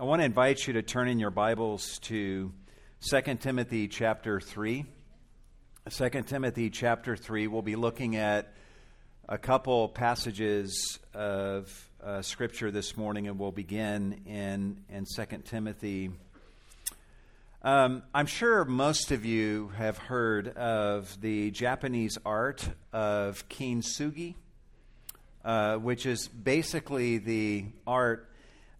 I 0.00 0.04
want 0.04 0.20
to 0.20 0.26
invite 0.26 0.64
you 0.64 0.74
to 0.74 0.82
turn 0.82 1.08
in 1.08 1.18
your 1.18 1.32
Bibles 1.32 1.98
to 2.02 2.52
2 3.00 3.20
Timothy 3.40 3.88
chapter 3.88 4.38
3. 4.38 4.86
2 5.90 6.08
Timothy 6.22 6.70
chapter 6.70 7.16
3, 7.16 7.48
we'll 7.48 7.62
be 7.62 7.74
looking 7.74 8.14
at 8.14 8.54
a 9.28 9.38
couple 9.38 9.88
passages 9.88 11.00
of 11.14 11.90
uh, 12.00 12.22
Scripture 12.22 12.70
this 12.70 12.96
morning, 12.96 13.26
and 13.26 13.40
we'll 13.40 13.50
begin 13.50 14.20
in, 14.24 14.84
in 14.88 15.04
2 15.04 15.38
Timothy. 15.38 16.12
Um, 17.62 18.04
I'm 18.14 18.26
sure 18.26 18.64
most 18.64 19.10
of 19.10 19.24
you 19.24 19.72
have 19.78 19.98
heard 19.98 20.56
of 20.56 21.20
the 21.20 21.50
Japanese 21.50 22.16
art 22.24 22.68
of 22.92 23.48
kintsugi, 23.48 24.36
uh, 25.44 25.74
which 25.78 26.06
is 26.06 26.28
basically 26.28 27.18
the 27.18 27.64
art 27.84 28.27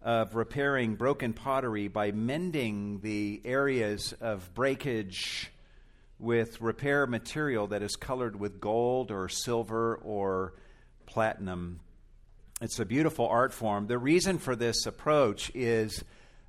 of 0.01 0.35
repairing 0.35 0.95
broken 0.95 1.33
pottery 1.33 1.87
by 1.87 2.11
mending 2.11 2.99
the 3.01 3.41
areas 3.43 4.13
of 4.21 4.53
breakage 4.53 5.51
with 6.19 6.61
repair 6.61 7.07
material 7.07 7.67
that 7.67 7.81
is 7.81 7.95
colored 7.95 8.39
with 8.39 8.59
gold 8.59 9.11
or 9.11 9.27
silver 9.29 9.95
or 10.03 10.53
platinum. 11.05 11.79
It's 12.61 12.79
a 12.79 12.85
beautiful 12.85 13.27
art 13.27 13.53
form. 13.53 13.87
The 13.87 13.97
reason 13.97 14.37
for 14.37 14.55
this 14.55 14.85
approach 14.85 15.51
is 15.55 16.03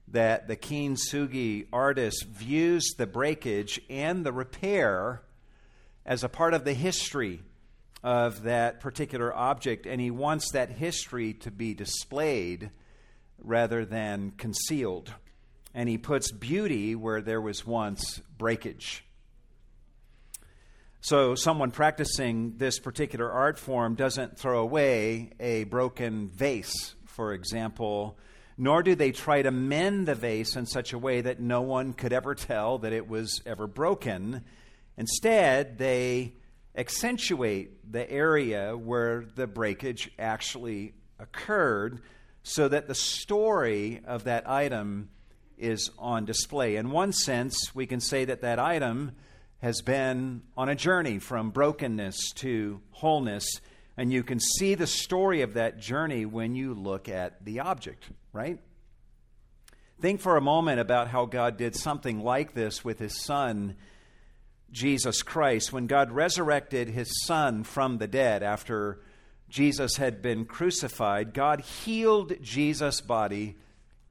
that 0.08 0.48
the 0.48 0.56
kintsugi 0.56 1.66
artist 1.72 2.26
views 2.26 2.94
the 2.98 3.06
breakage 3.06 3.80
and 3.88 4.26
the 4.26 4.32
repair 4.32 5.22
as 6.04 6.24
a 6.24 6.28
part 6.28 6.52
of 6.52 6.64
the 6.64 6.74
history 6.74 7.42
of 8.02 8.42
that 8.42 8.80
particular 8.80 9.32
object, 9.32 9.86
and 9.86 10.00
he 10.00 10.10
wants 10.10 10.52
that 10.52 10.70
history 10.70 11.34
to 11.34 11.50
be 11.50 11.74
displayed 11.74 12.70
rather 13.42 13.84
than 13.84 14.32
concealed. 14.32 15.12
And 15.74 15.88
he 15.88 15.98
puts 15.98 16.32
beauty 16.32 16.94
where 16.94 17.20
there 17.20 17.40
was 17.40 17.66
once 17.66 18.20
breakage. 18.36 19.04
So, 21.02 21.34
someone 21.34 21.70
practicing 21.70 22.58
this 22.58 22.78
particular 22.78 23.30
art 23.30 23.58
form 23.58 23.94
doesn't 23.94 24.38
throw 24.38 24.60
away 24.60 25.30
a 25.40 25.64
broken 25.64 26.28
vase, 26.28 26.94
for 27.06 27.32
example, 27.32 28.18
nor 28.58 28.82
do 28.82 28.94
they 28.94 29.10
try 29.10 29.40
to 29.40 29.50
mend 29.50 30.06
the 30.06 30.14
vase 30.14 30.56
in 30.56 30.66
such 30.66 30.92
a 30.92 30.98
way 30.98 31.22
that 31.22 31.40
no 31.40 31.62
one 31.62 31.94
could 31.94 32.12
ever 32.12 32.34
tell 32.34 32.78
that 32.80 32.92
it 32.92 33.08
was 33.08 33.40
ever 33.46 33.66
broken. 33.66 34.44
Instead, 34.98 35.78
they 35.78 36.34
accentuate 36.76 37.90
the 37.90 38.08
area 38.10 38.76
where 38.76 39.24
the 39.34 39.46
breakage 39.46 40.10
actually 40.18 40.92
occurred 41.18 42.02
so 42.42 42.68
that 42.68 42.88
the 42.88 42.94
story 42.94 44.00
of 44.06 44.24
that 44.24 44.48
item 44.48 45.10
is 45.58 45.90
on 45.98 46.24
display. 46.24 46.76
In 46.76 46.90
one 46.90 47.12
sense, 47.12 47.74
we 47.74 47.86
can 47.86 48.00
say 48.00 48.24
that 48.24 48.40
that 48.40 48.58
item 48.58 49.12
has 49.58 49.82
been 49.82 50.42
on 50.56 50.68
a 50.68 50.74
journey 50.74 51.18
from 51.18 51.50
brokenness 51.50 52.32
to 52.32 52.80
wholeness, 52.92 53.60
and 53.96 54.10
you 54.10 54.22
can 54.22 54.40
see 54.40 54.74
the 54.74 54.86
story 54.86 55.42
of 55.42 55.54
that 55.54 55.78
journey 55.78 56.24
when 56.24 56.54
you 56.54 56.72
look 56.72 57.08
at 57.08 57.44
the 57.44 57.60
object, 57.60 58.08
right? 58.32 58.58
Think 60.00 60.22
for 60.22 60.38
a 60.38 60.40
moment 60.40 60.80
about 60.80 61.08
how 61.08 61.26
God 61.26 61.58
did 61.58 61.76
something 61.76 62.20
like 62.20 62.54
this 62.54 62.82
with 62.82 62.98
his 62.98 63.22
son, 63.22 63.76
Jesus 64.72 65.22
Christ. 65.22 65.74
When 65.74 65.86
God 65.86 66.10
resurrected 66.10 66.88
his 66.88 67.26
son 67.26 67.64
from 67.64 67.98
the 67.98 68.08
dead 68.08 68.42
after 68.42 69.00
Jesus 69.50 69.96
had 69.96 70.22
been 70.22 70.44
crucified, 70.44 71.34
God 71.34 71.60
healed 71.60 72.34
Jesus' 72.40 73.00
body 73.00 73.56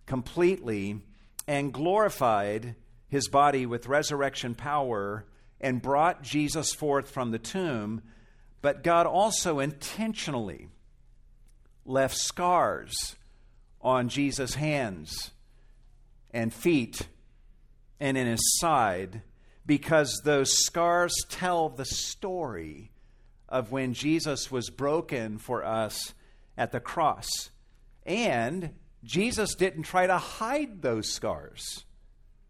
completely 0.06 1.02
and 1.48 1.74
glorified 1.74 2.76
his 3.08 3.28
body 3.28 3.66
with 3.66 3.88
resurrection 3.88 4.54
power 4.54 5.26
and 5.62 5.82
brought 5.82 6.22
Jesus 6.22 6.74
forth 6.74 7.10
from 7.10 7.32
the 7.32 7.40
tomb. 7.40 8.02
But 8.62 8.84
God 8.84 9.08
also 9.08 9.60
intentionally 9.60 10.70
left 11.86 12.18
scars 12.18 13.16
on 13.82 14.10
Jesus' 14.10 14.56
hands 14.56 15.32
and 16.32 16.54
feet 16.54 17.08
and 18.00 18.18
in 18.18 18.28
his 18.28 18.60
side 18.60 19.22
because 19.66 20.22
those 20.24 20.52
scars 20.66 21.14
tell 21.30 21.70
the 21.70 21.86
story 21.86 22.92
of 23.50 23.72
when 23.72 23.94
Jesus 23.94 24.50
was 24.50 24.70
broken 24.70 25.38
for 25.38 25.66
us 25.66 26.14
at 26.58 26.72
the 26.72 26.80
cross. 26.80 27.28
And 28.06 28.72
Jesus 29.04 29.56
didn't 29.56 29.84
try 29.84 30.08
to 30.08 30.18
hide 30.18 30.82
those 30.82 31.12
scars 31.12 31.86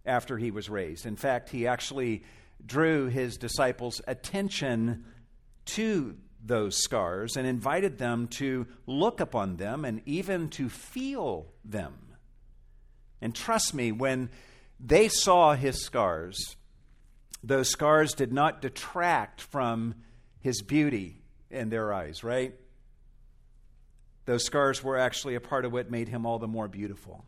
after 0.05 0.38
he 0.38 0.51
was 0.51 0.69
raised. 0.69 1.05
In 1.05 1.15
fact, 1.15 1.49
he 1.49 1.67
actually 1.67 2.23
drew 2.65 3.07
his 3.07 3.38
disciples' 3.38 4.01
attention 4.07 5.05
to 5.65 6.17
those 6.43 6.81
scars 6.81 7.35
and 7.35 7.45
invited 7.45 7.97
them 7.97 8.27
to 8.27 8.67
look 8.85 9.19
upon 9.19 9.57
them 9.57 9.85
and 9.85 10.01
even 10.05 10.49
to 10.49 10.69
feel 10.69 11.47
them. 11.63 11.93
And 13.21 13.35
trust 13.35 13.73
me, 13.73 13.91
when 13.91 14.29
they 14.79 15.09
saw 15.09 15.53
his 15.53 15.83
scars, 15.83 16.55
those 17.43 17.69
scars 17.69 18.13
did 18.13 18.31
not 18.31 18.61
detract 18.61 19.41
from 19.41 19.95
his 20.41 20.61
beauty 20.61 21.22
in 21.50 21.69
their 21.69 21.94
eyes, 21.94 22.23
right? 22.23 22.53
Those 24.25 24.45
scars 24.45 24.83
were 24.83 24.97
actually 24.97 25.35
a 25.35 25.41
part 25.41 25.66
of 25.66 25.73
what 25.73 25.89
made 25.89 26.07
him 26.07 26.25
all 26.25 26.39
the 26.39 26.47
more 26.47 26.67
beautiful 26.67 27.25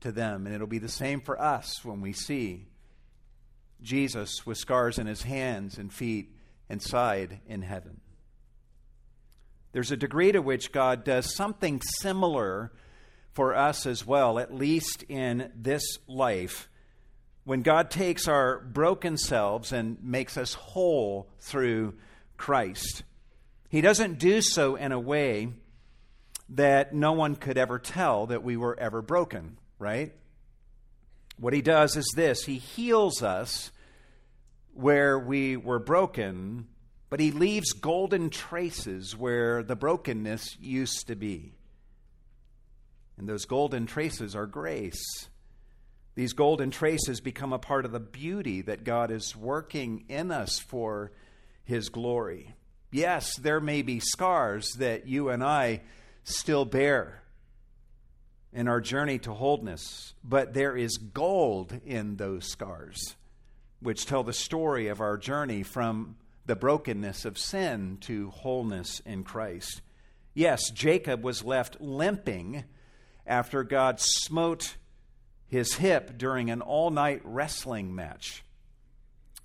to 0.00 0.12
them. 0.12 0.46
And 0.46 0.54
it'll 0.54 0.66
be 0.66 0.78
the 0.78 0.88
same 0.88 1.20
for 1.20 1.40
us 1.40 1.84
when 1.84 2.00
we 2.00 2.12
see 2.12 2.66
Jesus 3.82 4.46
with 4.46 4.58
scars 4.58 4.98
in 4.98 5.06
his 5.06 5.22
hands 5.22 5.78
and 5.78 5.92
feet 5.92 6.32
and 6.68 6.80
side 6.80 7.40
in 7.48 7.62
heaven. 7.62 8.00
There's 9.72 9.90
a 9.90 9.96
degree 9.96 10.32
to 10.32 10.40
which 10.40 10.72
God 10.72 11.04
does 11.04 11.34
something 11.34 11.82
similar 11.98 12.72
for 13.32 13.54
us 13.54 13.84
as 13.84 14.06
well, 14.06 14.38
at 14.38 14.54
least 14.54 15.04
in 15.08 15.52
this 15.54 15.82
life 16.08 16.68
when 17.46 17.62
God 17.62 17.92
takes 17.92 18.26
our 18.26 18.58
broken 18.58 19.16
selves 19.16 19.70
and 19.70 20.02
makes 20.02 20.36
us 20.36 20.54
whole 20.54 21.28
through 21.38 21.94
Christ. 22.36 23.04
He 23.68 23.80
doesn't 23.80 24.18
do 24.18 24.42
so 24.42 24.74
in 24.74 24.90
a 24.90 24.98
way 24.98 25.50
that 26.48 26.92
no 26.92 27.12
one 27.12 27.36
could 27.36 27.56
ever 27.56 27.78
tell 27.78 28.26
that 28.26 28.42
we 28.42 28.56
were 28.56 28.76
ever 28.80 29.00
broken, 29.00 29.58
right? 29.78 30.12
What 31.38 31.52
he 31.52 31.62
does 31.62 31.96
is 31.96 32.12
this 32.16 32.44
he 32.44 32.58
heals 32.58 33.22
us 33.22 33.70
where 34.74 35.16
we 35.16 35.56
were 35.56 35.78
broken, 35.78 36.66
but 37.10 37.20
he 37.20 37.30
leaves 37.30 37.72
golden 37.74 38.28
traces 38.28 39.16
where 39.16 39.62
the 39.62 39.76
brokenness 39.76 40.56
used 40.60 41.06
to 41.06 41.14
be. 41.14 41.54
And 43.16 43.28
those 43.28 43.44
golden 43.44 43.86
traces 43.86 44.34
are 44.34 44.46
grace. 44.46 45.28
These 46.16 46.32
golden 46.32 46.70
traces 46.70 47.20
become 47.20 47.52
a 47.52 47.58
part 47.58 47.84
of 47.84 47.92
the 47.92 48.00
beauty 48.00 48.62
that 48.62 48.84
God 48.84 49.10
is 49.10 49.36
working 49.36 50.06
in 50.08 50.32
us 50.32 50.58
for 50.58 51.12
His 51.62 51.90
glory. 51.90 52.54
Yes, 52.90 53.36
there 53.36 53.60
may 53.60 53.82
be 53.82 54.00
scars 54.00 54.72
that 54.78 55.06
you 55.06 55.28
and 55.28 55.44
I 55.44 55.82
still 56.24 56.64
bear 56.64 57.22
in 58.50 58.66
our 58.66 58.80
journey 58.80 59.18
to 59.20 59.34
wholeness, 59.34 60.14
but 60.24 60.54
there 60.54 60.74
is 60.74 60.96
gold 60.96 61.78
in 61.84 62.16
those 62.16 62.50
scars, 62.50 63.14
which 63.80 64.06
tell 64.06 64.24
the 64.24 64.32
story 64.32 64.88
of 64.88 65.02
our 65.02 65.18
journey 65.18 65.62
from 65.62 66.16
the 66.46 66.56
brokenness 66.56 67.26
of 67.26 67.36
sin 67.36 67.98
to 68.00 68.30
wholeness 68.30 69.00
in 69.00 69.22
Christ. 69.22 69.82
Yes, 70.32 70.70
Jacob 70.70 71.22
was 71.22 71.44
left 71.44 71.78
limping 71.78 72.64
after 73.26 73.62
God 73.62 74.00
smote 74.00 74.76
his 75.48 75.74
hip 75.74 76.18
during 76.18 76.50
an 76.50 76.60
all 76.60 76.90
night 76.90 77.20
wrestling 77.24 77.94
match. 77.94 78.44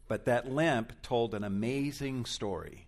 But 0.07 0.25
that 0.25 0.51
limp 0.51 1.01
told 1.01 1.33
an 1.33 1.43
amazing 1.43 2.25
story 2.25 2.87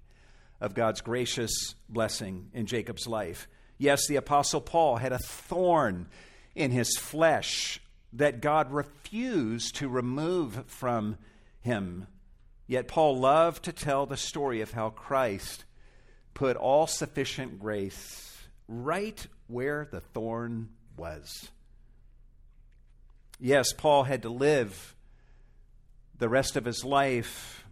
of 0.60 0.74
God's 0.74 1.02
gracious 1.02 1.76
blessing 1.90 2.50
in 2.54 2.66
Jacob's 2.66 3.08
life. 3.08 3.48
Yes, 3.78 4.08
the 4.08 4.16
Apostle 4.16 4.62
Paul 4.62 4.98
had 4.98 5.12
a 5.12 5.20
thorn 5.20 6.08
in 6.56 6.72
his 6.72 6.98
flesh 6.98 7.80
that 8.14 8.42
God 8.42 8.72
refused 8.72 9.76
to 9.76 9.90
remove 9.90 10.66
from 10.68 11.18
him. 11.62 12.08
Yet 12.68 12.88
Paul 12.88 13.20
loved 13.20 13.64
to 13.64 13.74
tell 13.74 14.06
the 14.06 14.18
story 14.18 14.62
of 14.62 14.72
how 14.72 14.90
Christ 14.90 15.66
put 16.34 16.56
all 16.56 16.88
sufficient 16.88 17.60
grace 17.60 18.38
right 18.68 19.26
where 19.48 19.88
the 19.90 20.02
thorn 20.02 20.70
was. 20.96 21.50
Yes, 23.46 23.74
Paul 23.74 24.06
had 24.06 24.22
to 24.22 24.30
live 24.30 24.96
the 26.18 26.30
rest 26.30 26.56
of 26.56 26.64
his 26.64 26.86
life, 26.86 27.66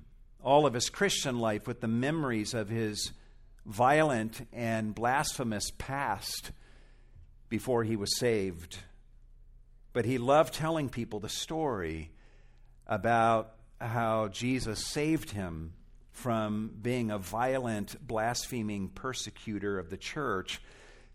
all 0.43 0.65
of 0.65 0.73
his 0.73 0.89
Christian 0.89 1.39
life, 1.39 1.65
with 1.65 1.79
the 1.79 1.87
memories 1.87 2.53
of 2.53 2.67
his 2.67 3.13
violent 3.65 4.45
and 4.51 4.93
blasphemous 4.93 5.71
past 5.77 6.51
before 7.47 7.85
he 7.85 7.95
was 7.95 8.19
saved. 8.19 8.79
but 9.93 10.03
he 10.03 10.17
loved 10.17 10.53
telling 10.53 10.89
people 10.89 11.21
the 11.21 11.29
story 11.29 12.11
about 12.85 13.53
how 13.79 14.27
Jesus 14.27 14.85
saved 14.85 15.31
him 15.31 15.73
from 16.11 16.71
being 16.81 17.11
a 17.11 17.17
violent, 17.17 17.95
blaspheming 18.05 18.89
persecutor 18.89 19.79
of 19.79 19.89
the 19.89 19.97
church 19.97 20.61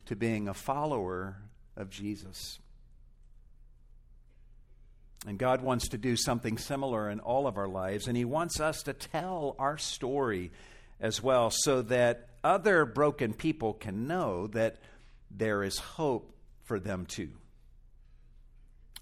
to 0.06 0.16
being 0.16 0.48
a 0.48 0.54
follower 0.54 1.36
of 1.76 1.90
Jesus. 1.90 2.58
And 5.26 5.38
God 5.38 5.60
wants 5.60 5.88
to 5.88 5.98
do 5.98 6.16
something 6.16 6.56
similar 6.56 7.10
in 7.10 7.18
all 7.18 7.48
of 7.48 7.56
our 7.56 7.66
lives, 7.66 8.06
and 8.06 8.16
He 8.16 8.24
wants 8.24 8.60
us 8.60 8.84
to 8.84 8.92
tell 8.92 9.56
our 9.58 9.76
story 9.76 10.52
as 11.00 11.22
well 11.22 11.50
so 11.50 11.82
that 11.82 12.28
other 12.44 12.84
broken 12.86 13.34
people 13.34 13.74
can 13.74 14.06
know 14.06 14.46
that 14.48 14.76
there 15.30 15.64
is 15.64 15.78
hope 15.78 16.32
for 16.62 16.78
them 16.78 17.06
too. 17.06 17.30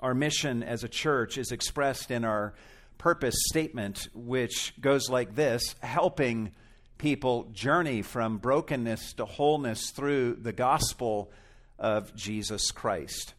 Our 0.00 0.14
mission 0.14 0.62
as 0.62 0.82
a 0.82 0.88
church 0.88 1.38
is 1.38 1.52
expressed 1.52 2.10
in 2.10 2.24
our 2.24 2.54
purpose 2.98 3.36
statement, 3.48 4.08
which 4.14 4.72
goes 4.80 5.08
like 5.10 5.34
this 5.34 5.74
helping 5.82 6.52
people 6.96 7.44
journey 7.52 8.02
from 8.02 8.38
brokenness 8.38 9.14
to 9.14 9.24
wholeness 9.26 9.90
through 9.90 10.38
the 10.40 10.52
gospel 10.52 11.30
of 11.78 12.14
Jesus 12.14 12.70
Christ. 12.70 13.34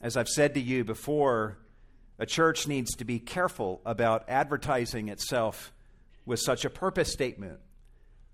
As 0.00 0.16
I've 0.16 0.28
said 0.28 0.54
to 0.54 0.60
you 0.60 0.84
before, 0.84 1.58
a 2.18 2.26
church 2.26 2.66
needs 2.66 2.94
to 2.96 3.04
be 3.04 3.18
careful 3.18 3.80
about 3.84 4.28
advertising 4.28 5.08
itself 5.08 5.72
with 6.26 6.40
such 6.40 6.64
a 6.64 6.70
purpose 6.70 7.12
statement 7.12 7.60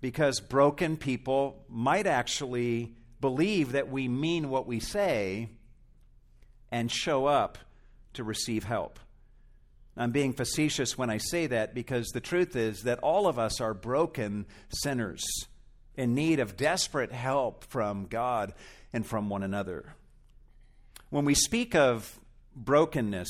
because 0.01 0.39
broken 0.39 0.97
people 0.97 1.63
might 1.69 2.07
actually 2.07 2.95
believe 3.21 3.71
that 3.71 3.89
we 3.89 4.07
mean 4.07 4.49
what 4.49 4.67
we 4.67 4.79
say 4.79 5.49
and 6.71 6.91
show 6.91 7.25
up 7.25 7.57
to 8.13 8.23
receive 8.23 8.63
help. 8.63 8.99
I'm 9.97 10.11
being 10.11 10.33
facetious 10.33 10.97
when 10.97 11.09
I 11.09 11.17
say 11.17 11.47
that 11.47 11.73
because 11.73 12.07
the 12.07 12.19
truth 12.19 12.55
is 12.55 12.83
that 12.83 12.99
all 12.99 13.27
of 13.27 13.39
us 13.39 13.61
are 13.61 13.73
broken 13.73 14.45
sinners 14.69 15.25
in 15.95 16.13
need 16.13 16.39
of 16.39 16.57
desperate 16.57 17.13
help 17.13 17.63
from 17.63 18.07
God 18.07 18.53
and 18.91 19.05
from 19.05 19.29
one 19.29 19.43
another. 19.43 19.95
When 21.09 21.23
we 21.23 21.33
speak 21.33 21.75
of 21.75 22.19
brokenness 22.55 23.29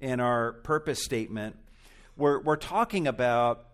in 0.00 0.20
our 0.20 0.52
purpose 0.52 1.04
statement, 1.04 1.56
we're, 2.16 2.40
we're 2.40 2.56
talking 2.56 3.06
about 3.06 3.66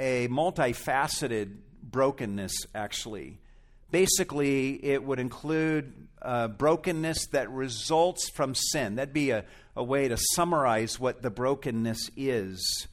a 0.00 0.28
multifaceted 0.28 1.56
brokenness, 1.82 2.52
actually. 2.74 3.38
Basically, 3.90 4.82
it 4.84 5.04
would 5.04 5.18
include 5.18 5.92
uh, 6.22 6.48
brokenness 6.48 7.26
that 7.32 7.50
results 7.50 8.30
from 8.30 8.54
sin. 8.54 8.96
That'd 8.96 9.12
be 9.12 9.30
a, 9.30 9.44
a 9.76 9.84
way 9.84 10.08
to 10.08 10.16
summarize 10.16 10.98
what 10.98 11.22
the 11.22 11.30
brokenness 11.30 12.10
is. 12.16 12.86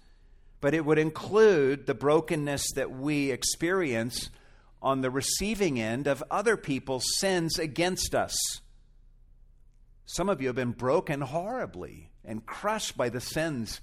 But 0.62 0.74
it 0.74 0.86
would 0.86 1.00
include 1.00 1.86
the 1.86 1.94
brokenness 1.94 2.74
that 2.76 2.92
we 2.92 3.32
experience 3.32 4.30
on 4.82 5.02
the 5.02 5.10
receiving 5.10 5.80
end 5.80 6.08
of 6.08 6.24
other 6.30 6.58
people's 6.58 7.06
sins 7.18 7.60
against 7.60 8.14
us. 8.14 8.36
Some 10.12 10.28
of 10.28 10.42
you 10.42 10.48
have 10.48 10.56
been 10.56 10.72
broken 10.72 11.22
horribly 11.22 12.10
and 12.26 12.44
crushed 12.44 12.98
by 12.98 13.10
the 13.10 13.22
sins 13.22 13.80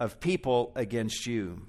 of 0.00 0.18
people 0.18 0.72
against 0.74 1.26
you. 1.26 1.66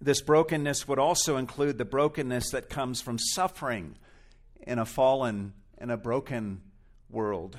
This 0.00 0.20
brokenness 0.20 0.88
would 0.88 0.98
also 0.98 1.36
include 1.36 1.78
the 1.78 1.84
brokenness 1.84 2.50
that 2.50 2.68
comes 2.68 3.00
from 3.00 3.16
suffering 3.16 3.94
in 4.66 4.80
a 4.80 4.84
fallen 4.84 5.52
and 5.78 5.92
a 5.92 5.96
broken 5.96 6.62
world, 7.08 7.56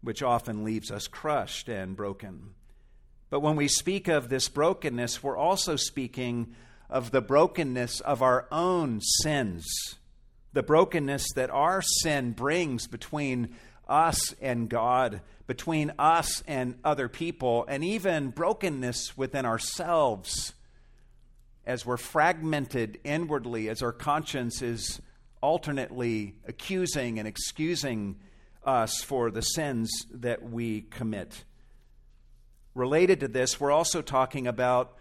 which 0.00 0.20
often 0.20 0.64
leaves 0.64 0.90
us 0.90 1.06
crushed 1.06 1.68
and 1.68 1.94
broken. 1.94 2.54
But 3.30 3.42
when 3.42 3.54
we 3.54 3.68
speak 3.68 4.08
of 4.08 4.28
this 4.28 4.48
brokenness, 4.48 5.22
we're 5.22 5.36
also 5.36 5.76
speaking 5.76 6.56
of 6.90 7.12
the 7.12 7.22
brokenness 7.22 8.00
of 8.00 8.22
our 8.22 8.48
own 8.50 9.00
sins, 9.00 9.64
the 10.56 10.62
brokenness 10.62 11.34
that 11.34 11.50
our 11.50 11.82
sin 11.82 12.32
brings 12.32 12.86
between 12.86 13.54
us 13.86 14.32
and 14.40 14.70
God, 14.70 15.20
between 15.46 15.92
us 15.98 16.42
and 16.46 16.78
other 16.82 17.10
people, 17.10 17.66
and 17.68 17.84
even 17.84 18.30
brokenness 18.30 19.18
within 19.18 19.44
ourselves 19.44 20.54
as 21.66 21.84
we're 21.84 21.98
fragmented 21.98 22.98
inwardly, 23.04 23.68
as 23.68 23.82
our 23.82 23.92
conscience 23.92 24.62
is 24.62 24.98
alternately 25.42 26.36
accusing 26.48 27.18
and 27.18 27.28
excusing 27.28 28.16
us 28.64 29.02
for 29.02 29.30
the 29.30 29.42
sins 29.42 29.90
that 30.10 30.42
we 30.42 30.80
commit. 30.80 31.44
Related 32.74 33.20
to 33.20 33.28
this, 33.28 33.60
we're 33.60 33.70
also 33.70 34.00
talking 34.00 34.46
about 34.46 34.96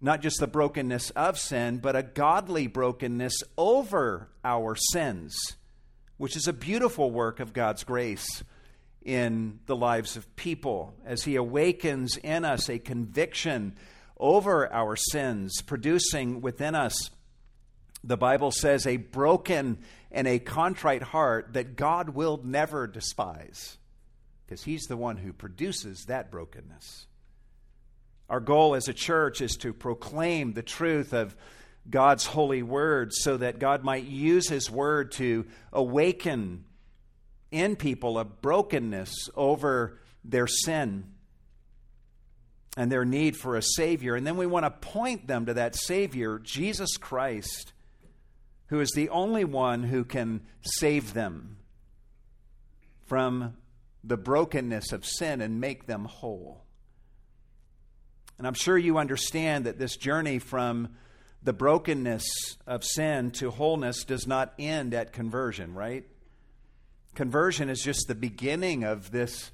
not 0.00 0.20
just 0.20 0.40
the 0.40 0.46
brokenness 0.46 1.10
of 1.10 1.38
sin, 1.38 1.78
but 1.78 1.96
a 1.96 2.02
godly 2.02 2.66
brokenness 2.66 3.42
over 3.56 4.28
our 4.44 4.76
sins, 4.76 5.56
which 6.16 6.36
is 6.36 6.46
a 6.46 6.52
beautiful 6.52 7.10
work 7.10 7.40
of 7.40 7.52
God's 7.52 7.84
grace 7.84 8.42
in 9.02 9.60
the 9.66 9.76
lives 9.76 10.16
of 10.16 10.36
people 10.36 10.94
as 11.04 11.24
He 11.24 11.36
awakens 11.36 12.16
in 12.16 12.44
us 12.44 12.68
a 12.68 12.78
conviction 12.78 13.76
over 14.18 14.72
our 14.72 14.96
sins, 14.96 15.62
producing 15.62 16.40
within 16.40 16.74
us, 16.74 17.10
the 18.02 18.16
Bible 18.16 18.50
says, 18.50 18.86
a 18.86 18.96
broken 18.96 19.78
and 20.10 20.26
a 20.26 20.38
contrite 20.38 21.02
heart 21.02 21.52
that 21.52 21.76
God 21.76 22.10
will 22.10 22.40
never 22.42 22.86
despise, 22.86 23.76
because 24.44 24.64
He's 24.64 24.84
the 24.84 24.96
one 24.96 25.18
who 25.18 25.32
produces 25.32 26.04
that 26.06 26.30
brokenness. 26.30 27.06
Our 28.28 28.40
goal 28.40 28.74
as 28.74 28.88
a 28.88 28.94
church 28.94 29.40
is 29.40 29.56
to 29.58 29.72
proclaim 29.72 30.52
the 30.52 30.62
truth 30.62 31.12
of 31.12 31.36
God's 31.88 32.26
holy 32.26 32.62
word 32.62 33.12
so 33.12 33.36
that 33.36 33.58
God 33.58 33.84
might 33.84 34.04
use 34.04 34.48
His 34.48 34.70
word 34.70 35.12
to 35.12 35.46
awaken 35.72 36.64
in 37.50 37.76
people 37.76 38.18
a 38.18 38.24
brokenness 38.24 39.30
over 39.34 40.00
their 40.24 40.46
sin 40.46 41.04
and 42.76 42.90
their 42.90 43.04
need 43.04 43.36
for 43.36 43.56
a 43.56 43.62
Savior. 43.62 44.16
And 44.16 44.26
then 44.26 44.36
we 44.36 44.46
want 44.46 44.64
to 44.64 44.70
point 44.70 45.26
them 45.26 45.46
to 45.46 45.54
that 45.54 45.76
Savior, 45.76 46.38
Jesus 46.40 46.96
Christ, 46.96 47.72
who 48.66 48.80
is 48.80 48.90
the 48.90 49.08
only 49.08 49.44
one 49.44 49.84
who 49.84 50.04
can 50.04 50.42
save 50.62 51.14
them 51.14 51.56
from 53.06 53.56
the 54.02 54.16
brokenness 54.16 54.92
of 54.92 55.06
sin 55.06 55.40
and 55.40 55.60
make 55.60 55.86
them 55.86 56.04
whole. 56.04 56.65
And 58.38 58.46
I'm 58.46 58.54
sure 58.54 58.76
you 58.76 58.98
understand 58.98 59.66
that 59.66 59.78
this 59.78 59.96
journey 59.96 60.38
from 60.38 60.90
the 61.42 61.52
brokenness 61.52 62.24
of 62.66 62.84
sin 62.84 63.30
to 63.32 63.50
wholeness 63.50 64.04
does 64.04 64.26
not 64.26 64.52
end 64.58 64.94
at 64.94 65.12
conversion, 65.12 65.74
right? 65.74 66.04
Conversion 67.14 67.70
is 67.70 67.82
just 67.82 68.08
the 68.08 68.14
beginning 68.14 68.84
of 68.84 69.10
this 69.10 69.50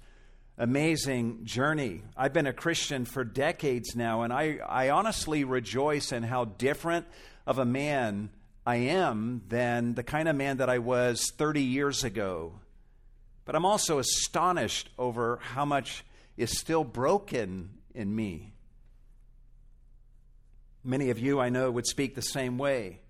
amazing 0.58 1.44
journey. 1.44 2.02
I've 2.16 2.32
been 2.32 2.46
a 2.46 2.52
Christian 2.52 3.04
for 3.04 3.24
decades 3.24 3.94
now, 3.94 4.22
and 4.22 4.32
I, 4.32 4.58
I 4.66 4.90
honestly 4.90 5.44
rejoice 5.44 6.12
in 6.12 6.22
how 6.22 6.44
different 6.44 7.06
of 7.46 7.58
a 7.58 7.64
man 7.64 8.30
I 8.64 8.76
am 8.76 9.42
than 9.48 9.94
the 9.94 10.02
kind 10.02 10.28
of 10.28 10.36
man 10.36 10.58
that 10.58 10.70
I 10.70 10.78
was 10.78 11.30
30 11.36 11.62
years 11.62 12.04
ago. 12.04 12.54
But 13.44 13.56
I'm 13.56 13.64
also 13.64 13.98
astonished 13.98 14.88
over 14.98 15.38
how 15.42 15.64
much 15.64 16.04
is 16.36 16.58
still 16.58 16.84
broken 16.84 17.70
in 17.94 18.14
me. 18.14 18.51
Many 20.84 21.10
of 21.10 21.18
you 21.18 21.38
I 21.40 21.48
know 21.48 21.70
would 21.70 21.86
speak 21.86 22.14
the 22.14 22.22
same 22.22 22.58
way. 22.58 23.00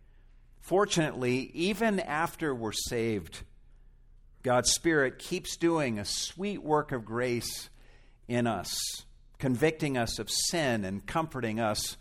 Fortunately, 0.60 1.50
even 1.54 1.98
after 2.00 2.54
we're 2.54 2.72
saved, 2.72 3.42
God's 4.42 4.70
Spirit 4.70 5.18
keeps 5.18 5.56
doing 5.56 5.98
a 5.98 6.04
sweet 6.04 6.62
work 6.62 6.92
of 6.92 7.04
grace 7.04 7.70
in 8.28 8.46
us, 8.46 8.76
convicting 9.38 9.96
us 9.96 10.18
of 10.18 10.30
sin 10.30 10.84
and 10.84 11.06
comforting 11.06 11.60
us 11.60 11.96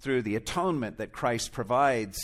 through 0.00 0.22
the 0.22 0.36
atonement 0.36 0.98
that 0.98 1.12
Christ 1.12 1.52
provides 1.52 2.18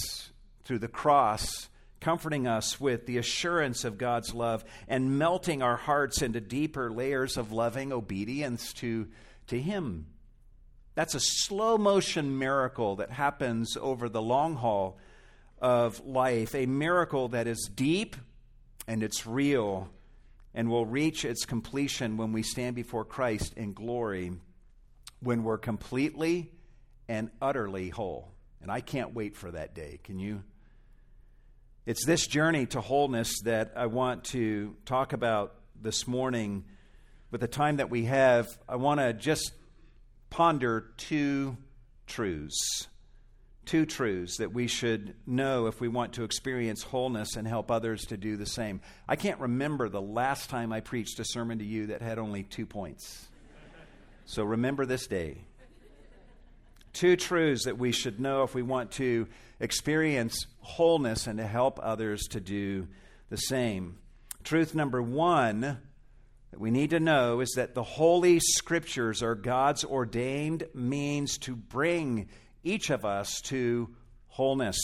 through 0.65 0.81
the 0.81 0.89
cross, 0.89 1.69
comforting 2.01 2.47
us 2.47 2.81
with 2.81 3.07
the 3.07 3.19
assurance 3.19 3.85
of 3.85 3.99
God's 3.99 4.35
love 4.35 4.65
and 4.89 5.19
melting 5.19 5.63
our 5.63 5.77
hearts 5.77 6.21
into 6.21 6.41
deeper 6.41 6.91
layers 6.91 7.37
of 7.37 7.51
loving 7.51 7.93
obedience 7.93 8.73
to, 8.75 9.09
to 9.47 9.61
Him. 9.61 10.07
That's 10.95 11.15
a 11.15 11.21
slow 11.21 11.79
motion 11.79 12.39
miracle 12.39 12.97
that 12.97 13.11
happens 13.11 13.77
over 13.77 14.09
the 14.09 14.23
long 14.23 14.57
haul 14.57 14.99
of 15.59 16.05
life, 16.05 16.55
a 16.55 16.67
miracle 16.67 17.29
that 17.29 17.47
is 17.47 17.71
deep 17.75 18.17
and 18.87 19.03
it's 19.03 19.27
real 19.27 19.89
and 20.55 20.69
will 20.69 20.85
reach 20.85 21.25
its 21.25 21.45
completion 21.47 22.17
when 22.17 22.33
we 22.33 22.43
stand 22.43 22.77
before 22.77 23.05
Christ 23.05 23.55
in 23.57 23.73
glory, 23.73 24.33
when 25.21 25.45
we're 25.45 25.59
completely 25.59 26.51
and 27.09 27.31
utterly 27.41 27.89
whole. 27.89 28.29
And 28.61 28.71
I 28.71 28.81
can't 28.81 29.15
wait 29.15 29.37
for 29.37 29.51
that 29.51 29.75
day. 29.75 29.99
Can 30.05 30.19
you? 30.19 30.43
It's 31.87 32.05
this 32.05 32.27
journey 32.27 32.67
to 32.67 32.81
wholeness 32.81 33.41
that 33.45 33.73
I 33.77 33.87
want 33.87 34.25
to 34.25 34.77
talk 34.85 35.13
about 35.13 35.55
this 35.81 36.07
morning. 36.07 36.65
With 37.31 37.41
the 37.41 37.49
time 37.49 37.79
that 37.79 37.89
we 37.89 38.05
have, 38.05 38.47
I 38.69 38.77
want 38.77 39.01
to 39.01 39.13
just 39.15 39.53
ponder 40.33 40.87
two 40.97 41.59
truths. 42.07 42.89
Two 43.67 43.85
truths 43.85 44.39
that 44.39 44.51
we 44.51 44.67
should 44.67 45.15
know 45.27 45.67
if 45.67 45.79
we 45.79 45.89
want 45.89 46.15
to 46.15 46.25
experience 46.25 46.83
wholeness 46.83 47.37
and 47.37 47.47
help 47.47 47.71
others 47.71 48.07
to 48.07 48.17
do 48.17 48.39
the 48.39 48.47
same. 48.47 48.81
I 49.07 49.15
can't 49.15 49.39
remember 49.39 49.91
the 49.91 50.01
last 50.01 50.49
time 50.49 50.73
I 50.73 50.81
preached 50.81 51.21
a 51.21 51.25
sermon 51.27 51.59
to 51.59 51.67
you 51.67 51.89
that 51.89 52.01
had 52.01 52.19
only 52.19 52.45
two 52.45 52.65
points. 52.65 53.29
So 54.25 54.43
remember 54.43 54.87
this 54.87 55.07
day. 55.07 55.45
Two 56.95 57.17
truths 57.17 57.67
that 57.67 57.77
we 57.77 57.93
should 57.93 58.19
know 58.19 58.43
if 58.43 58.55
we 58.55 58.63
want 58.63 58.93
to 58.93 59.29
experience 59.61 60.47
wholeness 60.61 61.27
and 61.27 61.39
to 61.41 61.47
help 61.47 61.79
others 61.83 62.23
to 62.29 62.41
do 62.41 62.89
the 63.29 63.37
same. 63.37 63.99
Truth 64.45 64.75
number 64.75 65.03
one 65.03 65.79
that 66.53 66.61
we 66.61 66.71
need 66.71 66.91
to 66.91 67.01
know 67.01 67.41
is 67.41 67.53
that 67.57 67.75
the 67.75 67.83
Holy 67.83 68.39
Scriptures 68.39 69.23
are 69.23 69.35
God's 69.35 69.85
ordained 69.85 70.65
means 70.75 71.39
to 71.39 71.57
bring 71.57 72.29
each 72.63 72.91
of 72.91 73.07
us 73.07 73.41
to 73.47 73.89
wholeness. 74.29 74.79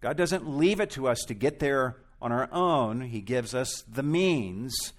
God 0.00 0.16
doesn't 0.16 0.48
leave 0.48 0.78
it 0.78 0.90
to 0.90 1.08
us 1.08 1.24
to 1.26 1.34
get 1.34 1.58
there 1.58 1.96
on 2.22 2.30
our 2.30 2.48
own, 2.52 3.00
He 3.00 3.20
gives 3.20 3.52
us 3.54 3.82
the 3.92 4.04
means. 4.04 4.92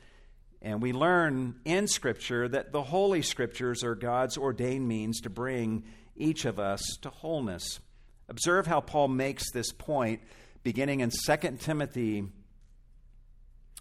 And 0.62 0.82
we 0.82 0.92
learn 0.92 1.56
in 1.64 1.88
Scripture 1.88 2.48
that 2.50 2.74
the 2.74 2.84
Holy 2.84 3.22
Scriptures 3.22 3.84
are 3.84 3.96
God's 3.96 4.38
ordained 4.38 4.88
means 4.88 5.22
to 5.22 5.30
bring 5.30 5.86
each 6.18 6.44
of 6.44 6.60
us 6.60 6.82
to 7.02 7.10
wholeness. 7.10 7.80
Observe 8.28 8.68
how 8.68 8.82
Paul 8.82 9.08
makes 9.08 9.52
this 9.52 9.72
point 9.72 10.22
beginning 10.64 11.00
in 11.00 11.12
2 11.12 11.38
Timothy 11.60 12.26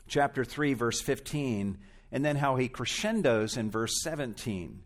chapter 0.07 0.45
3 0.45 0.75
verse 0.75 1.01
15 1.01 1.79
and 2.13 2.25
then 2.25 2.37
how 2.37 2.57
he 2.57 2.69
crescendos 2.69 3.57
in 3.57 3.71
verse 3.71 4.01
17. 4.03 4.83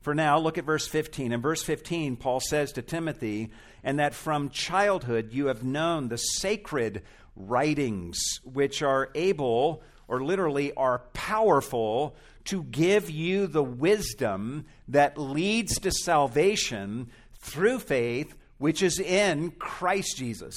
For 0.00 0.14
now, 0.14 0.38
look 0.38 0.58
at 0.58 0.64
verse 0.64 0.86
15. 0.86 1.32
In 1.32 1.40
verse 1.40 1.62
15, 1.62 2.16
Paul 2.16 2.40
says 2.40 2.72
to 2.72 2.82
Timothy, 2.82 3.50
and 3.82 3.98
that 3.98 4.14
from 4.14 4.50
childhood 4.50 5.32
you 5.32 5.46
have 5.46 5.64
known 5.64 6.08
the 6.08 6.18
sacred 6.18 7.02
writings, 7.36 8.40
which 8.44 8.82
are 8.82 9.10
able, 9.14 9.82
or 10.06 10.22
literally 10.22 10.74
are 10.74 11.00
powerful, 11.14 12.16
to 12.44 12.62
give 12.64 13.10
you 13.10 13.46
the 13.46 13.62
wisdom 13.62 14.66
that 14.88 15.18
leads 15.18 15.78
to 15.80 15.90
salvation 15.90 17.10
through 17.40 17.78
faith 17.78 18.34
which 18.58 18.82
is 18.82 19.00
in 19.00 19.50
Christ 19.52 20.16
Jesus. 20.16 20.56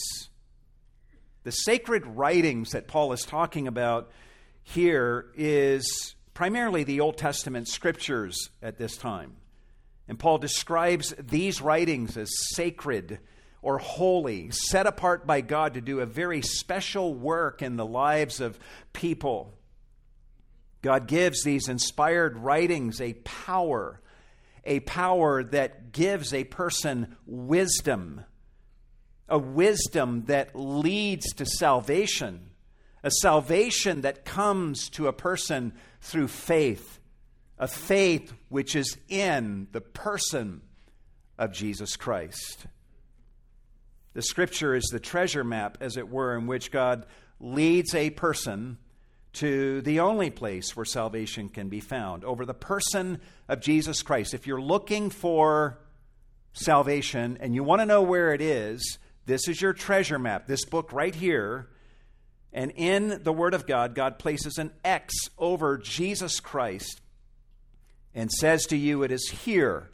The 1.48 1.54
sacred 1.54 2.06
writings 2.06 2.72
that 2.72 2.90
Paul 2.90 3.14
is 3.14 3.22
talking 3.22 3.70
about 3.70 4.12
here 4.64 5.28
is 5.34 6.14
primarily 6.34 6.84
the 6.84 7.00
Old 7.00 7.18
Testament 7.18 7.70
scriptures 7.70 8.50
at 8.62 8.78
this 8.78 8.98
time. 8.98 9.38
And 10.10 10.20
Paul 10.20 10.40
describes 10.40 11.16
these 11.18 11.62
writings 11.62 12.18
as 12.18 12.30
sacred 12.54 13.20
or 13.62 13.78
holy, 13.78 14.52
set 14.52 14.88
apart 14.88 15.26
by 15.26 15.40
God 15.40 15.76
to 15.76 15.80
do 15.80 16.02
a 16.02 16.06
very 16.06 16.42
special 16.42 17.14
work 17.14 17.62
in 17.62 17.78
the 17.78 17.86
lives 17.86 18.42
of 18.42 18.60
people. 18.92 19.54
God 20.82 21.08
gives 21.08 21.44
these 21.44 21.70
inspired 21.70 22.36
writings 22.36 23.00
a 23.00 23.14
power 23.14 24.02
a 24.66 24.82
power 24.82 25.46
that 25.46 25.94
gives 25.94 26.34
a 26.34 26.44
person 26.44 27.16
wisdom, 27.26 28.26
a 29.30 29.38
wisdom 29.38 30.24
that 30.26 30.56
leads 30.56 31.34
to 31.34 31.46
salvation, 31.46 32.50
a 33.04 33.12
salvation 33.12 34.02
that 34.02 34.26
comes 34.26 34.90
to 34.90 35.08
a 35.08 35.14
person 35.14 35.74
through 36.02 36.28
faith, 36.28 37.00
a 37.60 37.68
faith 37.68 38.34
which 38.50 38.76
is 38.76 38.98
in 39.10 39.68
the 39.72 39.82
person 39.82 40.62
of 41.38 41.52
Jesus 41.52 41.96
Christ. 41.96 42.68
The 44.14 44.22
scripture 44.22 44.74
is 44.74 44.86
the 44.86 45.00
treasure 45.00 45.44
map, 45.44 45.78
as 45.82 45.98
it 45.98 46.10
were, 46.10 46.36
in 46.36 46.48
which 46.48 46.72
God 46.72 47.06
leads 47.40 47.94
a 47.94 48.10
person 48.10 48.78
to 49.34 49.82
the 49.82 50.00
only 50.00 50.32
place 50.32 50.76
where 50.76 50.86
salvation 50.86 51.50
can 51.50 51.70
be 51.70 51.80
found 51.80 52.24
over 52.24 52.44
the 52.44 52.56
person 52.56 53.20
of 53.48 53.62
Jesus 53.62 54.02
Christ. 54.02 54.34
If 54.34 54.48
you're 54.48 54.62
looking 54.62 55.12
for 55.12 55.78
salvation 56.54 57.38
and 57.40 57.54
you 57.54 57.64
want 57.64 57.82
to 57.82 57.86
know 57.86 58.02
where 58.02 58.34
it 58.34 58.42
is, 58.42 58.98
this 59.28 59.50
is 59.50 59.62
your 59.62 59.74
treasure 59.74 60.18
map, 60.18 60.48
this 60.48 60.64
book 60.64 60.94
right 60.94 61.14
here. 61.14 61.68
And 62.54 62.72
in 62.76 63.20
the 63.24 63.34
Word 63.34 63.54
of 63.54 63.68
God, 63.68 63.94
God 63.94 64.20
places 64.20 64.58
an 64.58 64.72
X 64.86 65.14
over 65.38 65.78
Jesus 65.78 66.40
Christ 66.40 67.02
and 68.16 68.32
says 68.32 68.66
to 68.68 68.78
you, 68.78 69.04
It 69.04 69.12
is 69.12 69.30
here 69.30 69.92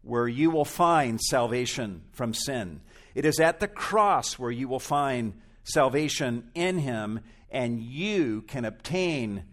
where 0.00 0.26
you 0.26 0.50
will 0.50 0.64
find 0.64 1.20
salvation 1.20 2.02
from 2.12 2.32
sin. 2.32 2.80
It 3.14 3.26
is 3.26 3.38
at 3.40 3.60
the 3.60 3.68
cross 3.68 4.38
where 4.38 4.50
you 4.50 4.68
will 4.68 4.80
find 4.80 5.34
salvation 5.64 6.50
in 6.54 6.78
Him 6.78 7.20
and 7.50 7.78
you 7.78 8.40
can 8.40 8.64
obtain 8.64 9.44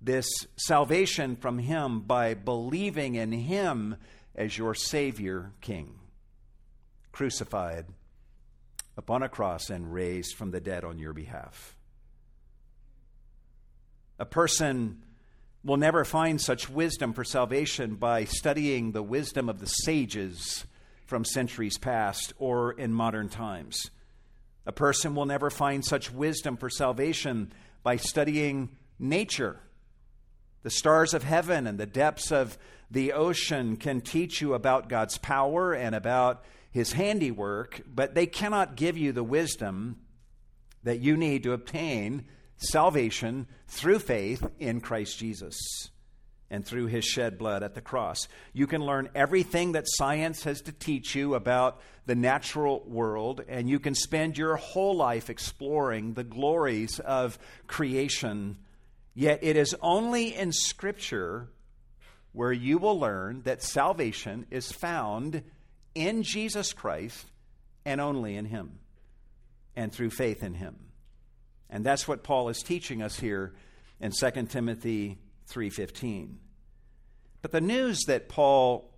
this 0.00 0.26
salvation 0.56 1.36
from 1.36 1.58
Him 1.58 2.00
by 2.00 2.32
believing 2.32 3.16
in 3.16 3.32
Him 3.32 3.96
as 4.34 4.56
your 4.56 4.74
Savior 4.74 5.52
King, 5.60 5.98
crucified 7.12 7.84
upon 8.96 9.22
a 9.22 9.28
cross 9.28 9.70
and 9.70 9.92
raised 9.92 10.34
from 10.34 10.50
the 10.50 10.60
dead 10.60 10.84
on 10.84 10.98
your 10.98 11.12
behalf. 11.12 11.76
A 14.18 14.24
person 14.24 15.02
will 15.62 15.76
never 15.76 16.04
find 16.04 16.40
such 16.40 16.70
wisdom 16.70 17.12
for 17.12 17.24
salvation 17.24 17.96
by 17.96 18.24
studying 18.24 18.92
the 18.92 19.02
wisdom 19.02 19.48
of 19.48 19.58
the 19.58 19.66
sages 19.66 20.64
from 21.04 21.24
centuries 21.24 21.76
past 21.76 22.32
or 22.38 22.72
in 22.72 22.92
modern 22.92 23.28
times. 23.28 23.90
A 24.64 24.72
person 24.72 25.14
will 25.14 25.26
never 25.26 25.50
find 25.50 25.84
such 25.84 26.10
wisdom 26.10 26.56
for 26.56 26.70
salvation 26.70 27.52
by 27.82 27.96
studying 27.96 28.70
nature. 28.98 29.60
The 30.62 30.70
stars 30.70 31.14
of 31.14 31.22
heaven 31.22 31.66
and 31.66 31.78
the 31.78 31.86
depths 31.86 32.32
of 32.32 32.58
the 32.90 33.12
ocean 33.12 33.76
can 33.76 34.00
teach 34.00 34.40
you 34.40 34.54
about 34.54 34.88
God's 34.88 35.18
power 35.18 35.72
and 35.72 35.94
about 35.94 36.44
his 36.76 36.92
handiwork, 36.92 37.80
but 37.86 38.14
they 38.14 38.26
cannot 38.26 38.76
give 38.76 38.98
you 38.98 39.10
the 39.10 39.24
wisdom 39.24 39.96
that 40.82 41.00
you 41.00 41.16
need 41.16 41.42
to 41.42 41.54
obtain 41.54 42.26
salvation 42.58 43.46
through 43.66 43.98
faith 43.98 44.46
in 44.58 44.82
Christ 44.82 45.18
Jesus 45.18 45.58
and 46.50 46.66
through 46.66 46.84
his 46.88 47.02
shed 47.02 47.38
blood 47.38 47.62
at 47.62 47.74
the 47.74 47.80
cross. 47.80 48.28
You 48.52 48.66
can 48.66 48.84
learn 48.84 49.08
everything 49.14 49.72
that 49.72 49.86
science 49.86 50.44
has 50.44 50.60
to 50.62 50.72
teach 50.72 51.14
you 51.14 51.34
about 51.34 51.80
the 52.04 52.14
natural 52.14 52.84
world, 52.86 53.40
and 53.48 53.70
you 53.70 53.80
can 53.80 53.94
spend 53.94 54.36
your 54.36 54.56
whole 54.56 54.94
life 54.94 55.30
exploring 55.30 56.12
the 56.12 56.24
glories 56.24 57.00
of 57.00 57.38
creation. 57.66 58.58
Yet 59.14 59.38
it 59.40 59.56
is 59.56 59.74
only 59.80 60.34
in 60.34 60.52
Scripture 60.52 61.48
where 62.32 62.52
you 62.52 62.76
will 62.76 63.00
learn 63.00 63.40
that 63.44 63.62
salvation 63.62 64.44
is 64.50 64.70
found 64.70 65.42
in 65.96 66.22
Jesus 66.22 66.72
Christ 66.74 67.26
and 67.84 68.00
only 68.00 68.36
in 68.36 68.44
him 68.44 68.78
and 69.74 69.92
through 69.92 70.10
faith 70.10 70.42
in 70.42 70.54
him. 70.54 70.76
And 71.70 71.84
that's 71.84 72.06
what 72.06 72.22
Paul 72.22 72.48
is 72.50 72.62
teaching 72.62 73.02
us 73.02 73.18
here 73.18 73.54
in 73.98 74.12
2 74.12 74.48
Timothy 74.50 75.18
3:15. 75.46 76.38
But 77.40 77.52
the 77.52 77.60
news 77.60 78.02
that 78.06 78.28
Paul 78.28 78.92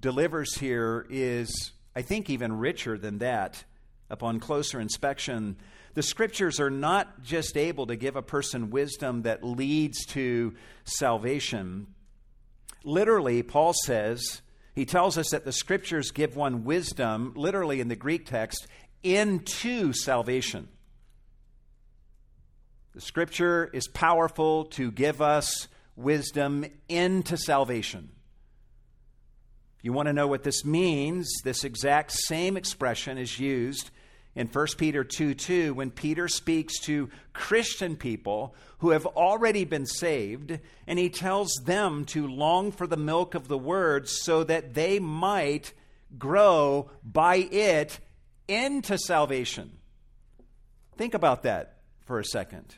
delivers 0.00 0.58
here 0.58 1.06
is 1.08 1.72
I 1.96 2.02
think 2.02 2.28
even 2.28 2.58
richer 2.58 2.98
than 2.98 3.18
that 3.18 3.64
upon 4.10 4.40
closer 4.40 4.80
inspection. 4.80 5.56
The 5.94 6.02
scriptures 6.02 6.58
are 6.58 6.70
not 6.70 7.22
just 7.22 7.56
able 7.56 7.86
to 7.86 7.96
give 7.96 8.16
a 8.16 8.22
person 8.22 8.70
wisdom 8.70 9.22
that 9.22 9.44
leads 9.44 10.04
to 10.06 10.54
salvation. 10.84 11.86
Literally, 12.82 13.42
Paul 13.42 13.72
says, 13.84 14.42
he 14.74 14.84
tells 14.84 15.16
us 15.16 15.30
that 15.30 15.44
the 15.44 15.52
scriptures 15.52 16.10
give 16.10 16.36
one 16.36 16.64
wisdom, 16.64 17.32
literally 17.36 17.80
in 17.80 17.88
the 17.88 17.96
Greek 17.96 18.26
text, 18.26 18.66
into 19.02 19.92
salvation. 19.92 20.68
The 22.94 23.00
scripture 23.00 23.70
is 23.72 23.88
powerful 23.88 24.66
to 24.66 24.90
give 24.90 25.20
us 25.20 25.68
wisdom 25.96 26.64
into 26.88 27.36
salvation. 27.36 28.10
If 29.78 29.84
you 29.84 29.92
want 29.92 30.06
to 30.06 30.12
know 30.12 30.26
what 30.26 30.42
this 30.42 30.64
means, 30.64 31.28
this 31.44 31.64
exact 31.64 32.12
same 32.12 32.56
expression 32.56 33.18
is 33.18 33.38
used 33.38 33.90
in 34.36 34.48
1 34.48 34.66
Peter 34.76 35.04
2 35.04 35.34
2 35.34 35.74
when 35.74 35.90
Peter 35.90 36.28
speaks 36.28 36.80
to 36.80 37.08
Christian 37.32 37.96
people 37.96 38.54
who 38.78 38.90
have 38.90 39.06
already 39.06 39.64
been 39.64 39.86
saved, 39.86 40.58
and 40.86 40.98
he 40.98 41.08
tells 41.08 41.52
them 41.64 42.04
to 42.06 42.26
long 42.26 42.72
for 42.72 42.86
the 42.86 42.96
milk 42.96 43.34
of 43.34 43.48
the 43.48 43.58
word 43.58 44.08
so 44.08 44.44
that 44.44 44.74
they 44.74 44.98
might 44.98 45.72
grow 46.18 46.90
by 47.04 47.36
it 47.36 47.98
into 48.48 48.98
salvation. 48.98 49.72
Think 50.96 51.14
about 51.14 51.42
that 51.44 51.78
for 52.04 52.18
a 52.18 52.24
second. 52.24 52.76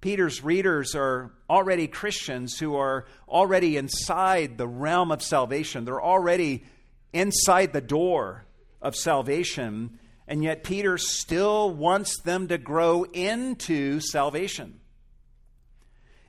Peter's 0.00 0.42
readers 0.42 0.94
are 0.94 1.30
already 1.48 1.86
Christians 1.86 2.58
who 2.58 2.74
are 2.76 3.06
already 3.28 3.76
inside 3.76 4.56
the 4.56 4.66
realm 4.66 5.12
of 5.12 5.22
salvation. 5.22 5.84
They're 5.84 6.02
already 6.02 6.64
inside 7.12 7.72
the 7.72 7.82
door 7.82 8.46
of 8.80 8.96
salvation, 8.96 9.98
and 10.30 10.44
yet 10.44 10.62
Peter 10.62 10.96
still 10.96 11.72
wants 11.72 12.20
them 12.20 12.46
to 12.46 12.56
grow 12.56 13.02
into 13.02 13.98
salvation. 13.98 14.78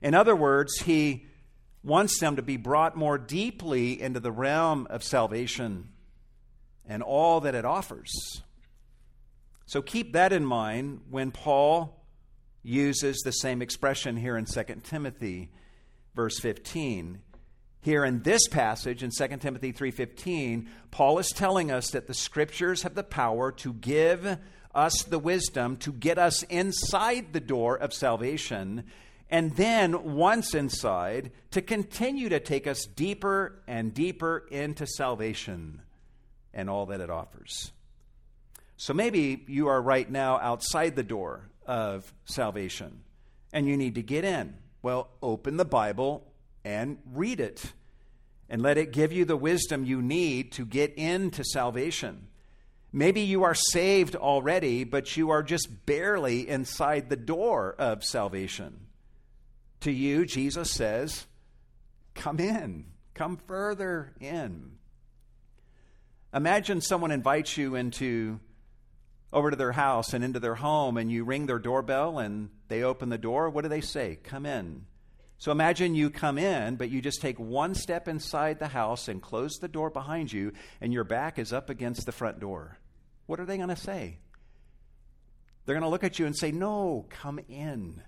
In 0.02 0.16
other 0.16 0.36
words, 0.36 0.80
he 0.82 1.28
wants 1.84 2.20
them 2.20 2.36
to 2.38 2.42
be 2.42 2.58
brought 2.58 2.98
more 2.98 3.20
deeply 3.20 4.02
into 4.02 4.20
the 4.20 4.32
realm 4.32 4.88
of 4.90 5.04
salvation 5.04 5.90
and 6.88 7.04
all 7.04 7.42
that 7.42 7.54
it 7.54 7.64
offers. 7.64 8.12
So 9.68 9.84
keep 9.84 10.14
that 10.14 10.34
in 10.34 10.46
mind 10.46 11.02
when 11.12 11.30
Paul 11.30 12.04
uses 12.64 13.20
the 13.20 13.32
same 13.32 13.62
expression 13.62 14.18
here 14.18 14.36
in 14.36 14.46
2 14.46 14.64
Timothy 14.84 15.52
verse 16.16 16.40
15. 16.40 17.22
Here 17.82 18.06
in 18.06 18.22
this 18.22 18.48
passage 18.48 19.02
in 19.02 19.10
2 19.10 19.42
Timothy 19.42 19.72
3:15, 19.72 20.70
Paul 20.92 21.18
is 21.18 21.30
telling 21.30 21.72
us 21.72 21.90
that 21.92 22.06
the 22.06 22.14
scriptures 22.14 22.84
have 22.84 22.94
the 22.94 23.04
power 23.04 23.52
to 23.54 23.74
give 23.74 24.38
us 24.74 25.04
the 25.04 25.20
wisdom 25.20 25.78
to 25.78 25.92
get 25.92 26.18
us 26.18 26.44
inside 26.44 27.34
the 27.34 27.40
door 27.40 27.78
of 27.78 27.94
salvation 27.94 28.86
and 29.30 29.56
then 29.56 30.16
once 30.16 30.54
inside 30.54 31.32
to 31.52 31.62
continue 31.62 32.30
to 32.30 32.40
take 32.40 32.68
us 32.68 32.86
deeper 32.86 33.62
and 33.68 33.94
deeper 33.94 34.46
into 34.52 34.86
salvation 34.86 35.82
and 36.54 36.70
all 36.70 36.86
that 36.86 37.02
it 37.02 37.10
offers. 37.10 37.72
So 38.78 38.94
maybe 38.94 39.44
you 39.48 39.68
are 39.68 39.82
right 39.82 40.10
now 40.10 40.38
outside 40.40 40.96
the 40.96 41.04
door 41.04 41.50
of 41.66 42.14
salvation 42.26 43.04
and 43.54 43.68
you 43.68 43.78
need 43.78 43.96
to 43.96 44.04
get 44.04 44.26
in. 44.26 44.56
Well, 44.82 45.10
open 45.22 45.58
the 45.58 45.66
Bible 45.66 46.31
and 46.64 46.98
read 47.06 47.40
it 47.40 47.74
and 48.50 48.62
let 48.62 48.78
it 48.78 48.92
give 48.92 49.12
you 49.12 49.26
the 49.26 49.38
wisdom 49.38 49.86
you 49.86 50.02
need 50.02 50.52
to 50.54 50.66
get 50.66 50.94
into 50.96 51.44
salvation. 51.44 52.28
Maybe 52.94 53.22
you 53.22 53.44
are 53.44 53.56
saved 53.56 54.16
already, 54.16 54.84
but 54.84 55.16
you 55.16 55.30
are 55.30 55.44
just 55.44 55.86
barely 55.86 56.50
inside 56.50 57.10
the 57.10 57.16
door 57.16 57.74
of 57.80 58.04
salvation. 58.04 58.88
To 59.82 59.92
you, 59.92 60.26
Jesus 60.26 60.70
says, 60.70 61.26
Come 62.14 62.40
in, 62.40 62.86
come 63.14 63.38
further 63.48 64.12
in. 64.20 64.74
Imagine 66.34 66.82
someone 66.82 67.12
invites 67.12 67.58
you 67.58 67.76
into 67.76 68.40
over 69.34 69.50
to 69.50 69.56
their 69.56 69.72
house 69.72 70.14
and 70.14 70.24
into 70.24 70.40
their 70.40 70.56
home 70.56 70.98
and 70.98 71.10
you 71.10 71.24
ring 71.24 71.46
their 71.46 71.60
doorbell 71.60 72.20
and 72.20 72.50
they 72.68 72.84
open 72.84 73.10
the 73.10 73.18
door. 73.18 73.50
What 73.50 73.62
do 73.64 73.70
they 73.70 73.82
say? 73.82 74.18
Come 74.22 74.46
in. 74.46 74.86
So 75.42 75.52
imagine 75.52 75.96
you 75.96 76.12
come 76.12 76.38
in, 76.38 76.76
but 76.76 76.92
you 76.92 77.02
just 77.02 77.20
take 77.20 77.40
one 77.40 77.74
step 77.74 78.08
inside 78.08 78.60
the 78.60 78.68
house 78.68 79.08
and 79.08 79.20
close 79.20 79.58
the 79.58 79.68
door 79.68 79.90
behind 79.90 80.32
you, 80.32 80.54
and 80.80 80.94
your 80.94 81.04
back 81.04 81.40
is 81.40 81.52
up 81.52 81.72
against 81.72 82.06
the 82.06 82.12
front 82.12 82.40
door. 82.40 82.78
What 83.26 83.40
are 83.40 83.46
they 83.46 83.58
going 83.58 83.70
to 83.70 83.76
say? 83.76 84.20
They're 85.66 85.74
going 85.74 85.82
to 85.82 85.90
look 85.90 86.04
at 86.04 86.20
you 86.20 86.28
and 86.28 86.38
say, 86.38 86.52
No, 86.52 87.08
come 87.10 87.40
in, 87.50 88.04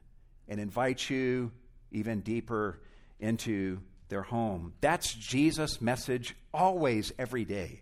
and 0.48 0.60
invite 0.60 1.10
you 1.10 1.52
even 1.92 2.20
deeper 2.20 2.80
into 3.20 3.80
their 4.10 4.22
home. 4.22 4.74
That's 4.80 5.12
Jesus' 5.12 5.82
message 5.82 6.36
always, 6.54 7.12
every 7.18 7.46
day 7.46 7.82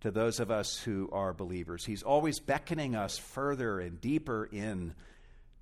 to 0.00 0.10
those 0.10 0.40
of 0.40 0.50
us 0.50 0.78
who 0.78 1.10
are 1.12 1.34
believers. 1.34 1.84
He's 1.84 2.02
always 2.02 2.40
beckoning 2.40 2.96
us 2.96 3.18
further 3.18 3.78
and 3.78 4.00
deeper 4.00 4.48
in 4.50 4.94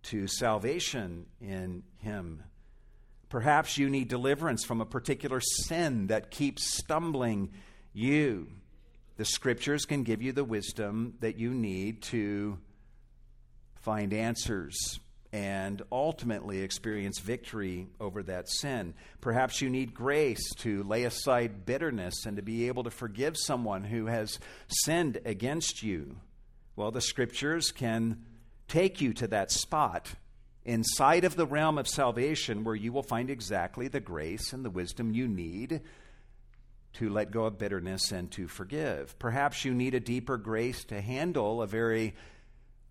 to 0.04 0.28
salvation 0.28 1.26
in 1.40 1.82
Him. 1.98 2.44
Perhaps 3.32 3.78
you 3.78 3.88
need 3.88 4.08
deliverance 4.08 4.62
from 4.62 4.82
a 4.82 4.84
particular 4.84 5.40
sin 5.40 6.08
that 6.08 6.30
keeps 6.30 6.76
stumbling 6.76 7.50
you. 7.94 8.48
The 9.16 9.24
scriptures 9.24 9.86
can 9.86 10.02
give 10.02 10.20
you 10.20 10.32
the 10.32 10.44
wisdom 10.44 11.14
that 11.20 11.38
you 11.38 11.54
need 11.54 12.02
to 12.02 12.58
find 13.76 14.12
answers 14.12 15.00
and 15.32 15.80
ultimately 15.90 16.60
experience 16.60 17.20
victory 17.20 17.86
over 17.98 18.22
that 18.22 18.50
sin. 18.50 18.92
Perhaps 19.22 19.62
you 19.62 19.70
need 19.70 19.94
grace 19.94 20.50
to 20.56 20.82
lay 20.82 21.04
aside 21.04 21.64
bitterness 21.64 22.26
and 22.26 22.36
to 22.36 22.42
be 22.42 22.68
able 22.68 22.82
to 22.82 22.90
forgive 22.90 23.38
someone 23.38 23.82
who 23.82 24.04
has 24.04 24.38
sinned 24.68 25.20
against 25.24 25.82
you. 25.82 26.16
Well, 26.76 26.90
the 26.90 27.00
scriptures 27.00 27.72
can 27.72 28.26
take 28.68 29.00
you 29.00 29.14
to 29.14 29.26
that 29.28 29.50
spot 29.50 30.16
inside 30.64 31.24
of 31.24 31.36
the 31.36 31.46
realm 31.46 31.78
of 31.78 31.88
salvation 31.88 32.64
where 32.64 32.74
you 32.74 32.92
will 32.92 33.02
find 33.02 33.30
exactly 33.30 33.88
the 33.88 34.00
grace 34.00 34.52
and 34.52 34.64
the 34.64 34.70
wisdom 34.70 35.12
you 35.12 35.26
need 35.26 35.80
to 36.94 37.08
let 37.08 37.30
go 37.30 37.44
of 37.44 37.58
bitterness 37.58 38.12
and 38.12 38.30
to 38.30 38.46
forgive. 38.46 39.18
Perhaps 39.18 39.64
you 39.64 39.74
need 39.74 39.94
a 39.94 40.00
deeper 40.00 40.36
grace 40.36 40.84
to 40.84 41.00
handle 41.00 41.62
a 41.62 41.66
very 41.66 42.14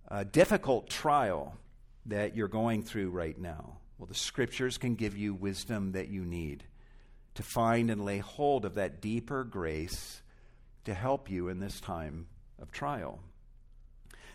uh, 0.10 0.24
difficult 0.24 0.90
trial 0.90 1.56
that 2.08 2.36
you're 2.36 2.48
going 2.48 2.84
through 2.84 3.12
right 3.12 3.38
now? 3.38 3.78
Well, 3.98 4.08
the 4.08 4.16
scriptures 4.16 4.78
can 4.78 4.96
give 4.96 5.16
you 5.16 5.34
wisdom 5.34 5.92
that 5.92 6.10
you 6.10 6.26
need 6.26 6.64
to 7.36 7.44
find 7.44 7.90
and 7.90 8.04
lay 8.04 8.18
hold 8.18 8.66
of 8.66 8.76
that 8.76 9.02
deeper 9.02 9.44
grace 9.44 10.22
to 10.86 10.94
help 10.94 11.30
you 11.30 11.48
in 11.48 11.60
this 11.60 11.80
time 11.80 12.28
of 12.60 12.72
trial. 12.72 13.20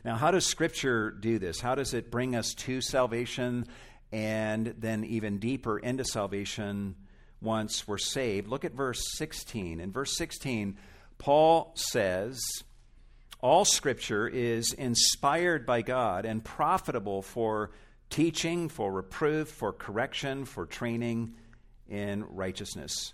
Now, 0.06 0.14
how 0.14 0.30
does 0.30 0.46
Scripture 0.46 1.10
do 1.10 1.40
this? 1.40 1.60
How 1.60 1.74
does 1.74 1.92
it 1.92 2.12
bring 2.12 2.36
us 2.36 2.54
to 2.54 2.80
salvation 2.80 3.66
and 4.12 4.72
then 4.78 5.02
even 5.04 5.38
deeper 5.38 5.80
into 5.80 6.04
salvation 6.04 6.94
once 7.40 7.88
we're 7.88 7.98
saved? 7.98 8.46
Look 8.46 8.64
at 8.64 8.72
verse 8.72 9.02
16. 9.16 9.80
In 9.80 9.90
verse 9.90 10.16
16, 10.16 10.76
Paul 11.18 11.72
says, 11.74 12.40
all 13.40 13.64
scripture 13.64 14.28
is 14.28 14.72
inspired 14.72 15.66
by 15.66 15.82
God 15.82 16.24
and 16.24 16.42
profitable 16.42 17.20
for 17.20 17.72
teaching, 18.08 18.68
for 18.68 18.92
reproof, 18.92 19.48
for 19.48 19.72
correction, 19.72 20.44
for 20.44 20.66
training 20.66 21.34
in 21.88 22.24
righteousness. 22.28 23.12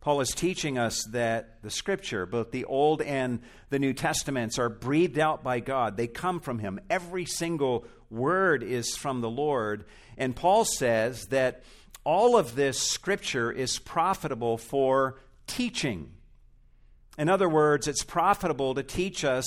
Paul 0.00 0.20
is 0.20 0.30
teaching 0.30 0.78
us 0.78 1.04
that 1.12 1.62
the 1.62 1.70
scripture, 1.70 2.24
both 2.24 2.50
the 2.50 2.64
Old 2.64 3.02
and 3.02 3.40
the 3.70 3.78
New 3.78 3.92
Testaments, 3.92 4.58
are 4.58 4.68
breathed 4.68 5.18
out 5.18 5.42
by 5.42 5.60
God. 5.60 5.96
They 5.96 6.06
come 6.06 6.40
from 6.40 6.58
Him. 6.58 6.80
Every 6.88 7.24
single 7.24 7.84
word 8.10 8.62
is 8.62 8.96
from 8.96 9.20
the 9.20 9.30
Lord. 9.30 9.84
And 10.16 10.36
Paul 10.36 10.64
says 10.64 11.26
that 11.26 11.62
all 12.04 12.36
of 12.36 12.54
this 12.54 12.80
scripture 12.80 13.50
is 13.50 13.78
profitable 13.78 14.56
for 14.56 15.20
teaching 15.46 16.12
in 17.18 17.28
other 17.28 17.48
words, 17.48 17.88
it's 17.88 18.04
profitable 18.04 18.76
to 18.76 18.84
teach 18.84 19.24
us 19.24 19.44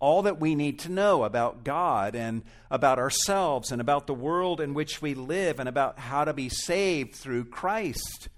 all 0.00 0.22
that 0.22 0.40
we 0.40 0.56
need 0.56 0.80
to 0.80 0.90
know 0.90 1.22
about 1.22 1.62
God 1.62 2.16
and 2.16 2.42
about 2.70 2.98
ourselves 2.98 3.70
and 3.70 3.80
about 3.80 4.08
the 4.08 4.14
world 4.14 4.60
in 4.60 4.74
which 4.74 5.00
we 5.00 5.14
live 5.14 5.60
and 5.60 5.68
about 5.68 6.00
how 6.00 6.24
to 6.24 6.32
be 6.32 6.48
saved 6.48 7.14
through 7.14 7.44
Christ. 7.46 8.28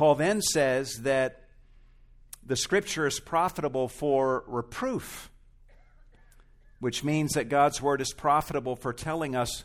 Paul 0.00 0.14
then 0.14 0.40
says 0.40 1.02
that 1.02 1.42
the 2.42 2.56
scripture 2.56 3.06
is 3.06 3.20
profitable 3.20 3.86
for 3.86 4.44
reproof, 4.46 5.30
which 6.78 7.04
means 7.04 7.34
that 7.34 7.50
God's 7.50 7.82
word 7.82 8.00
is 8.00 8.14
profitable 8.14 8.76
for 8.76 8.94
telling 8.94 9.36
us 9.36 9.62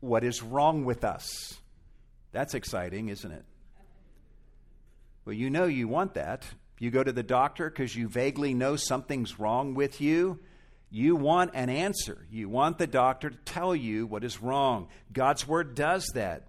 what 0.00 0.24
is 0.24 0.42
wrong 0.42 0.86
with 0.86 1.04
us. 1.04 1.58
That's 2.32 2.54
exciting, 2.54 3.10
isn't 3.10 3.30
it? 3.30 3.44
Well, 5.26 5.34
you 5.34 5.50
know 5.50 5.66
you 5.66 5.88
want 5.88 6.14
that. 6.14 6.46
You 6.78 6.90
go 6.90 7.04
to 7.04 7.12
the 7.12 7.22
doctor 7.22 7.68
because 7.68 7.94
you 7.94 8.08
vaguely 8.08 8.54
know 8.54 8.76
something's 8.76 9.38
wrong 9.38 9.74
with 9.74 10.00
you. 10.00 10.38
You 10.88 11.16
want 11.16 11.50
an 11.52 11.68
answer. 11.68 12.26
You 12.30 12.48
want 12.48 12.78
the 12.78 12.86
doctor 12.86 13.28
to 13.28 13.36
tell 13.44 13.76
you 13.76 14.06
what 14.06 14.24
is 14.24 14.40
wrong. 14.40 14.88
God's 15.12 15.46
Word 15.46 15.74
does 15.74 16.06
that. 16.14 16.44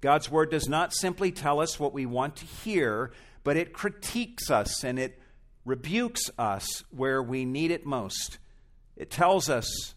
God's 0.00 0.30
Word 0.30 0.50
does 0.50 0.68
not 0.68 0.94
simply 0.94 1.32
tell 1.32 1.60
us 1.60 1.78
what 1.78 1.92
we 1.92 2.06
want 2.06 2.36
to 2.36 2.46
hear, 2.46 3.10
but 3.44 3.56
it 3.56 3.72
critiques 3.72 4.50
us 4.50 4.84
and 4.84 4.98
it 4.98 5.20
rebukes 5.64 6.30
us 6.38 6.84
where 6.90 7.22
we 7.22 7.44
need 7.44 7.70
it 7.70 7.84
most. 7.84 8.38
It 8.96 9.10
tells 9.10 9.48
us 9.50 9.94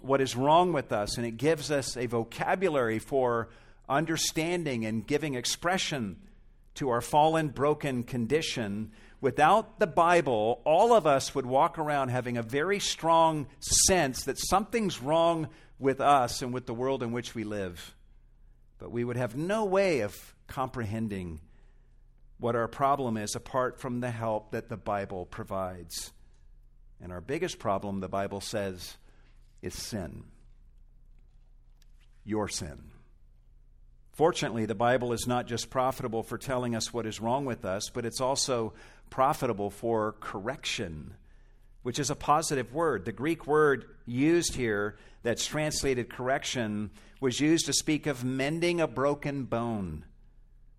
what 0.00 0.20
is 0.20 0.36
wrong 0.36 0.72
with 0.72 0.92
us 0.92 1.16
and 1.16 1.26
it 1.26 1.32
gives 1.32 1.70
us 1.70 1.96
a 1.96 2.06
vocabulary 2.06 2.98
for 2.98 3.48
understanding 3.88 4.84
and 4.84 5.06
giving 5.06 5.34
expression 5.34 6.16
to 6.74 6.90
our 6.90 7.00
fallen, 7.00 7.48
broken 7.48 8.04
condition 8.04 8.92
Without 9.20 9.80
the 9.80 9.86
Bible, 9.88 10.62
all 10.64 10.92
of 10.92 11.04
us 11.04 11.34
would 11.34 11.46
walk 11.46 11.76
around 11.76 12.10
having 12.10 12.36
a 12.36 12.42
very 12.42 12.78
strong 12.78 13.48
sense 13.58 14.22
that 14.24 14.38
something's 14.38 15.02
wrong 15.02 15.48
with 15.80 16.00
us 16.00 16.40
and 16.40 16.54
with 16.54 16.66
the 16.66 16.74
world 16.74 17.02
in 17.02 17.10
which 17.10 17.34
we 17.34 17.42
live. 17.42 17.96
But 18.78 18.92
we 18.92 19.04
would 19.04 19.16
have 19.16 19.36
no 19.36 19.64
way 19.64 20.00
of 20.00 20.34
comprehending 20.46 21.40
what 22.38 22.54
our 22.54 22.68
problem 22.68 23.16
is 23.16 23.34
apart 23.34 23.80
from 23.80 24.00
the 24.00 24.10
help 24.10 24.52
that 24.52 24.68
the 24.68 24.76
Bible 24.76 25.26
provides. 25.26 26.12
And 27.00 27.12
our 27.12 27.20
biggest 27.20 27.58
problem, 27.58 28.00
the 28.00 28.08
Bible 28.08 28.40
says, 28.40 28.96
is 29.62 29.74
sin. 29.74 30.24
Your 32.24 32.48
sin. 32.48 32.90
Fortunately, 34.12 34.66
the 34.66 34.74
Bible 34.74 35.12
is 35.12 35.26
not 35.28 35.46
just 35.46 35.70
profitable 35.70 36.24
for 36.24 36.38
telling 36.38 36.74
us 36.74 36.92
what 36.92 37.06
is 37.06 37.20
wrong 37.20 37.44
with 37.44 37.64
us, 37.64 37.88
but 37.88 38.04
it's 38.04 38.20
also 38.20 38.72
profitable 39.10 39.70
for 39.70 40.16
correction, 40.20 41.14
which 41.88 41.98
is 41.98 42.10
a 42.10 42.14
positive 42.14 42.74
word. 42.74 43.06
The 43.06 43.12
Greek 43.12 43.46
word 43.46 43.86
used 44.04 44.54
here 44.54 44.98
that's 45.22 45.46
translated 45.46 46.10
correction 46.10 46.90
was 47.18 47.40
used 47.40 47.64
to 47.64 47.72
speak 47.72 48.06
of 48.06 48.22
mending 48.22 48.78
a 48.78 48.86
broken 48.86 49.44
bone 49.44 50.04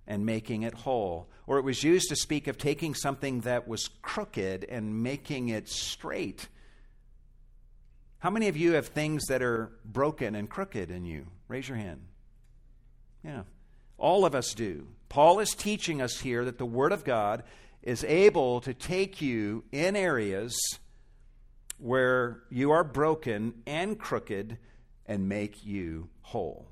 and 0.05 0.23
making 0.23 0.61
it 0.61 0.75
whole. 0.75 1.27
Or 1.47 1.57
it 1.57 1.63
was 1.63 1.83
used 1.83 2.09
to 2.09 2.15
speak 2.15 2.45
of 2.45 2.59
taking 2.59 2.93
something 2.93 3.39
that 3.39 3.67
was 3.67 3.89
crooked 4.03 4.63
and 4.65 5.01
making 5.01 5.49
it 5.49 5.67
straight. 5.67 6.47
How 8.19 8.29
many 8.29 8.47
of 8.47 8.55
you 8.55 8.73
have 8.73 8.89
things 8.89 9.25
that 9.29 9.41
are 9.41 9.71
broken 9.83 10.35
and 10.35 10.47
crooked 10.47 10.91
in 10.91 11.05
you? 11.05 11.25
Raise 11.47 11.67
your 11.67 11.79
hand. 11.79 12.01
Yeah. 13.25 13.45
All 13.97 14.27
of 14.27 14.35
us 14.35 14.53
do. 14.53 14.85
Paul 15.09 15.39
is 15.39 15.55
teaching 15.55 16.03
us 16.03 16.19
here 16.19 16.45
that 16.45 16.59
the 16.59 16.67
Word 16.67 16.91
of 16.91 17.03
God 17.03 17.41
is 17.81 18.03
able 18.03 18.61
to 18.61 18.75
take 18.75 19.23
you 19.23 19.63
in 19.71 19.95
areas 19.95 20.55
where 21.79 22.43
you 22.49 22.71
are 22.71 22.83
broken 22.83 23.53
and 23.65 23.97
crooked 23.97 24.57
and 25.05 25.27
make 25.27 25.65
you 25.65 26.09
whole. 26.21 26.67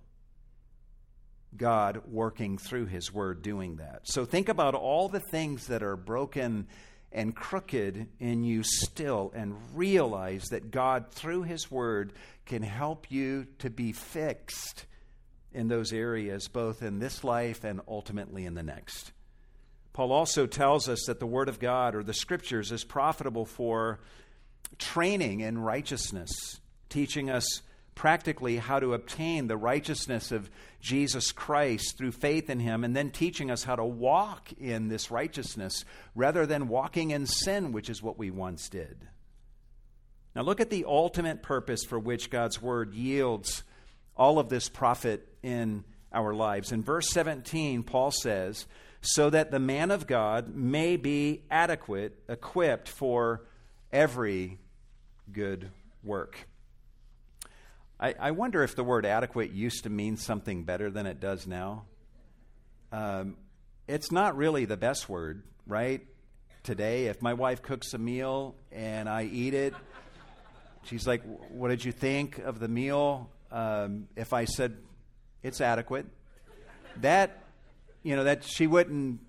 God 1.56 2.02
working 2.08 2.58
through 2.58 2.86
His 2.86 3.12
Word 3.12 3.42
doing 3.42 3.78
that. 3.78 4.02
So 4.04 4.26
think 4.26 4.50
about 4.50 4.76
all 4.76 5.10
the 5.10 5.20
things 5.20 5.68
that 5.68 5.82
are 5.82 5.96
broken 5.96 6.68
and 7.12 7.36
crooked 7.36 8.08
in 8.20 8.44
you 8.44 8.64
still 8.64 9.32
and 9.34 9.56
realize 9.74 10.44
that 10.52 10.72
God, 10.72 11.12
through 11.12 11.44
His 11.44 11.72
Word, 11.72 12.14
can 12.46 12.62
help 12.62 13.10
you 13.10 13.48
to 13.60 13.70
be 13.70 13.92
fixed 13.94 14.86
in 15.54 15.70
those 15.70 15.94
areas, 15.94 16.48
both 16.48 16.84
in 16.84 17.00
this 17.00 17.24
life 17.24 17.64
and 17.64 17.82
ultimately 17.88 18.46
in 18.46 18.54
the 18.54 18.64
next. 18.64 19.12
Paul 19.94 20.12
also 20.12 20.46
tells 20.46 20.88
us 20.88 21.06
that 21.08 21.20
the 21.20 21.26
Word 21.26 21.50
of 21.50 21.60
God 21.60 21.96
or 21.96 22.04
the 22.04 22.14
Scriptures 22.14 22.72
is 22.72 22.84
profitable 22.84 23.46
for 23.46 24.00
training 24.78 25.42
in 25.42 25.58
righteousness, 25.58 26.60
teaching 26.90 27.30
us 27.30 27.62
practically 27.96 28.58
how 28.58 28.80
to 28.80 28.94
obtain 28.94 29.48
the 29.48 29.58
righteousness 29.58 30.32
of 30.32 30.50
Jesus 30.80 31.32
Christ 31.32 31.98
through 31.98 32.12
faith 32.12 32.50
in 32.50 32.60
Him, 32.60 32.84
and 32.84 32.96
then 32.96 33.10
teaching 33.10 33.50
us 33.50 33.64
how 33.64 33.76
to 33.76 33.84
walk 33.84 34.54
in 34.54 34.88
this 34.88 35.10
righteousness 35.10 35.84
rather 36.14 36.46
than 36.46 36.68
walking 36.68 37.12
in 37.12 37.26
sin, 37.26 37.72
which 37.72 37.90
is 37.90 38.04
what 38.04 38.20
we 38.20 38.30
once 38.30 38.70
did. 38.70 39.08
Now, 40.36 40.44
look 40.44 40.62
at 40.62 40.70
the 40.70 40.86
ultimate 40.86 41.42
purpose 41.42 41.84
for 41.84 41.98
which 41.98 42.30
God's 42.30 42.62
Word 42.62 42.94
yields 42.94 43.64
all 44.16 44.38
of 44.38 44.50
this 44.50 44.70
profit 44.70 45.28
in 45.42 45.84
our 46.14 46.34
lives. 46.34 46.72
In 46.72 46.84
verse 46.84 47.10
17, 47.10 47.82
Paul 47.82 48.12
says, 48.12 48.68
So 49.02 49.32
that 49.32 49.50
the 49.50 49.60
man 49.60 49.90
of 49.90 50.06
God 50.06 50.54
may 50.54 50.98
be 50.98 51.44
adequate, 51.50 52.20
equipped 52.30 52.88
for 52.88 53.42
every 53.92 54.60
good 55.32 55.70
work. 56.04 56.48
I, 58.00 58.14
I, 58.20 58.32
wonder 58.32 58.64
if 58.64 58.76
the 58.76 58.84
word 58.84 59.06
adequate 59.06 59.52
used 59.52 59.84
to 59.84 59.90
mean 59.90 60.18
something 60.18 60.64
better 60.64 60.92
than 60.92 61.08
it 61.08 61.20
does 61.20 61.48
now. 61.48 61.86
Um, 62.92 63.38
it's 63.88 64.12
not 64.12 64.38
really 64.38 64.66
the 64.66 64.78
best 64.78 65.10
word, 65.10 65.44
right? 65.66 66.06
Today, 66.64 67.08
if 67.08 67.22
my 67.22 67.34
wife 67.34 67.62
cooks 67.62 67.94
a 67.94 67.98
meal 67.98 68.56
and 68.72 69.10
I 69.10 69.24
eat 69.24 69.54
it, 69.54 69.74
she's 70.84 71.08
like, 71.08 71.24
What 71.50 71.70
did 71.70 71.84
you 71.84 71.92
think 71.92 72.38
of 72.40 72.60
the 72.60 72.68
meal? 72.68 73.30
Um, 73.52 74.08
if 74.16 74.34
I 74.34 74.46
said 74.46 74.78
it's 75.42 75.62
adequate, 75.62 76.06
that, 76.98 77.44
you 78.04 78.16
know, 78.16 78.26
that 78.26 78.44
she 78.44 78.68
wouldn't, 78.68 79.22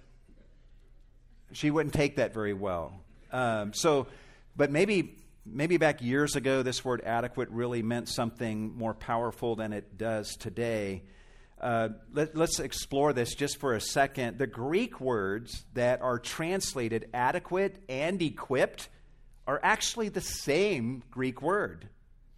she 1.53 1.71
wouldn't 1.71 1.95
take 1.95 2.17
that 2.17 2.35
very 2.35 2.55
well. 2.55 3.01
Um, 3.33 3.73
so, 3.73 4.09
but 4.59 4.73
maybe 4.73 5.17
maybe 5.47 5.77
back 5.79 6.03
years 6.03 6.37
ago, 6.37 6.63
this 6.63 6.85
word 6.85 7.01
adequate 7.07 7.49
really 7.51 7.83
meant 7.83 8.09
something 8.09 8.77
more 8.77 8.93
powerful 8.93 9.57
than 9.57 9.73
it 9.73 9.97
does 9.97 10.37
today. 10.37 11.05
Uh, 11.61 11.89
let, 12.13 12.37
us 12.37 12.61
explore 12.61 13.13
this 13.13 13.35
just 13.35 13.59
for 13.59 13.75
a 13.75 13.81
second. 13.81 14.39
The 14.39 14.47
Greek 14.47 15.01
words 15.01 15.65
that 15.75 16.03
are 16.03 16.19
translated 16.19 17.09
adequate 17.15 17.83
and 17.89 18.21
equipped 18.21 18.89
are 19.47 19.59
actually 19.63 20.09
the 20.09 20.21
same 20.21 21.03
Greek 21.11 21.41
word 21.41 21.89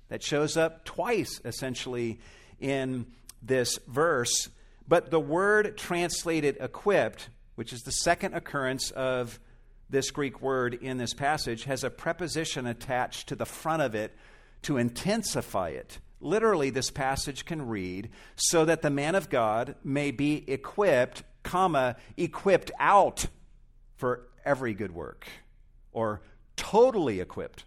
that 0.09 0.23
shows 0.23 0.57
up 0.57 0.85
twice, 0.85 1.41
essentially, 1.45 2.21
in 2.61 3.07
this 3.43 3.79
verse. 3.89 4.49
But 4.87 5.11
the 5.11 5.21
word 5.21 5.77
translated 5.77 6.59
equipped, 6.61 7.29
which 7.57 7.73
is 7.73 7.83
the 7.83 7.93
second 7.93 8.35
occurrence 8.35 8.91
of 8.91 9.41
this 9.91 10.11
Greek 10.11 10.41
word 10.41 10.75
in 10.75 10.99
this 10.99 11.15
passage 11.15 11.65
has 11.65 11.85
a 11.85 11.91
preposition 11.91 12.67
attached 12.67 13.29
to 13.29 13.37
the 13.37 13.45
front 13.45 13.83
of 13.83 13.95
it 13.95 14.15
to 14.63 14.77
intensify 14.77 15.71
it. 15.71 15.99
Literally, 16.21 16.71
this 16.71 16.91
passage 16.91 17.45
can 17.45 17.67
read, 17.67 18.11
so 18.37 18.65
that 18.67 18.83
the 18.83 18.91
man 18.91 19.15
of 19.15 19.31
God 19.31 19.75
may 19.83 20.11
be 20.11 20.49
equipped, 20.51 21.23
comma, 21.43 21.97
equipped 22.17 22.71
out 22.79 23.27
for 23.97 24.29
every 24.45 24.75
good 24.75 24.93
work, 24.93 25.27
or 25.93 26.21
totally 26.57 27.21
equipped 27.21 27.65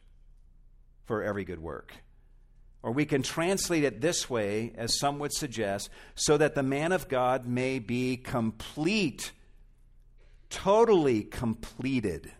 for 1.06 1.24
every 1.24 1.44
good 1.44 1.60
work. 1.60 1.96
Or 2.84 2.92
we 2.92 3.06
can 3.06 3.24
translate 3.24 3.84
it 3.84 4.02
this 4.02 4.30
way, 4.30 4.74
as 4.76 5.00
some 5.00 5.18
would 5.20 5.34
suggest, 5.34 5.90
so 6.16 6.38
that 6.38 6.54
the 6.54 6.64
man 6.64 6.92
of 6.92 7.08
God 7.08 7.48
may 7.48 7.80
be 7.80 8.18
complete 8.18 9.32
totally 10.54 11.24
completed 11.24 12.32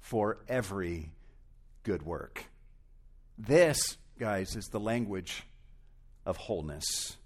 for 0.00 0.38
every 0.48 1.12
good 1.84 2.02
work. 2.02 2.44
This, 3.38 3.96
guys, 4.18 4.56
is 4.56 4.66
the 4.66 4.80
language 4.80 5.44
of 6.26 6.36
wholeness. 6.36 7.16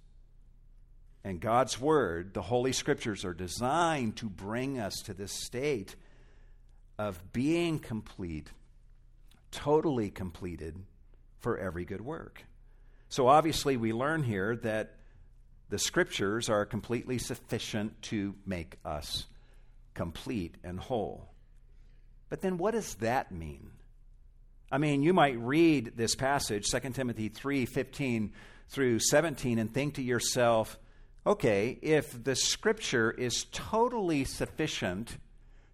And 1.25 1.41
God's 1.41 1.81
Word, 1.81 2.35
the 2.35 2.43
Holy 2.43 2.73
Scriptures, 2.73 3.25
are 3.25 3.33
designed 3.33 4.17
to 4.17 4.27
bring 4.27 4.79
us 4.79 4.95
to 5.07 5.15
this 5.15 5.33
state 5.33 5.97
of 6.99 7.33
being 7.33 7.79
complete, 7.79 8.51
totally 9.51 10.11
completed 10.11 10.77
for 11.39 11.57
every 11.57 11.87
good 11.87 12.03
work. 12.03 12.45
So 13.09 13.27
obviously, 13.27 13.79
we 13.79 13.95
learn 13.95 14.23
here 14.23 14.55
that 14.57 14.97
the 15.71 15.79
Scriptures 15.79 16.51
are 16.51 16.67
completely 16.67 17.17
sufficient 17.17 18.03
to 18.03 18.35
make 18.45 18.77
us 18.85 19.25
complete 19.95 20.57
and 20.63 20.79
whole. 20.79 21.31
But 22.29 22.41
then 22.41 22.59
what 22.59 22.73
does 22.73 22.95
that 22.97 23.33
mean? 23.33 23.71
I 24.71 24.79
mean, 24.79 25.03
you 25.03 25.13
might 25.13 25.39
read 25.39 25.93
this 25.97 26.15
passage, 26.15 26.67
2 26.69 26.81
Timothy 26.91 27.29
3 27.29 27.67
15 27.67 28.33
through 28.69 28.99
17, 28.99 29.59
and 29.59 29.73
think 29.73 29.95
to 29.95 30.03
yourself, 30.03 30.79
okay, 31.27 31.79
if 31.81 32.23
the 32.25 32.35
scripture 32.35 33.11
is 33.11 33.47
totally 33.53 34.25
sufficient 34.25 35.19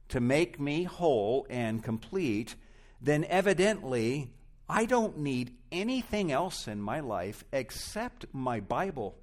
to 0.09 0.21
make 0.21 0.61
me 0.61 0.85
whole 0.85 1.47
and 1.49 1.83
complete, 1.83 2.57
then 3.01 3.25
evidently 3.25 4.31
I 4.69 4.85
don't 4.85 5.19
need 5.19 5.57
anything 5.73 6.31
else 6.31 6.69
in 6.69 6.81
my 6.81 7.01
life 7.01 7.45
except 7.53 8.27
my 8.33 8.61
Bible. 8.61 9.17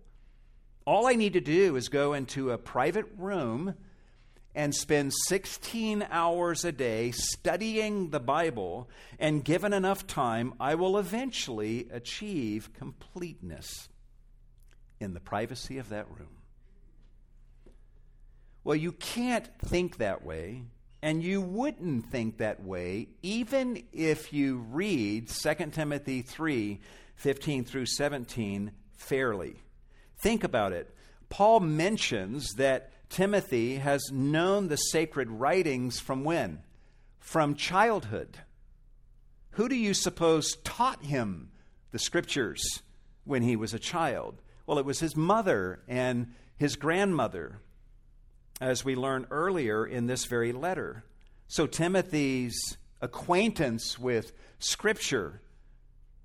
All 0.85 1.05
I 1.05 1.13
need 1.13 1.33
to 1.33 1.41
do 1.41 1.75
is 1.75 1.89
go 1.89 2.13
into 2.13 2.51
a 2.51 2.57
private 2.57 3.07
room 3.17 3.75
and 4.57 4.73
spend 4.73 5.13
16 5.13 6.07
hours 6.09 6.65
a 6.65 6.71
day 6.71 7.11
studying 7.11 8.09
the 8.09 8.19
Bible, 8.19 8.89
and 9.19 9.45
given 9.45 9.71
enough 9.71 10.07
time, 10.07 10.51
I 10.59 10.73
will 10.73 10.97
eventually 10.97 11.87
achieve 11.91 12.73
completeness 12.73 13.87
in 14.99 15.13
the 15.13 15.19
privacy 15.19 15.77
of 15.77 15.89
that 15.89 16.09
room. 16.09 16.39
Well, 18.63 18.75
you 18.75 18.93
can't 18.93 19.47
think 19.59 19.97
that 19.97 20.25
way, 20.25 20.63
and 21.03 21.23
you 21.23 21.39
wouldn't 21.39 22.07
think 22.07 22.39
that 22.39 22.63
way 22.63 23.09
even 23.21 23.83
if 23.93 24.33
you 24.33 24.65
read 24.71 25.29
2 25.29 25.53
Timothy 25.71 26.23
3 26.23 26.79
15 27.15 27.63
through 27.63 27.85
17 27.85 28.71
fairly. 28.93 29.57
Think 30.17 30.43
about 30.43 30.71
it. 30.71 30.93
Paul 31.29 31.59
mentions 31.59 32.55
that 32.55 32.91
Timothy 33.09 33.75
has 33.75 34.11
known 34.11 34.67
the 34.67 34.77
sacred 34.77 35.29
writings 35.29 35.99
from 35.99 36.23
when? 36.23 36.63
From 37.19 37.55
childhood. 37.55 38.37
Who 39.51 39.67
do 39.69 39.75
you 39.75 39.93
suppose 39.93 40.57
taught 40.63 41.03
him 41.03 41.49
the 41.91 41.99
scriptures 41.99 42.83
when 43.23 43.41
he 43.41 43.55
was 43.55 43.73
a 43.73 43.79
child? 43.79 44.41
Well, 44.65 44.77
it 44.77 44.85
was 44.85 44.99
his 44.99 45.15
mother 45.15 45.79
and 45.87 46.33
his 46.57 46.75
grandmother, 46.75 47.61
as 48.59 48.83
we 48.83 48.95
learn 48.95 49.27
earlier 49.31 49.85
in 49.85 50.07
this 50.07 50.25
very 50.25 50.51
letter. 50.51 51.03
So 51.47 51.65
Timothy's 51.65 52.77
acquaintance 53.01 53.97
with 53.97 54.33
scripture 54.59 55.41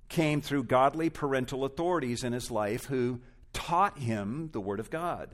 came 0.09 0.41
through 0.41 0.65
godly 0.65 1.09
parental 1.09 1.65
authorities 1.65 2.23
in 2.23 2.33
his 2.33 2.51
life 2.51 2.85
who 2.85 3.21
taught 3.53 3.97
him 3.99 4.49
the 4.51 4.61
Word 4.61 4.79
of 4.79 4.89
God. 4.89 5.29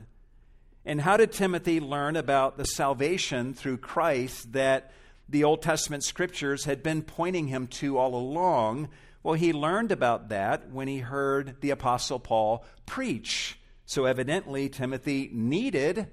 And 0.84 1.00
how 1.00 1.16
did 1.16 1.32
Timothy 1.32 1.78
learn 1.78 2.16
about 2.16 2.56
the 2.56 2.64
salvation 2.64 3.52
through 3.52 3.78
Christ 3.78 4.52
that 4.52 4.92
the 5.28 5.44
Old 5.44 5.62
Testament 5.62 6.04
scriptures 6.04 6.64
had 6.64 6.82
been 6.82 7.02
pointing 7.02 7.48
him 7.48 7.66
to 7.68 7.98
all 7.98 8.14
along? 8.14 8.88
Well, 9.22 9.34
he 9.34 9.52
learned 9.52 9.92
about 9.92 10.30
that 10.30 10.70
when 10.70 10.88
he 10.88 10.98
heard 10.98 11.60
the 11.60 11.70
Apostle 11.70 12.18
Paul 12.18 12.64
preach. 12.86 13.58
So 13.84 14.06
evidently, 14.06 14.68
Timothy 14.68 15.28
needed 15.32 16.06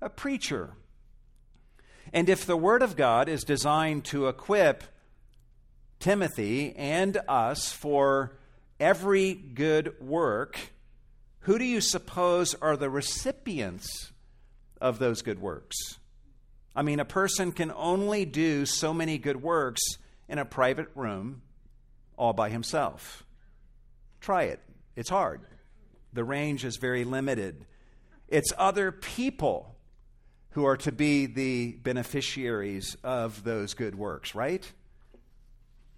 a 0.00 0.10
preacher. 0.10 0.74
And 2.12 2.28
if 2.28 2.44
the 2.44 2.56
Word 2.56 2.82
of 2.82 2.96
God 2.96 3.28
is 3.28 3.44
designed 3.44 4.04
to 4.06 4.28
equip 4.28 4.84
Timothy 5.98 6.74
and 6.76 7.18
us 7.28 7.72
for 7.72 8.36
every 8.78 9.34
good 9.34 9.94
work, 10.00 10.72
who 11.40 11.58
do 11.58 11.64
you 11.64 11.80
suppose 11.80 12.54
are 12.54 12.76
the 12.76 12.90
recipients 12.90 14.09
of 14.80 14.98
those 14.98 15.22
good 15.22 15.40
works? 15.40 15.76
I 16.74 16.82
mean, 16.82 17.00
a 17.00 17.04
person 17.04 17.52
can 17.52 17.72
only 17.72 18.24
do 18.24 18.64
so 18.64 18.94
many 18.94 19.18
good 19.18 19.42
works 19.42 19.82
in 20.28 20.38
a 20.38 20.44
private 20.44 20.88
room 20.94 21.42
all 22.16 22.32
by 22.32 22.50
himself. 22.50 23.24
Try 24.20 24.44
it, 24.44 24.60
it's 24.94 25.10
hard. 25.10 25.40
The 26.12 26.24
range 26.24 26.64
is 26.64 26.76
very 26.76 27.04
limited. 27.04 27.64
It's 28.28 28.52
other 28.58 28.92
people 28.92 29.74
who 30.50 30.64
are 30.64 30.76
to 30.78 30.92
be 30.92 31.26
the 31.26 31.72
beneficiaries 31.72 32.96
of 33.02 33.44
those 33.44 33.74
good 33.74 33.94
works, 33.94 34.34
right? 34.34 34.70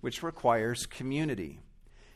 Which 0.01 0.23
requires 0.23 0.87
community. 0.87 1.61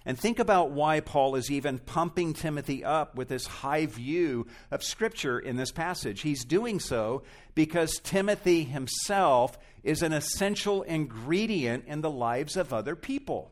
And 0.06 0.16
think 0.16 0.38
about 0.38 0.70
why 0.70 1.00
Paul 1.00 1.34
is 1.34 1.50
even 1.50 1.80
pumping 1.80 2.32
Timothy 2.32 2.84
up 2.84 3.16
with 3.16 3.26
this 3.26 3.46
high 3.46 3.86
view 3.86 4.46
of 4.70 4.84
Scripture 4.84 5.36
in 5.40 5.56
this 5.56 5.72
passage. 5.72 6.20
He's 6.20 6.44
doing 6.44 6.78
so 6.78 7.24
because 7.56 7.98
Timothy 8.04 8.62
himself 8.62 9.58
is 9.82 10.02
an 10.02 10.12
essential 10.12 10.82
ingredient 10.82 11.86
in 11.88 12.02
the 12.02 12.10
lives 12.10 12.56
of 12.56 12.72
other 12.72 12.94
people. 12.94 13.50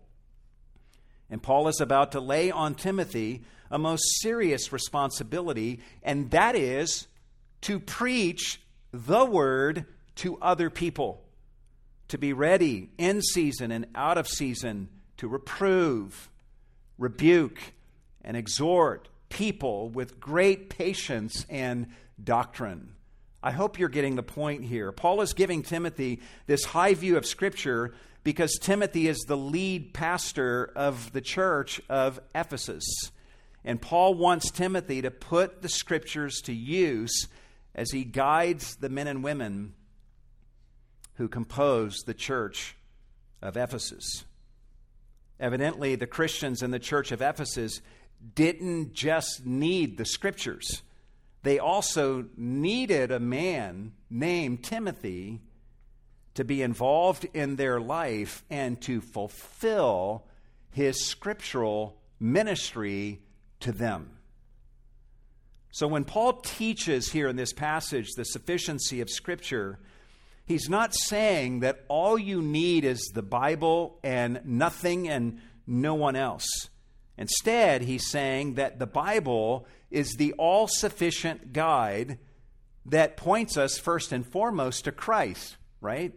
And 1.29 1.43
Paul 1.43 1.67
is 1.67 1.81
about 1.81 2.13
to 2.13 2.21
lay 2.21 2.53
on 2.53 2.77
Timothy 2.77 3.43
a 3.69 3.79
most 3.79 4.05
serious 4.21 4.73
responsibility, 4.73 5.81
and 6.05 6.31
that 6.31 6.55
is 6.55 7.09
to 7.63 7.81
preach 7.81 8.61
the 8.93 9.25
word 9.25 9.87
to 10.17 10.39
other 10.39 10.71
people, 10.71 11.25
to 12.07 12.19
be 12.19 12.33
ready 12.33 12.91
in 12.97 13.23
season 13.23 13.73
and 13.73 13.87
out 13.97 14.19
of 14.19 14.29
season 14.29 14.89
to 15.17 15.27
reprove, 15.27 16.31
rebuke, 16.99 17.59
and 18.23 18.37
exhort 18.37 19.09
people 19.29 19.89
with 19.91 20.19
great 20.19 20.71
patience 20.71 21.45
and 21.51 21.89
doctrine. 22.23 22.95
I 23.43 23.51
hope 23.51 23.79
you're 23.79 23.89
getting 23.89 24.17
the 24.17 24.23
point 24.23 24.65
here. 24.65 24.91
Paul 24.91 25.21
is 25.21 25.35
giving 25.35 25.63
Timothy 25.63 26.21
this 26.47 26.65
high 26.65 26.95
view 26.95 27.17
of 27.17 27.27
Scripture 27.27 27.95
because 28.23 28.59
Timothy 28.59 29.07
is 29.07 29.19
the 29.21 29.37
lead 29.37 29.93
pastor 29.93 30.73
of 30.75 31.13
the 31.13 31.21
church 31.21 31.81
of 31.91 32.21
Ephesus. 32.35 32.85
And 33.65 33.81
Paul 33.81 34.15
wants 34.15 34.51
Timothy 34.51 35.03
to 35.03 35.11
put 35.11 35.61
the 35.61 35.69
Scriptures 35.69 36.41
to 36.43 36.55
use 36.55 37.29
as 37.75 37.91
he 37.91 38.05
guides 38.05 38.77
the 38.77 38.89
men 38.89 39.09
and 39.09 39.23
women 39.23 39.75
who 41.17 41.29
compose 41.29 41.99
the 42.07 42.15
church 42.15 42.77
of 43.43 43.57
Ephesus. 43.57 44.25
Evidently, 45.45 45.95
the 45.95 46.07
Christians 46.07 46.63
in 46.63 46.71
the 46.71 46.79
church 46.79 47.13
of 47.13 47.21
Ephesus 47.21 47.83
didn't 48.35 48.95
just 48.95 49.45
need 49.45 49.99
the 49.99 50.07
scriptures, 50.07 50.81
they 51.43 51.59
also 51.59 52.25
needed 52.35 53.11
a 53.11 53.21
man 53.21 53.93
named 54.09 54.65
Timothy 54.65 55.43
to 56.33 56.45
be 56.45 56.63
involved 56.63 57.27
in 57.35 57.57
their 57.57 57.79
life 57.79 58.43
and 58.49 58.81
to 58.81 59.03
fulfill 59.03 60.25
his 60.71 61.05
scriptural 61.05 62.01
ministry 62.19 63.21
to 63.61 63.71
them. 63.71 64.17
So 65.73 65.87
when 65.87 66.05
Paul 66.05 66.41
teaches 66.41 67.13
here 67.13 67.29
in 67.29 67.37
this 67.37 67.53
passage 67.53 68.13
the 68.13 68.25
sufficiency 68.25 69.03
of 69.03 69.11
Scripture, 69.11 69.79
he's 70.47 70.69
not 70.69 70.95
saying 70.95 71.61
that 71.61 71.85
all 71.89 72.19
you 72.19 72.43
need 72.43 72.85
is 72.85 73.01
the 73.15 73.23
Bible 73.23 73.99
and 74.03 74.41
nothing 74.45 75.09
and 75.09 75.41
no 75.67 75.95
one 75.95 76.17
else. 76.17 76.47
Instead, 77.17 77.83
he's 77.83 78.11
saying 78.11 78.55
that 78.55 78.79
the 78.79 78.87
Bible 78.87 79.67
is 79.91 80.15
the 80.15 80.33
all 80.35 80.67
sufficient 80.67 81.53
guide 81.53 82.19
that 82.87 83.17
points 83.17 83.57
us 83.57 83.79
first 83.79 84.13
and 84.13 84.27
foremost 84.27 84.85
to 84.85 84.93
Christ, 84.93 85.57
right? 85.81 86.13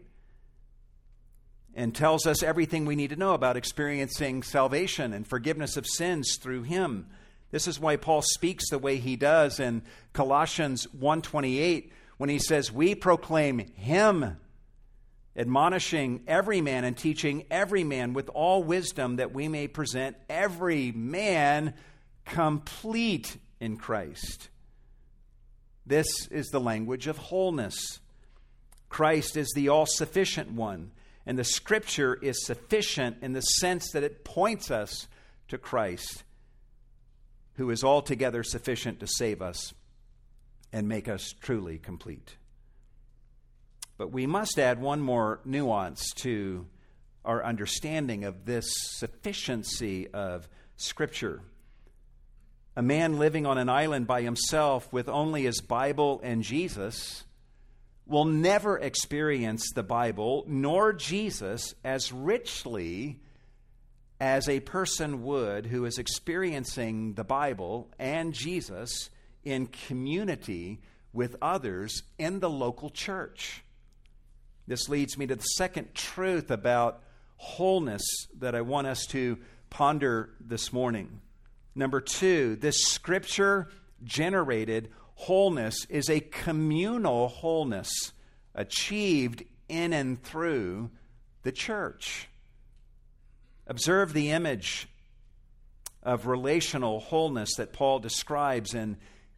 And 1.75 1.93
tells 1.93 2.25
us 2.25 2.41
everything 2.41 2.85
we 2.85 2.95
need 2.95 3.11
to 3.11 3.15
know 3.15 3.33
about 3.33 3.55
experiencing 3.55 4.41
salvation 4.41 5.13
and 5.13 5.27
forgiveness 5.27 5.77
of 5.77 5.85
sins 5.85 6.37
through 6.41 6.63
Him. 6.63 7.07
This 7.51 7.67
is 7.67 7.79
why 7.79 7.95
Paul 7.95 8.21
speaks 8.21 8.69
the 8.69 8.79
way 8.79 8.97
he 8.97 9.15
does 9.15 9.59
in 9.59 9.83
Colossians 10.11 10.85
1:28 10.87 11.91
when 12.17 12.29
he 12.29 12.39
says, 12.39 12.71
"We 12.71 12.95
proclaim 12.95 13.59
him, 13.59 14.37
admonishing 15.35 16.23
every 16.27 16.61
man 16.61 16.83
and 16.83 16.97
teaching 16.97 17.45
every 17.49 17.83
man 17.83 18.13
with 18.13 18.29
all 18.29 18.63
wisdom 18.63 19.17
that 19.17 19.33
we 19.33 19.47
may 19.47 19.67
present 19.67 20.17
every 20.29 20.91
man 20.91 21.73
complete 22.25 23.37
in 23.59 23.77
Christ." 23.77 24.49
This 25.85 26.27
is 26.27 26.47
the 26.47 26.59
language 26.59 27.07
of 27.07 27.17
wholeness. 27.17 27.99
Christ 28.89 29.37
is 29.37 29.51
the 29.55 29.69
all 29.69 29.85
sufficient 29.85 30.51
one, 30.51 30.91
and 31.25 31.37
the 31.37 31.43
scripture 31.43 32.15
is 32.15 32.45
sufficient 32.45 33.17
in 33.21 33.33
the 33.33 33.41
sense 33.41 33.91
that 33.91 34.03
it 34.03 34.25
points 34.25 34.71
us 34.71 35.07
to 35.47 35.57
Christ 35.57 36.23
who 37.55 37.69
is 37.69 37.83
altogether 37.83 38.43
sufficient 38.43 38.99
to 38.99 39.07
save 39.07 39.41
us 39.41 39.73
and 40.77 40.87
make 40.87 41.07
us 41.07 41.33
truly 41.41 41.79
complete. 41.79 42.37
But 43.97 44.11
we 44.11 44.27
must 44.27 44.59
add 44.59 44.79
one 44.79 45.01
more 45.01 45.39
nuance 45.43 46.11
to 46.17 46.67
our 47.25 47.43
understanding 47.43 48.25
of 48.25 48.45
this 48.45 48.71
sufficiency 48.91 50.07
of 50.13 50.47
Scripture. 50.75 51.41
A 52.75 52.83
man 52.83 53.17
living 53.17 53.47
on 53.47 53.57
an 53.57 53.69
island 53.69 54.05
by 54.05 54.21
himself 54.21 54.93
with 54.93 55.09
only 55.09 55.45
his 55.45 55.61
Bible 55.61 56.21
and 56.23 56.43
Jesus 56.43 57.23
will 58.05 58.25
never 58.25 58.77
experience 58.77 59.71
the 59.73 59.81
Bible 59.81 60.43
nor 60.47 60.93
Jesus 60.93 61.73
as 61.83 62.13
richly 62.13 63.19
as 64.19 64.47
a 64.47 64.59
person 64.59 65.23
would 65.23 65.65
who 65.65 65.85
is 65.85 65.97
experiencing 65.97 67.15
the 67.15 67.23
Bible 67.23 67.89
and 67.97 68.31
Jesus 68.31 69.09
in 69.47 69.67
community 69.67 70.81
with 71.13 71.37
others 71.41 72.03
in 72.19 72.41
the 72.41 72.49
local 72.49 72.89
church. 72.89 73.63
This 74.67 74.89
leads 74.89 75.17
me 75.17 75.25
to 75.27 75.35
the 75.35 75.41
second 75.41 75.93
truth 75.93 76.51
about 76.51 77.01
wholeness 77.37 78.03
that 78.39 78.55
I 78.55 78.61
want 78.61 78.87
us 78.87 79.05
to 79.07 79.37
ponder 79.69 80.31
this 80.41 80.73
morning. 80.73 81.21
Number 81.75 82.01
two, 82.01 82.57
this 82.57 82.83
scripture 82.83 83.69
generated 84.03 84.91
wholeness 85.15 85.85
is 85.89 86.09
a 86.09 86.19
communal 86.19 87.29
wholeness 87.29 87.89
achieved 88.53 89.43
in 89.69 89.93
and 89.93 90.21
through 90.21 90.91
the 91.43 91.51
church. 91.53 92.27
Observe 93.65 94.11
the 94.11 94.31
image 94.31 94.89
of 96.03 96.27
relational 96.27 96.99
wholeness 96.99 97.55
that 97.55 97.73
Paul 97.73 97.99
describes 97.99 98.73
in 98.73 98.97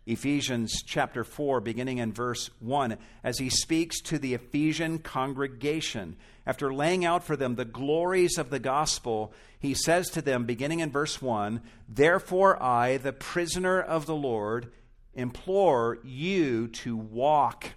Ephesians 0.09 0.81
chapter 0.83 1.23
4, 1.23 1.61
beginning 1.61 1.99
in 1.99 2.11
verse 2.11 2.49
1, 2.61 2.97
as 3.23 3.37
he 3.37 3.47
speaks 3.47 4.01
to 4.01 4.17
the 4.17 4.33
Ephesian 4.33 4.97
congregation. 4.97 6.15
After 6.47 6.73
laying 6.73 7.05
out 7.05 7.23
for 7.23 7.35
them 7.35 7.53
the 7.53 7.63
glories 7.63 8.39
of 8.39 8.49
the 8.49 8.57
gospel, 8.57 9.31
he 9.59 9.75
says 9.75 10.09
to 10.09 10.23
them, 10.23 10.45
beginning 10.45 10.79
in 10.79 10.89
verse 10.89 11.21
1, 11.21 11.61
Therefore 11.87 12.61
I, 12.61 12.97
the 12.97 13.13
prisoner 13.13 13.79
of 13.79 14.07
the 14.07 14.15
Lord, 14.15 14.71
implore 15.13 15.99
you 16.03 16.69
to 16.69 16.97
walk 16.97 17.73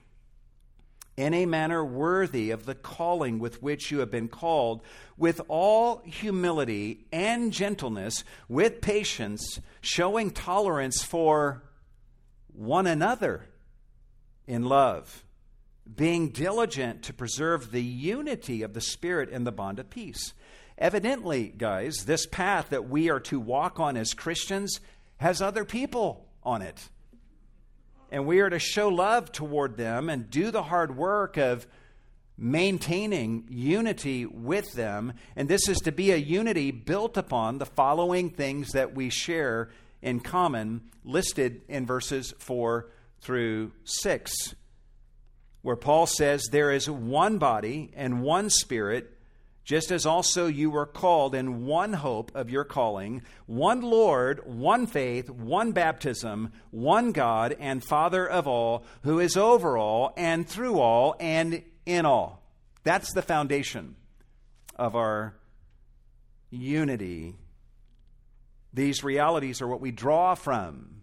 in 1.14 1.34
a 1.34 1.44
manner 1.44 1.84
worthy 1.84 2.50
of 2.50 2.64
the 2.64 2.74
calling 2.74 3.38
with 3.40 3.62
which 3.62 3.90
you 3.90 3.98
have 3.98 4.10
been 4.10 4.28
called, 4.28 4.80
with 5.18 5.38
all 5.48 6.00
humility 6.06 7.04
and 7.12 7.52
gentleness, 7.52 8.24
with 8.48 8.80
patience, 8.80 9.60
showing 9.82 10.30
tolerance 10.30 11.02
for 11.02 11.62
one 12.52 12.86
another 12.86 13.46
in 14.46 14.62
love, 14.64 15.24
being 15.96 16.30
diligent 16.30 17.02
to 17.04 17.12
preserve 17.12 17.70
the 17.70 17.82
unity 17.82 18.62
of 18.62 18.74
the 18.74 18.80
Spirit 18.80 19.28
in 19.30 19.44
the 19.44 19.52
bond 19.52 19.78
of 19.78 19.90
peace. 19.90 20.32
evidently, 20.78 21.52
guys, 21.56 22.04
this 22.04 22.26
path 22.26 22.70
that 22.70 22.88
we 22.88 23.08
are 23.08 23.20
to 23.20 23.38
walk 23.38 23.78
on 23.78 23.96
as 23.96 24.14
Christians 24.14 24.80
has 25.18 25.40
other 25.40 25.64
people 25.64 26.26
on 26.42 26.62
it. 26.62 26.88
And 28.10 28.26
we 28.26 28.40
are 28.40 28.50
to 28.50 28.58
show 28.58 28.88
love 28.88 29.32
toward 29.32 29.76
them 29.76 30.10
and 30.10 30.28
do 30.28 30.50
the 30.50 30.64
hard 30.64 30.96
work 30.96 31.36
of 31.36 31.66
maintaining 32.36 33.46
unity 33.48 34.26
with 34.26 34.72
them. 34.72 35.12
And 35.36 35.48
this 35.48 35.68
is 35.68 35.78
to 35.78 35.92
be 35.92 36.10
a 36.10 36.16
unity 36.16 36.72
built 36.72 37.16
upon 37.16 37.58
the 37.58 37.66
following 37.66 38.30
things 38.30 38.72
that 38.72 38.94
we 38.94 39.08
share 39.08 39.70
in 40.02 40.20
common, 40.20 40.82
listed 41.04 41.62
in 41.68 41.86
verses 41.86 42.34
4 42.38 42.90
through 43.20 43.72
6, 43.84 44.54
where 45.62 45.76
Paul 45.76 46.06
says, 46.06 46.48
There 46.50 46.72
is 46.72 46.90
one 46.90 47.38
body 47.38 47.92
and 47.94 48.22
one 48.22 48.50
spirit 48.50 49.18
just 49.64 49.92
as 49.92 50.06
also 50.06 50.46
you 50.46 50.70
were 50.70 50.86
called 50.86 51.34
in 51.34 51.66
one 51.66 51.92
hope 51.92 52.32
of 52.34 52.50
your 52.50 52.64
calling, 52.64 53.22
one 53.46 53.80
Lord, 53.80 54.40
one 54.44 54.86
faith, 54.86 55.30
one 55.30 55.72
baptism, 55.72 56.52
one 56.70 57.12
God 57.12 57.54
and 57.60 57.84
Father 57.84 58.28
of 58.28 58.48
all, 58.48 58.84
who 59.02 59.20
is 59.20 59.36
over 59.36 59.78
all 59.78 60.12
and 60.16 60.48
through 60.48 60.80
all 60.80 61.14
and 61.20 61.62
in 61.86 62.06
all. 62.06 62.42
That's 62.82 63.12
the 63.12 63.22
foundation 63.22 63.94
of 64.74 64.96
our 64.96 65.36
unity. 66.50 67.36
These 68.72 69.04
realities 69.04 69.60
are 69.60 69.68
what 69.68 69.80
we 69.80 69.90
draw 69.90 70.34
from 70.34 71.02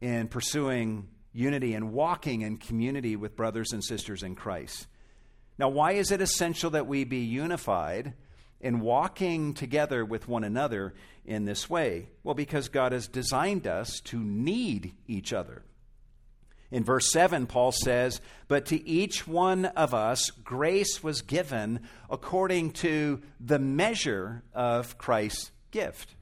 in 0.00 0.28
pursuing 0.28 1.08
unity 1.32 1.74
and 1.74 1.92
walking 1.92 2.42
in 2.42 2.56
community 2.56 3.16
with 3.16 3.36
brothers 3.36 3.72
and 3.72 3.84
sisters 3.84 4.22
in 4.22 4.34
Christ. 4.34 4.86
Now, 5.58 5.68
why 5.68 5.92
is 5.92 6.10
it 6.10 6.20
essential 6.20 6.70
that 6.70 6.86
we 6.86 7.04
be 7.04 7.18
unified 7.18 8.14
in 8.60 8.80
walking 8.80 9.54
together 9.54 10.04
with 10.04 10.28
one 10.28 10.44
another 10.44 10.94
in 11.24 11.44
this 11.44 11.68
way? 11.68 12.08
Well, 12.22 12.34
because 12.34 12.68
God 12.68 12.92
has 12.92 13.08
designed 13.08 13.66
us 13.66 14.00
to 14.04 14.18
need 14.18 14.94
each 15.06 15.32
other. 15.32 15.62
In 16.70 16.84
verse 16.84 17.10
7, 17.10 17.46
Paul 17.46 17.72
says, 17.72 18.20
But 18.46 18.66
to 18.66 18.88
each 18.88 19.26
one 19.26 19.66
of 19.66 19.92
us 19.92 20.30
grace 20.30 21.02
was 21.02 21.20
given 21.20 21.80
according 22.08 22.72
to 22.74 23.20
the 23.40 23.58
measure 23.58 24.42
of 24.54 24.96
Christ's 24.96 25.50
gift. 25.72 26.14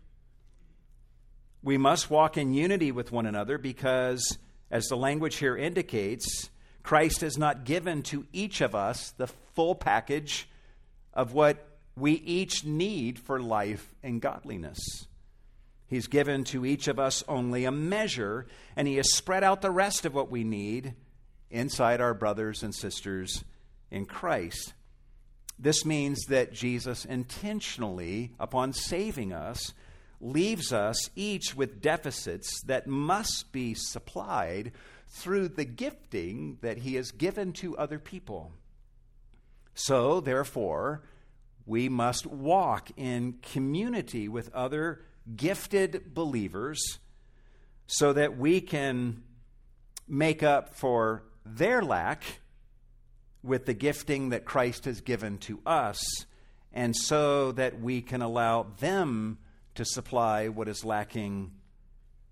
We 1.63 1.77
must 1.77 2.11
walk 2.11 2.37
in 2.37 2.55
unity 2.55 2.93
with 2.93 3.13
one 3.13 3.27
another 3.27 3.59
because, 3.59 4.39
as 4.71 4.87
the 4.87 4.97
language 4.97 5.37
here 5.37 5.57
indicates, 5.57 6.51
Christ 6.83 7.21
has 7.23 7.37
not 7.37 7.65
given 7.65 8.03
to 8.05 8.27
each 8.33 8.61
of 8.61 8.75
us 8.75 9.11
the 9.17 9.27
full 9.27 9.75
package 9.75 10.49
of 11.13 11.35
what 11.35 11.67
we 11.97 12.13
each 12.13 12.65
need 12.65 13.19
for 13.19 13.41
life 13.41 13.95
and 14.03 14.21
godliness. 14.21 14.79
He's 15.89 16.07
given 16.07 16.45
to 16.45 16.65
each 16.65 16.87
of 16.87 16.99
us 16.99 17.25
only 17.27 17.65
a 17.65 17.73
measure, 17.73 18.47
and 18.77 18.87
He 18.87 18.97
has 18.97 19.13
spread 19.15 19.43
out 19.43 19.63
the 19.63 19.71
rest 19.71 20.05
of 20.05 20.15
what 20.15 20.31
we 20.31 20.45
need 20.45 20.95
inside 21.51 22.01
our 22.01 22.15
brothers 22.15 22.63
and 22.63 22.75
sisters 22.75 23.43
in 23.91 24.05
Christ. 24.05 24.75
This 25.59 25.85
means 25.85 26.25
that 26.29 26.53
Jesus 26.53 27.05
intentionally, 27.05 28.33
upon 28.39 28.75
saving 28.75 29.33
us, 29.33 29.73
leaves 30.21 30.73
us 30.73 31.11
each 31.15 31.55
with 31.55 31.81
deficits 31.81 32.61
that 32.63 32.87
must 32.87 33.53
be 33.53 33.75
supplied 33.75 34.73
through 35.07 35.49
the 35.49 35.65
gifting 35.65 36.59
that 36.61 36.79
he 36.79 36.95
has 36.95 37.11
given 37.11 37.53
to 37.53 37.77
other 37.79 37.99
people. 37.99 38.53
So, 39.75 40.21
therefore, 40.21 41.03
we 41.67 41.89
must 41.89 42.27
walk 42.27 42.91
in 42.97 43.35
community 43.43 44.29
with 44.29 44.53
other 44.55 45.05
gifted 45.37 46.15
believers 46.15 46.99
so 47.87 48.13
that 48.13 48.37
we 48.37 48.61
can 48.61 49.23
make 50.07 50.43
up 50.43 50.75
for 50.75 51.23
their 51.45 51.83
lack 51.83 52.25
with 53.43 53.67
the 53.67 53.75
gifting 53.75 54.31
that 54.31 54.45
Christ 54.45 54.85
has 54.85 55.01
given 55.01 55.39
to 55.39 55.61
us, 55.65 56.27
and 56.73 56.95
so 56.95 57.53
that 57.53 57.81
we 57.81 58.03
can 58.03 58.21
allow 58.21 58.67
them 58.81 59.39
to 59.79 59.85
supply 59.85 60.49
what 60.49 60.67
is 60.67 60.85
lacking 60.85 61.53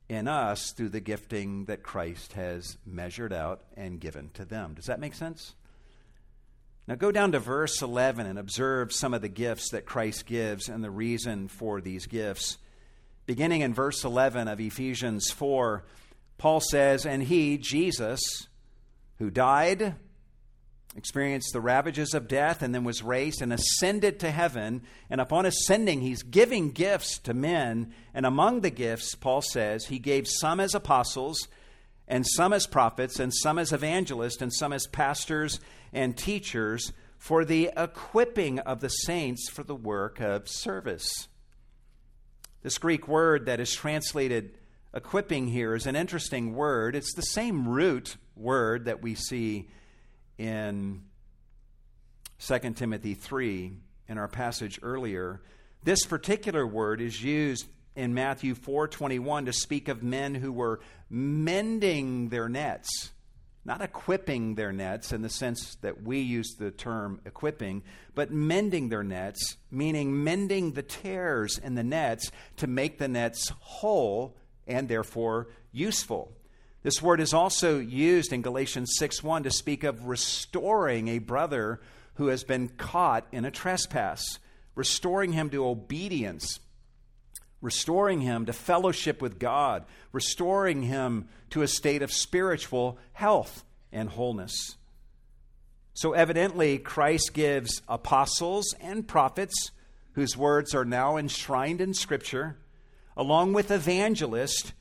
in 0.08 0.26
us 0.26 0.72
through 0.72 0.88
the 0.88 1.00
gifting 1.00 1.64
that 1.66 1.84
Christ 1.84 2.32
has 2.32 2.76
measured 2.84 3.32
out 3.32 3.62
and 3.76 4.00
given 4.00 4.30
to 4.34 4.44
them. 4.44 4.74
Does 4.74 4.86
that 4.86 4.98
make 4.98 5.14
sense? 5.14 5.54
Now 6.88 6.96
go 6.96 7.12
down 7.12 7.30
to 7.32 7.38
verse 7.38 7.82
11 7.82 8.26
and 8.26 8.36
observe 8.36 8.92
some 8.92 9.14
of 9.14 9.22
the 9.22 9.28
gifts 9.28 9.70
that 9.70 9.86
Christ 9.86 10.26
gives 10.26 10.68
and 10.68 10.82
the 10.82 10.90
reason 10.90 11.46
for 11.46 11.80
these 11.80 12.06
gifts. 12.06 12.58
Beginning 13.26 13.60
in 13.60 13.74
verse 13.74 14.02
11 14.02 14.48
of 14.48 14.58
Ephesians 14.58 15.30
4, 15.30 15.84
Paul 16.38 16.60
says, 16.60 17.06
And 17.06 17.22
he, 17.22 17.58
Jesus, 17.58 18.20
who 19.18 19.30
died 19.30 19.94
experienced 20.96 21.52
the 21.52 21.60
ravages 21.60 22.14
of 22.14 22.26
death 22.26 22.62
and 22.62 22.74
then 22.74 22.84
was 22.84 23.02
raised 23.02 23.42
and 23.42 23.52
ascended 23.52 24.18
to 24.20 24.30
heaven. 24.30 24.82
And 25.10 25.20
upon 25.20 25.46
ascending, 25.46 26.00
he's 26.00 26.22
giving 26.22 26.70
gifts 26.70 27.18
to 27.20 27.34
men. 27.34 27.92
And 28.14 28.24
among 28.24 28.60
the 28.60 28.70
gifts, 28.70 29.14
Paul 29.14 29.42
says, 29.42 29.86
he 29.86 29.98
gave 29.98 30.26
some 30.26 30.58
as 30.58 30.74
apostles, 30.74 31.48
and 32.08 32.26
some 32.26 32.52
as 32.52 32.66
prophets, 32.66 33.18
and 33.18 33.34
some 33.34 33.58
as 33.58 33.72
evangelists, 33.72 34.40
and 34.40 34.52
some 34.52 34.72
as 34.72 34.86
pastors 34.86 35.60
and 35.92 36.16
teachers 36.16 36.92
for 37.18 37.44
the 37.44 37.70
equipping 37.76 38.58
of 38.60 38.80
the 38.80 38.88
saints 38.88 39.48
for 39.48 39.64
the 39.64 39.74
work 39.74 40.20
of 40.20 40.48
service. 40.48 41.28
This 42.62 42.78
Greek 42.78 43.06
word 43.06 43.46
that 43.46 43.60
is 43.60 43.72
translated 43.72 44.56
equipping 44.94 45.48
here 45.48 45.74
is 45.74 45.86
an 45.86 45.96
interesting 45.96 46.54
word. 46.54 46.96
It's 46.96 47.14
the 47.14 47.22
same 47.22 47.68
root 47.68 48.16
word 48.34 48.86
that 48.86 49.02
we 49.02 49.14
see 49.14 49.68
in 50.38 51.02
2 52.38 52.58
Timothy 52.74 53.14
3 53.14 53.76
in 54.08 54.18
our 54.18 54.28
passage 54.28 54.78
earlier. 54.82 55.40
This 55.82 56.04
particular 56.04 56.66
word 56.66 57.00
is 57.00 57.22
used 57.22 57.66
in 57.94 58.12
Matthew 58.12 58.54
4:21 58.54 59.46
to 59.46 59.52
speak 59.52 59.88
of 59.88 60.02
men 60.02 60.34
who 60.34 60.52
were 60.52 60.80
mending 61.08 62.28
their 62.28 62.48
nets, 62.48 63.12
not 63.64 63.80
equipping 63.80 64.54
their 64.54 64.72
nets 64.72 65.12
in 65.12 65.22
the 65.22 65.30
sense 65.30 65.76
that 65.80 66.02
we 66.02 66.20
use 66.20 66.54
the 66.58 66.70
term 66.70 67.20
equipping, 67.24 67.82
but 68.14 68.30
mending 68.30 68.90
their 68.90 69.02
nets, 69.02 69.56
meaning 69.70 70.22
mending 70.22 70.72
the 70.72 70.82
tears 70.82 71.58
in 71.58 71.74
the 71.74 71.82
nets 71.82 72.30
to 72.56 72.66
make 72.66 72.98
the 72.98 73.08
nets 73.08 73.50
whole 73.60 74.36
and 74.66 74.88
therefore 74.88 75.48
useful. 75.72 76.32
This 76.86 77.02
word 77.02 77.20
is 77.20 77.34
also 77.34 77.80
used 77.80 78.32
in 78.32 78.42
Galatians 78.42 78.94
6:1 78.96 79.42
to 79.42 79.50
speak 79.50 79.82
of 79.82 80.06
restoring 80.06 81.08
a 81.08 81.18
brother 81.18 81.80
who 82.14 82.28
has 82.28 82.44
been 82.44 82.68
caught 82.68 83.26
in 83.32 83.44
a 83.44 83.50
trespass, 83.50 84.38
restoring 84.76 85.32
him 85.32 85.50
to 85.50 85.66
obedience, 85.66 86.60
restoring 87.60 88.20
him 88.20 88.46
to 88.46 88.52
fellowship 88.52 89.20
with 89.20 89.40
God, 89.40 89.84
restoring 90.12 90.82
him 90.82 91.28
to 91.50 91.62
a 91.62 91.66
state 91.66 92.02
of 92.02 92.12
spiritual 92.12 92.98
health 93.14 93.64
and 93.90 94.10
wholeness. 94.10 94.76
So, 95.92 96.12
evidently, 96.12 96.78
Christ 96.78 97.34
gives 97.34 97.82
apostles 97.88 98.76
and 98.80 99.08
prophets, 99.08 99.72
whose 100.12 100.36
words 100.36 100.72
are 100.72 100.84
now 100.84 101.16
enshrined 101.16 101.80
in 101.80 101.94
Scripture, 101.94 102.58
along 103.16 103.54
with 103.54 103.72
evangelists 103.72 104.72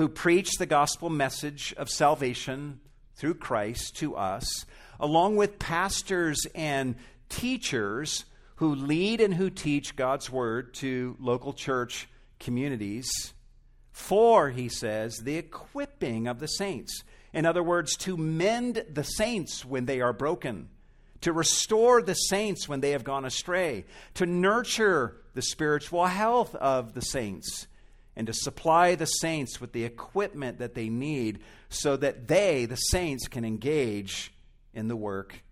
who 0.00 0.08
preach 0.08 0.52
the 0.52 0.64
gospel 0.64 1.10
message 1.10 1.74
of 1.76 1.90
salvation 1.90 2.80
through 3.16 3.34
Christ 3.34 3.94
to 3.98 4.16
us, 4.16 4.64
along 4.98 5.36
with 5.36 5.58
pastors 5.58 6.46
and 6.54 6.94
teachers 7.28 8.24
who 8.54 8.74
lead 8.74 9.20
and 9.20 9.34
who 9.34 9.50
teach 9.50 9.96
God's 9.96 10.30
word 10.30 10.72
to 10.76 11.18
local 11.20 11.52
church 11.52 12.08
communities. 12.38 13.34
For, 13.92 14.48
he 14.48 14.70
says, 14.70 15.18
the 15.18 15.36
equipping 15.36 16.26
of 16.26 16.40
the 16.40 16.48
saints. 16.48 17.04
In 17.34 17.44
other 17.44 17.62
words, 17.62 17.94
to 17.98 18.16
mend 18.16 18.82
the 18.90 19.04
saints 19.04 19.66
when 19.66 19.84
they 19.84 20.00
are 20.00 20.14
broken, 20.14 20.70
to 21.20 21.34
restore 21.34 22.00
the 22.00 22.14
saints 22.14 22.66
when 22.66 22.80
they 22.80 22.92
have 22.92 23.04
gone 23.04 23.26
astray, 23.26 23.84
to 24.14 24.24
nurture 24.24 25.20
the 25.34 25.42
spiritual 25.42 26.06
health 26.06 26.54
of 26.54 26.94
the 26.94 27.02
saints, 27.02 27.66
and 28.20 28.26
to 28.26 28.34
supply 28.34 28.96
the 28.96 29.06
saints 29.06 29.62
with 29.62 29.72
the 29.72 29.82
equipment 29.82 30.58
that 30.58 30.74
they 30.74 30.90
need 30.90 31.38
so 31.70 31.96
that 31.96 32.28
they, 32.28 32.66
the 32.66 32.76
saints, 32.76 33.26
can 33.28 33.46
engage 33.46 34.30
in 34.74 34.88
the 34.88 34.94
work 34.94 35.42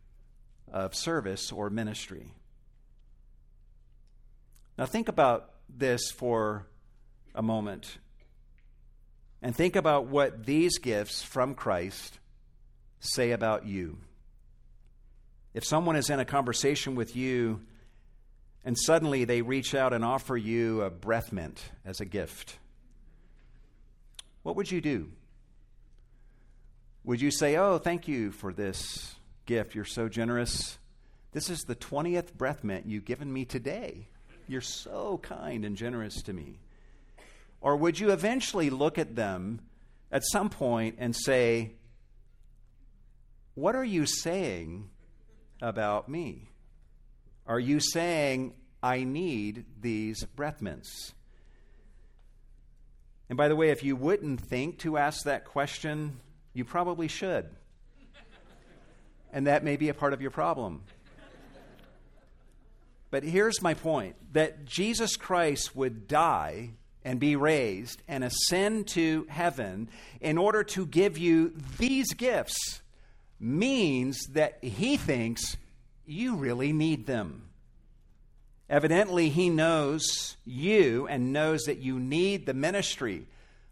of 0.71 0.95
service 0.95 1.51
or 1.51 1.71
ministry. 1.71 2.35
Now, 4.77 4.85
think 4.85 5.09
about 5.09 5.49
this 5.75 6.11
for 6.11 6.67
a 7.35 7.41
moment. 7.41 7.97
And 9.41 9.57
think 9.57 9.75
about 9.75 10.09
what 10.09 10.45
these 10.45 10.77
gifts 10.77 11.23
from 11.23 11.55
Christ 11.55 12.19
say 13.01 13.31
about 13.31 13.65
you. 13.65 13.97
If 15.55 15.65
someone 15.65 15.97
is 15.97 16.11
in 16.11 16.21
a 16.21 16.27
conversation 16.27 16.97
with 16.97 17.17
you 17.17 17.63
and 18.69 18.77
suddenly 18.79 19.25
they 19.25 19.41
reach 19.41 19.75
out 19.75 19.95
and 19.95 20.05
offer 20.05 20.37
you 20.37 20.83
a 20.83 20.91
breath 20.91 21.33
mint 21.33 21.71
as 21.87 22.01
a 22.01 22.05
gift, 22.05 22.59
what 24.43 24.57
would 24.57 24.71
you 24.71 24.83
do? 24.83 25.11
Would 27.03 27.23
you 27.23 27.31
say, 27.31 27.57
Oh, 27.57 27.79
thank 27.79 28.07
you 28.07 28.31
for 28.31 28.53
this 28.53 29.15
gift? 29.47 29.75
You're 29.75 29.87
so 29.87 30.11
generous. 30.11 30.77
This 31.33 31.49
is 31.49 31.61
the 31.61 31.77
20th 31.77 32.35
breath 32.35 32.63
mint 32.63 32.85
you've 32.85 33.07
given 33.07 33.33
me 33.33 33.47
today. 33.47 34.09
You're 34.47 34.61
so 34.61 35.17
kind 35.23 35.65
and 35.65 35.75
generous 35.75 36.21
to 36.25 36.35
me. 36.35 36.59
Or 37.63 37.75
would 37.75 37.99
you 37.99 38.11
eventually 38.11 38.69
look 38.69 38.99
at 38.99 39.17
them 39.17 39.61
at 40.13 40.25
some 40.27 40.51
point 40.51 40.97
and 40.99 41.17
say, 41.17 41.73
What 43.55 43.75
are 43.75 43.83
you 43.83 44.05
saying 44.05 44.91
about 45.63 46.11
me? 46.11 46.51
Are 47.49 47.59
you 47.59 47.81
saying, 47.81 48.53
I 48.83 49.05
need 49.05 49.65
these 49.81 50.25
breath 50.25 50.63
mints? 50.63 51.13
And 53.29 53.37
by 53.37 53.49
the 53.49 53.57
way, 53.57 53.71
if 53.71 53.83
you 53.83 53.97
wouldn't 53.97 54.41
think 54.41 54.79
to 54.81 54.97
ask 54.97 55.25
that 55.25 55.45
question, 55.45 56.21
you 56.55 56.65
probably 56.65 57.09
should. 57.09 57.49
and 59.33 59.47
that 59.47 59.65
may 59.65 59.77
be 59.77 59.89
a 59.89 59.95
part 59.95 60.13
of 60.13 60.23
your 60.23 60.31
problem. 60.31 60.83
But 63.11 63.23
here's 63.23 63.63
my 63.63 63.75
point 63.75 64.17
that 64.33 64.65
Jesus 64.65 65.17
Christ 65.17 65.75
would 65.75 66.09
die 66.09 66.71
and 67.05 67.19
be 67.19 67.37
raised 67.37 68.03
and 68.07 68.23
ascend 68.23 68.89
to 68.89 69.27
heaven 69.31 69.89
in 70.21 70.37
order 70.37 70.63
to 70.63 70.85
give 70.85 71.17
you 71.17 71.55
these 71.79 72.13
gifts 72.13 72.83
means 73.41 74.27
that 74.33 74.59
he 74.63 74.97
thinks 74.97 75.57
you 76.05 76.37
really 76.37 76.73
need 76.73 77.07
them. 77.07 77.48
Evidently, 78.71 79.31
he 79.31 79.49
knows 79.49 80.37
you 80.45 81.07
and 81.09 81.33
knows 81.33 81.63
that 81.63 81.79
you 81.79 81.99
need 81.99 82.45
the 82.45 82.55
ministry 82.55 83.27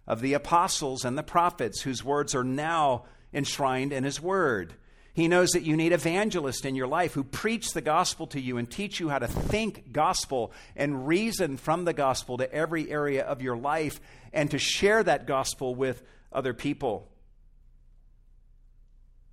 of 0.06 0.20
the 0.20 0.34
apostles 0.34 1.04
and 1.04 1.18
the 1.18 1.22
prophets 1.22 1.82
whose 1.82 2.04
words 2.04 2.34
are 2.34 2.44
now 2.44 3.04
enshrined 3.32 3.92
in 3.92 4.04
his 4.04 4.20
word. 4.20 4.74
He 5.12 5.28
knows 5.28 5.50
that 5.50 5.62
you 5.62 5.76
need 5.76 5.92
evangelists 5.92 6.64
in 6.64 6.74
your 6.74 6.86
life 6.86 7.14
who 7.14 7.24
preach 7.24 7.72
the 7.72 7.80
gospel 7.80 8.26
to 8.28 8.40
you 8.40 8.58
and 8.58 8.70
teach 8.70 9.00
you 9.00 9.08
how 9.08 9.18
to 9.18 9.26
think 9.26 9.92
gospel 9.92 10.52
and 10.76 11.06
reason 11.06 11.56
from 11.56 11.84
the 11.84 11.94
gospel 11.94 12.36
to 12.36 12.52
every 12.52 12.90
area 12.90 13.24
of 13.24 13.40
your 13.40 13.56
life 13.56 13.98
and 14.32 14.50
to 14.50 14.58
share 14.58 15.02
that 15.02 15.26
gospel 15.26 15.74
with 15.74 16.02
other 16.32 16.52
people. 16.52 17.08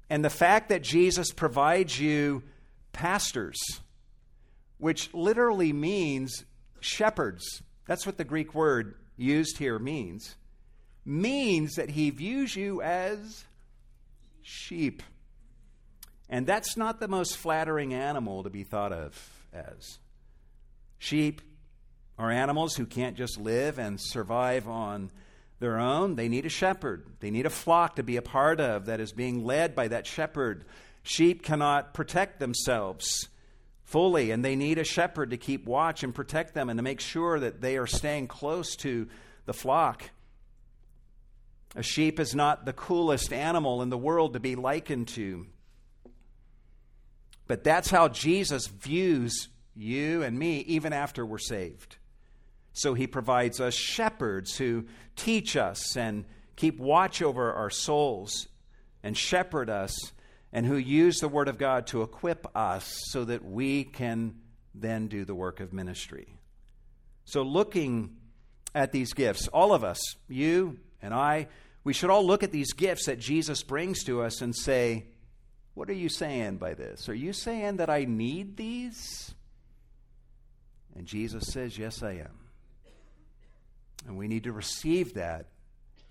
And 0.09 0.23
the 0.23 0.29
fact 0.29 0.69
that 0.69 0.83
Jesus 0.83 1.31
provides 1.31 1.99
you 1.99 2.43
pastors, 2.93 3.59
which 4.77 5.13
literally 5.13 5.73
means 5.73 6.45
shepherds, 6.79 7.61
that's 7.87 8.05
what 8.05 8.17
the 8.17 8.23
Greek 8.23 8.53
word 8.53 8.95
used 9.17 9.57
here 9.57 9.79
means, 9.79 10.35
means 11.05 11.75
that 11.75 11.91
he 11.91 12.09
views 12.09 12.55
you 12.55 12.81
as 12.81 13.45
sheep. 14.41 15.03
And 16.29 16.47
that's 16.47 16.77
not 16.77 16.99
the 16.99 17.07
most 17.07 17.37
flattering 17.37 17.93
animal 17.93 18.43
to 18.43 18.49
be 18.49 18.63
thought 18.63 18.93
of 18.93 19.45
as. 19.53 19.99
Sheep 20.97 21.41
are 22.17 22.31
animals 22.31 22.75
who 22.75 22.85
can't 22.85 23.17
just 23.17 23.39
live 23.39 23.77
and 23.77 23.99
survive 23.99 24.67
on 24.67 25.11
their 25.59 25.79
own. 25.79 26.15
They 26.15 26.29
need 26.29 26.45
a 26.45 26.49
shepherd, 26.49 27.05
they 27.19 27.31
need 27.31 27.45
a 27.45 27.51
flock 27.51 27.97
to 27.97 28.03
be 28.03 28.17
a 28.17 28.21
part 28.21 28.59
of 28.59 28.85
that 28.85 28.99
is 28.99 29.11
being 29.11 29.43
led 29.43 29.75
by 29.75 29.87
that 29.89 30.07
shepherd. 30.07 30.65
Sheep 31.03 31.43
cannot 31.43 31.93
protect 31.93 32.39
themselves 32.39 33.27
fully, 33.83 34.31
and 34.31 34.43
they 34.43 34.55
need 34.55 34.77
a 34.77 34.83
shepherd 34.83 35.31
to 35.31 35.37
keep 35.37 35.65
watch 35.65 36.03
and 36.03 36.15
protect 36.15 36.53
them 36.53 36.69
and 36.69 36.77
to 36.77 36.83
make 36.83 36.99
sure 36.99 37.39
that 37.39 37.61
they 37.61 37.77
are 37.77 37.87
staying 37.87 38.27
close 38.27 38.75
to 38.77 39.07
the 39.45 39.53
flock. 39.53 40.09
A 41.75 41.83
sheep 41.83 42.19
is 42.19 42.35
not 42.35 42.65
the 42.65 42.73
coolest 42.73 43.33
animal 43.33 43.81
in 43.81 43.89
the 43.89 43.97
world 43.97 44.33
to 44.33 44.39
be 44.39 44.55
likened 44.55 45.07
to. 45.09 45.47
But 47.47 47.63
that's 47.63 47.89
how 47.89 48.07
Jesus 48.07 48.67
views 48.67 49.49
you 49.75 50.23
and 50.23 50.37
me 50.37 50.59
even 50.59 50.93
after 50.93 51.25
we're 51.25 51.39
saved. 51.39 51.97
So 52.73 52.93
he 52.93 53.07
provides 53.07 53.59
us 53.59 53.73
shepherds 53.73 54.57
who 54.57 54.85
teach 55.15 55.57
us 55.57 55.97
and 55.97 56.25
keep 56.55 56.79
watch 56.79 57.21
over 57.21 57.53
our 57.53 57.69
souls 57.69 58.47
and 59.03 59.17
shepherd 59.17 59.69
us 59.69 60.12
and 60.53 60.65
who 60.65 60.77
use 60.77 61.17
the 61.17 61.27
Word 61.27 61.49
of 61.49 61.57
God 61.57 61.87
to 61.87 62.01
equip 62.01 62.47
us 62.55 62.89
so 63.09 63.25
that 63.25 63.43
we 63.43 63.83
can 63.83 64.35
then 64.73 65.07
do 65.07 65.25
the 65.25 65.35
work 65.35 65.59
of 65.59 65.73
ministry. 65.73 66.37
So, 67.25 67.41
looking 67.41 68.15
at 68.73 68.93
these 68.93 69.13
gifts, 69.13 69.49
all 69.49 69.73
of 69.73 69.83
us, 69.83 69.99
you 70.29 70.79
and 71.01 71.13
I, 71.13 71.47
we 71.83 71.91
should 71.91 72.09
all 72.09 72.25
look 72.25 72.43
at 72.43 72.51
these 72.51 72.71
gifts 72.71 73.07
that 73.07 73.19
Jesus 73.19 73.63
brings 73.63 74.05
to 74.05 74.21
us 74.21 74.41
and 74.41 74.55
say, 74.55 75.07
what 75.73 75.89
are 75.89 75.93
you 75.93 76.09
saying 76.09 76.57
by 76.57 76.75
this? 76.75 77.09
Are 77.09 77.15
you 77.15 77.33
saying 77.33 77.77
that 77.77 77.89
I 77.89 78.05
need 78.05 78.57
these? 78.57 79.33
And 80.95 81.07
Jesus 81.07 81.47
says, 81.47 81.77
Yes, 81.77 82.03
I 82.03 82.13
am. 82.13 82.39
And 84.05 84.17
we 84.17 84.27
need 84.27 84.43
to 84.43 84.51
receive 84.51 85.15
that 85.15 85.47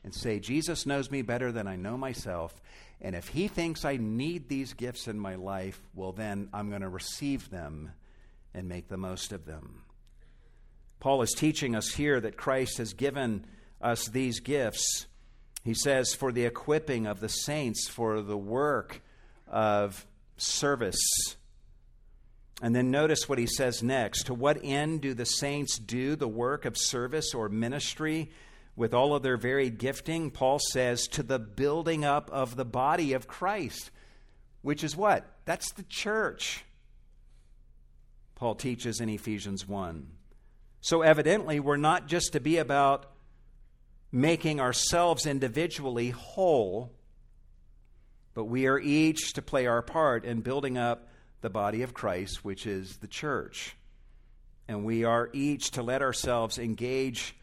and 0.02 0.12
say, 0.12 0.40
Jesus 0.40 0.86
knows 0.86 1.10
me 1.10 1.22
better 1.22 1.52
than 1.52 1.68
I 1.68 1.76
know 1.76 1.96
myself. 1.96 2.60
And 3.04 3.16
if 3.16 3.28
he 3.28 3.48
thinks 3.48 3.84
I 3.84 3.96
need 3.96 4.48
these 4.48 4.74
gifts 4.74 5.08
in 5.08 5.18
my 5.18 5.34
life, 5.34 5.80
well, 5.92 6.12
then 6.12 6.48
I'm 6.52 6.70
going 6.70 6.82
to 6.82 6.88
receive 6.88 7.50
them 7.50 7.90
and 8.54 8.68
make 8.68 8.88
the 8.88 8.96
most 8.96 9.32
of 9.32 9.44
them. 9.44 9.82
Paul 11.00 11.22
is 11.22 11.32
teaching 11.32 11.74
us 11.74 11.88
here 11.88 12.20
that 12.20 12.36
Christ 12.36 12.78
has 12.78 12.94
given 12.94 13.44
us 13.80 14.06
these 14.06 14.38
gifts. 14.38 15.06
He 15.64 15.74
says, 15.74 16.14
for 16.14 16.30
the 16.30 16.44
equipping 16.44 17.06
of 17.06 17.18
the 17.18 17.28
saints, 17.28 17.88
for 17.88 18.22
the 18.22 18.38
work 18.38 19.02
of 19.48 20.06
service. 20.36 21.02
And 22.62 22.76
then 22.76 22.92
notice 22.92 23.28
what 23.28 23.38
he 23.38 23.48
says 23.48 23.82
next. 23.82 24.26
To 24.26 24.34
what 24.34 24.60
end 24.62 25.00
do 25.00 25.12
the 25.12 25.26
saints 25.26 25.76
do 25.76 26.14
the 26.14 26.28
work 26.28 26.64
of 26.64 26.78
service 26.78 27.34
or 27.34 27.48
ministry 27.48 28.30
with 28.76 28.94
all 28.94 29.14
of 29.14 29.22
their 29.22 29.36
varied 29.36 29.78
gifting? 29.78 30.30
Paul 30.30 30.58
says, 30.58 31.06
to 31.08 31.22
the 31.22 31.38
building 31.38 32.04
up 32.04 32.30
of 32.30 32.56
the 32.56 32.64
body 32.64 33.12
of 33.12 33.26
Christ, 33.26 33.90
which 34.62 34.84
is 34.84 34.96
what? 34.96 35.26
That's 35.44 35.72
the 35.72 35.84
church. 35.84 36.64
Paul 38.34 38.54
teaches 38.54 39.00
in 39.00 39.08
Ephesians 39.08 39.66
1. 39.68 40.08
So, 40.80 41.02
evidently, 41.02 41.60
we're 41.60 41.76
not 41.76 42.08
just 42.08 42.32
to 42.32 42.40
be 42.40 42.58
about 42.58 43.06
making 44.10 44.60
ourselves 44.60 45.26
individually 45.26 46.10
whole 46.10 46.92
but 48.34 48.44
we 48.44 48.66
are 48.66 48.78
each 48.78 49.34
to 49.34 49.42
play 49.42 49.66
our 49.66 49.82
part 49.82 50.24
in 50.24 50.40
building 50.40 50.78
up 50.78 51.08
the 51.40 51.50
body 51.50 51.82
of 51.82 51.92
Christ, 51.92 52.44
which 52.44 52.66
is 52.66 52.96
the 52.98 53.06
church. 53.06 53.76
And 54.68 54.84
we 54.84 55.04
are 55.04 55.28
each 55.32 55.72
to 55.72 55.82
let 55.82 56.02
ourselves 56.02 56.58
engage 56.58 57.36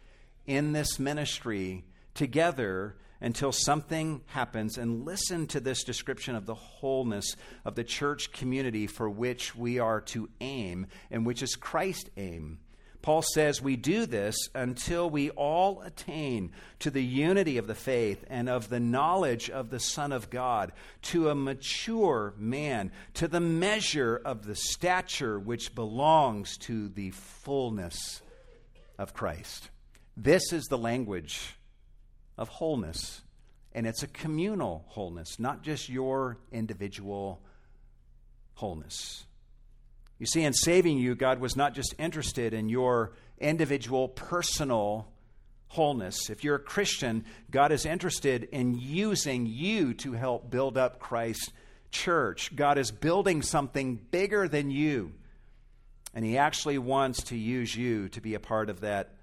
in 0.50 0.72
this 0.72 0.98
ministry 0.98 1.86
together 2.16 2.96
until 3.22 3.52
something 3.52 4.20
happens 4.26 4.80
and 4.80 5.06
listen 5.06 5.46
to 5.46 5.60
this 5.60 5.84
description 5.84 6.36
of 6.36 6.48
the 6.48 6.56
wholeness 6.56 7.36
of 7.64 7.76
the 7.76 7.84
church 7.84 8.32
community 8.32 8.88
for 8.88 9.08
which 9.08 9.56
we 9.56 9.78
are 9.78 10.02
to 10.02 10.28
aim 10.42 10.88
and 11.12 11.24
which 11.24 11.44
is 11.44 11.56
Christ's 11.56 12.10
aim. 12.18 12.58
Paul 13.04 13.22
says 13.22 13.62
we 13.62 13.76
do 13.76 14.08
this 14.08 14.36
until 14.56 15.08
we 15.08 15.30
all 15.30 15.82
attain 15.82 16.52
to 16.80 16.90
the 16.90 17.04
unity 17.04 17.60
of 17.60 17.68
the 17.68 17.76
faith 17.76 18.26
and 18.28 18.50
of 18.50 18.70
the 18.70 18.80
knowledge 18.80 19.52
of 19.52 19.70
the 19.70 19.80
Son 19.80 20.12
of 20.12 20.32
God, 20.32 20.72
to 21.04 21.30
a 21.30 21.36
mature 21.36 22.34
man, 22.38 22.92
to 23.14 23.28
the 23.28 23.40
measure 23.40 24.20
of 24.26 24.46
the 24.46 24.56
stature 24.56 25.40
which 25.40 25.76
belongs 25.76 26.58
to 26.58 26.90
the 26.90 27.12
fullness 27.12 28.24
of 28.98 29.14
Christ. 29.14 29.70
This 30.22 30.52
is 30.52 30.66
the 30.66 30.78
language 30.78 31.56
of 32.38 32.50
wholeness, 32.50 33.22
and 33.72 33.88
it's 33.88 34.04
a 34.04 34.08
communal 34.08 34.84
wholeness, 34.90 35.40
not 35.40 35.64
just 35.64 35.88
your 35.88 36.38
individual 36.52 37.40
wholeness. 38.56 39.24
You 40.18 40.26
see, 40.26 40.44
in 40.44 40.52
saving 40.52 40.98
you, 40.98 41.16
God 41.16 41.40
was 41.40 41.56
not 41.56 41.74
just 41.74 41.96
interested 41.98 42.54
in 42.54 42.68
your 42.68 43.14
individual 43.38 44.10
personal 44.10 45.08
wholeness. 45.70 46.30
If 46.30 46.44
you're 46.44 46.56
a 46.56 46.60
Christian, 46.60 47.24
God 47.50 47.72
is 47.72 47.86
interested 47.86 48.44
in 48.52 48.78
using 48.78 49.46
you 49.46 49.94
to 49.94 50.12
help 50.12 50.52
build 50.52 50.78
up 50.78 51.00
Christ's 51.00 51.54
church. 51.92 52.54
God 52.58 52.78
is 52.78 52.92
building 52.92 53.42
something 53.42 53.96
bigger 54.12 54.50
than 54.50 54.70
you, 54.70 55.14
and 56.14 56.26
He 56.26 56.38
actually 56.38 56.78
wants 56.78 57.24
to 57.24 57.38
use 57.38 57.74
you 57.74 58.10
to 58.10 58.20
be 58.20 58.34
a 58.34 58.40
part 58.42 58.70
of 58.70 58.82
that 58.82 59.14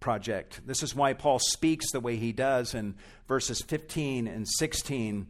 project. 0.00 0.60
This 0.66 0.82
is 0.82 0.94
why 0.94 1.12
Paul 1.12 1.38
speaks 1.38 1.90
the 1.90 2.00
way 2.00 2.16
he 2.16 2.32
does 2.32 2.74
in 2.74 2.94
verses 3.28 3.62
15 3.62 4.26
and 4.26 4.46
16 4.48 5.26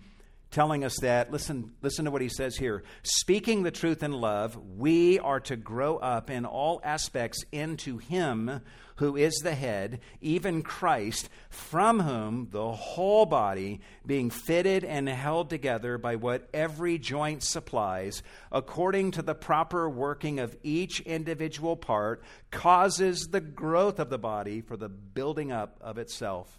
telling 0.57 0.85
us 0.85 0.97
that, 1.03 1.31
listen, 1.31 1.71
listen 1.83 2.07
to 2.07 2.11
what 2.11 2.23
he 2.23 2.31
says 2.31 2.57
here. 2.57 2.83
Speaking 3.03 3.63
the 3.63 3.71
truth 3.71 4.03
in 4.03 4.11
love, 4.11 4.57
we 4.79 5.19
are 5.19 5.41
to 5.41 5.55
grow 5.55 5.99
up 5.99 6.31
in 6.31 6.47
all 6.47 6.81
aspects 6.83 7.45
into 7.53 7.99
him 7.99 8.63
who 8.95 9.17
is 9.17 9.35
the 9.43 9.55
head, 9.55 10.01
even 10.23 10.63
Christ, 10.63 11.29
from 11.51 12.01
whom 12.01 12.49
the 12.53 12.73
whole 12.73 13.27
body, 13.27 13.83
being 14.07 14.31
fitted 14.31 14.83
and 14.83 15.07
held 15.07 15.51
together 15.51 15.99
by 15.99 16.17
what 16.17 16.49
every 16.55 16.97
joint 16.97 17.43
supplies, 17.43 18.23
according 18.51 19.11
to 19.11 19.21
the 19.21 19.35
proper 19.35 19.91
working 19.91 20.41
of 20.41 20.57
each 20.63 21.01
individual 21.01 21.77
part, 21.77 22.23
causes 22.51 23.27
the 23.27 23.43
growth 23.43 23.99
of 23.99 24.09
the 24.09 24.19
body 24.19 24.63
for 24.63 24.79
the 24.79 24.89
building 24.89 25.53
up 25.53 25.77
of 25.83 25.99
itself 25.99 26.59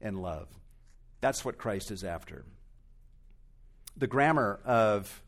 in 0.00 0.22
love. 0.22 0.46
That's 1.20 1.44
what 1.44 1.58
Christ 1.58 1.90
is 1.90 2.04
after. 2.04 2.44
The 3.96 4.06
grammar 4.06 4.60
of 4.64 5.22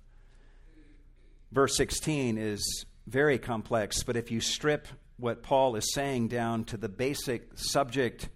verse 1.53 1.77
16 1.77 2.39
is 2.39 2.87
very 3.07 3.39
complex, 3.39 4.03
but 4.03 4.17
if 4.17 4.31
you 4.31 4.41
strip 4.41 4.89
what 5.17 5.43
Paul 5.43 5.77
is 5.77 5.93
saying 5.93 6.29
down 6.29 6.65
to 6.65 6.77
the 6.77 6.89
basic 6.89 7.51
subject, 7.57 8.29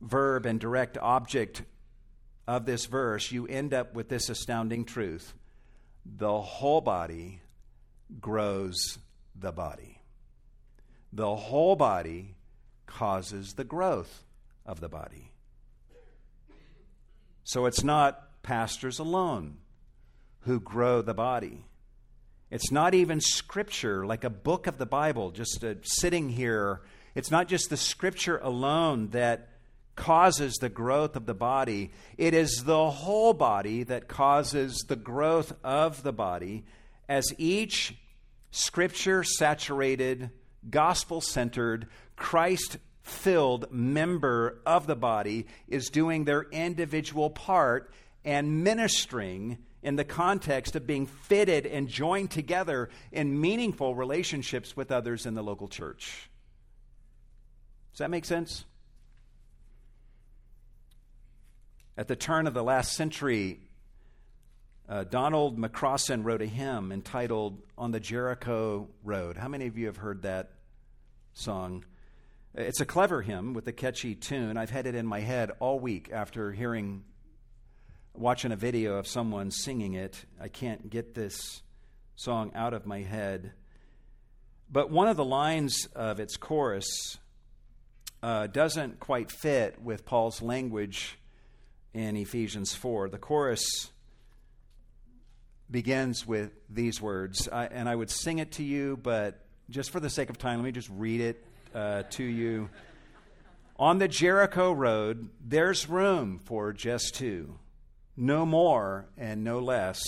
verb, 0.00 0.44
and 0.46 0.58
direct 0.60 0.98
object 0.98 1.62
of 2.46 2.66
this 2.66 2.86
verse, 2.86 3.30
you 3.30 3.46
end 3.46 3.72
up 3.72 3.94
with 3.94 4.08
this 4.08 4.28
astounding 4.28 4.84
truth 4.84 5.34
the 6.04 6.40
whole 6.40 6.80
body 6.80 7.40
grows 8.20 8.98
the 9.36 9.52
body. 9.52 10.00
The 11.12 11.36
whole 11.36 11.76
body 11.76 12.36
causes 12.86 13.54
the 13.54 13.64
growth 13.64 14.24
of 14.64 14.80
the 14.80 14.88
body. 14.88 15.32
So 17.44 17.66
it's 17.66 17.84
not 17.84 18.29
pastors 18.42 18.98
alone 18.98 19.58
who 20.40 20.60
grow 20.60 21.02
the 21.02 21.14
body. 21.14 21.64
It's 22.50 22.72
not 22.72 22.94
even 22.94 23.20
scripture, 23.20 24.04
like 24.04 24.24
a 24.24 24.30
book 24.30 24.66
of 24.66 24.78
the 24.78 24.86
Bible, 24.86 25.30
just 25.30 25.62
uh, 25.62 25.74
sitting 25.82 26.30
here. 26.30 26.80
It's 27.14 27.30
not 27.30 27.48
just 27.48 27.70
the 27.70 27.76
scripture 27.76 28.38
alone 28.38 29.10
that 29.10 29.48
causes 29.94 30.54
the 30.54 30.68
growth 30.68 31.14
of 31.14 31.26
the 31.26 31.34
body, 31.34 31.90
it 32.16 32.32
is 32.32 32.64
the 32.64 32.90
whole 32.90 33.34
body 33.34 33.82
that 33.82 34.08
causes 34.08 34.84
the 34.88 34.96
growth 34.96 35.52
of 35.62 36.02
the 36.02 36.12
body 36.12 36.64
as 37.10 37.34
each 37.38 37.96
scripture 38.52 39.24
saturated, 39.24 40.30
gospel 40.70 41.20
centered, 41.20 41.88
Christ 42.14 42.78
filled 43.02 43.72
member 43.72 44.62
of 44.64 44.86
the 44.86 44.94
body 44.94 45.46
is 45.66 45.90
doing 45.90 46.24
their 46.24 46.42
individual 46.52 47.28
part 47.28 47.92
and 48.24 48.62
ministering 48.62 49.58
in 49.82 49.96
the 49.96 50.04
context 50.04 50.76
of 50.76 50.86
being 50.86 51.06
fitted 51.06 51.66
and 51.66 51.88
joined 51.88 52.30
together 52.30 52.90
in 53.12 53.40
meaningful 53.40 53.94
relationships 53.94 54.76
with 54.76 54.92
others 54.92 55.26
in 55.26 55.34
the 55.34 55.42
local 55.42 55.68
church. 55.68 56.30
Does 57.92 57.98
that 57.98 58.10
make 58.10 58.24
sense? 58.24 58.64
At 61.96 62.08
the 62.08 62.16
turn 62.16 62.46
of 62.46 62.54
the 62.54 62.62
last 62.62 62.92
century, 62.94 63.60
uh, 64.88 65.04
Donald 65.04 65.58
McCrossan 65.58 66.24
wrote 66.24 66.42
a 66.42 66.46
hymn 66.46 66.92
entitled 66.92 67.62
On 67.78 67.90
the 67.90 68.00
Jericho 68.00 68.88
Road. 69.04 69.36
How 69.36 69.48
many 69.48 69.66
of 69.66 69.78
you 69.78 69.86
have 69.86 69.96
heard 69.96 70.22
that 70.22 70.50
song? 71.32 71.84
It's 72.54 72.80
a 72.80 72.86
clever 72.86 73.22
hymn 73.22 73.54
with 73.54 73.66
a 73.68 73.72
catchy 73.72 74.14
tune. 74.14 74.56
I've 74.56 74.70
had 74.70 74.86
it 74.86 74.94
in 74.94 75.06
my 75.06 75.20
head 75.20 75.52
all 75.60 75.78
week 75.78 76.10
after 76.12 76.52
hearing 76.52 77.04
watching 78.14 78.52
a 78.52 78.56
video 78.56 78.96
of 78.96 79.06
someone 79.06 79.50
singing 79.50 79.94
it. 79.94 80.24
I 80.40 80.48
can't 80.48 80.90
get 80.90 81.14
this 81.14 81.62
song 82.16 82.52
out 82.54 82.74
of 82.74 82.86
my 82.86 83.00
head. 83.00 83.52
But 84.70 84.90
one 84.90 85.08
of 85.08 85.16
the 85.16 85.24
lines 85.24 85.88
of 85.94 86.20
its 86.20 86.36
chorus 86.36 87.18
uh, 88.22 88.46
doesn't 88.46 89.00
quite 89.00 89.30
fit 89.30 89.80
with 89.82 90.04
Paul's 90.04 90.42
language 90.42 91.18
in 91.94 92.16
Ephesians 92.16 92.74
4. 92.74 93.08
The 93.08 93.18
chorus 93.18 93.90
begins 95.70 96.26
with 96.26 96.50
these 96.68 97.00
words, 97.00 97.48
I, 97.48 97.66
and 97.66 97.88
I 97.88 97.94
would 97.94 98.10
sing 98.10 98.38
it 98.38 98.52
to 98.52 98.62
you, 98.62 98.98
but 99.02 99.40
just 99.70 99.90
for 99.90 100.00
the 100.00 100.10
sake 100.10 100.30
of 100.30 100.38
time, 100.38 100.58
let 100.58 100.64
me 100.64 100.72
just 100.72 100.90
read 100.90 101.20
it 101.20 101.44
uh, 101.74 102.02
to 102.10 102.24
you. 102.24 102.68
On 103.76 103.98
the 103.98 104.08
Jericho 104.08 104.72
road, 104.72 105.30
there's 105.42 105.88
room 105.88 106.38
for 106.44 106.72
just 106.72 107.14
two 107.14 107.58
no 108.16 108.44
more 108.44 109.06
and 109.16 109.44
no 109.44 109.58
less, 109.58 110.02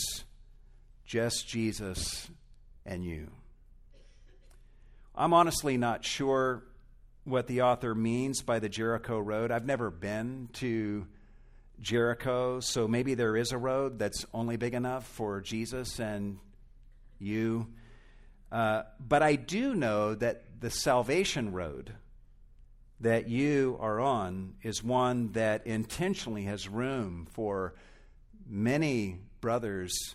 just 1.04 1.48
Jesus 1.48 2.30
and 2.84 3.04
you. 3.04 3.30
I'm 5.14 5.34
honestly 5.34 5.76
not 5.76 6.04
sure 6.04 6.62
what 7.24 7.46
the 7.46 7.62
author 7.62 7.94
means 7.94 8.42
by 8.42 8.58
the 8.58 8.68
Jericho 8.68 9.18
Road. 9.18 9.50
I've 9.50 9.66
never 9.66 9.90
been 9.90 10.48
to 10.54 11.06
Jericho, 11.80 12.60
so 12.60 12.88
maybe 12.88 13.14
there 13.14 13.36
is 13.36 13.52
a 13.52 13.58
road 13.58 13.98
that's 13.98 14.24
only 14.32 14.56
big 14.56 14.74
enough 14.74 15.06
for 15.06 15.40
Jesus 15.40 16.00
and 16.00 16.38
you. 17.18 17.68
Uh, 18.50 18.82
but 19.00 19.22
I 19.22 19.36
do 19.36 19.74
know 19.74 20.14
that 20.14 20.44
the 20.60 20.70
salvation 20.70 21.52
road 21.52 21.92
that 23.00 23.28
you 23.28 23.76
are 23.80 24.00
on 24.00 24.54
is 24.62 24.82
one 24.82 25.32
that 25.32 25.66
intentionally 25.66 26.44
has 26.44 26.68
room 26.68 27.26
for 27.32 27.74
many 28.48 29.18
brothers 29.40 30.14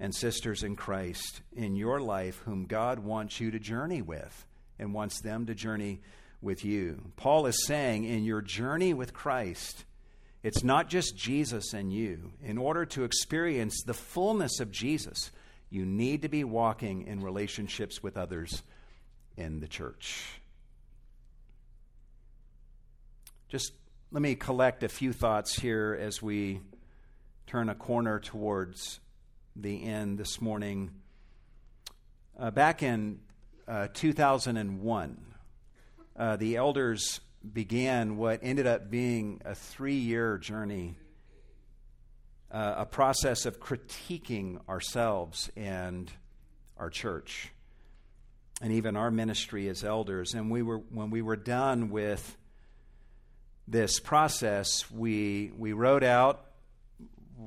and 0.00 0.14
sisters 0.14 0.62
in 0.62 0.76
Christ 0.76 1.42
in 1.54 1.76
your 1.76 2.00
life 2.00 2.40
whom 2.44 2.66
God 2.66 2.98
wants 2.98 3.40
you 3.40 3.50
to 3.50 3.58
journey 3.58 4.02
with 4.02 4.46
and 4.78 4.92
wants 4.92 5.20
them 5.20 5.46
to 5.46 5.54
journey 5.54 6.00
with 6.40 6.64
you. 6.64 7.12
Paul 7.16 7.46
is 7.46 7.66
saying 7.66 8.04
in 8.04 8.24
your 8.24 8.40
journey 8.40 8.94
with 8.94 9.14
Christ, 9.14 9.84
it's 10.42 10.64
not 10.64 10.88
just 10.88 11.16
Jesus 11.16 11.72
and 11.72 11.92
you. 11.92 12.32
In 12.42 12.58
order 12.58 12.84
to 12.86 13.04
experience 13.04 13.82
the 13.84 13.94
fullness 13.94 14.58
of 14.58 14.72
Jesus, 14.72 15.30
you 15.70 15.86
need 15.86 16.22
to 16.22 16.28
be 16.28 16.42
walking 16.42 17.06
in 17.06 17.20
relationships 17.20 18.02
with 18.02 18.16
others 18.16 18.62
in 19.36 19.60
the 19.60 19.68
church. 19.68 20.40
Just 23.48 23.72
let 24.10 24.20
me 24.20 24.34
collect 24.34 24.82
a 24.82 24.88
few 24.88 25.12
thoughts 25.12 25.54
here 25.54 25.96
as 25.98 26.20
we 26.20 26.60
turn 27.46 27.68
a 27.68 27.74
corner 27.74 28.20
towards 28.20 29.00
the 29.56 29.84
end 29.84 30.18
this 30.18 30.40
morning. 30.40 30.90
Uh, 32.38 32.50
back 32.50 32.82
in 32.82 33.20
uh, 33.68 33.88
2001, 33.92 35.20
uh, 36.16 36.36
the 36.36 36.56
elders 36.56 37.20
began 37.52 38.16
what 38.16 38.40
ended 38.42 38.66
up 38.66 38.90
being 38.90 39.40
a 39.44 39.54
three 39.54 39.96
year 39.96 40.38
journey, 40.38 40.96
uh, 42.50 42.74
a 42.78 42.86
process 42.86 43.46
of 43.46 43.60
critiquing 43.60 44.58
ourselves 44.68 45.50
and 45.56 46.10
our 46.78 46.90
church 46.90 47.50
and 48.60 48.72
even 48.72 48.96
our 48.96 49.10
ministry 49.10 49.68
as 49.68 49.82
elders. 49.82 50.34
And 50.34 50.50
we 50.50 50.62
were, 50.62 50.78
when 50.78 51.10
we 51.10 51.20
were 51.20 51.36
done 51.36 51.90
with 51.90 52.36
this 53.66 53.98
process, 54.00 54.90
we, 54.90 55.52
we 55.56 55.72
wrote 55.72 56.04
out 56.04 56.46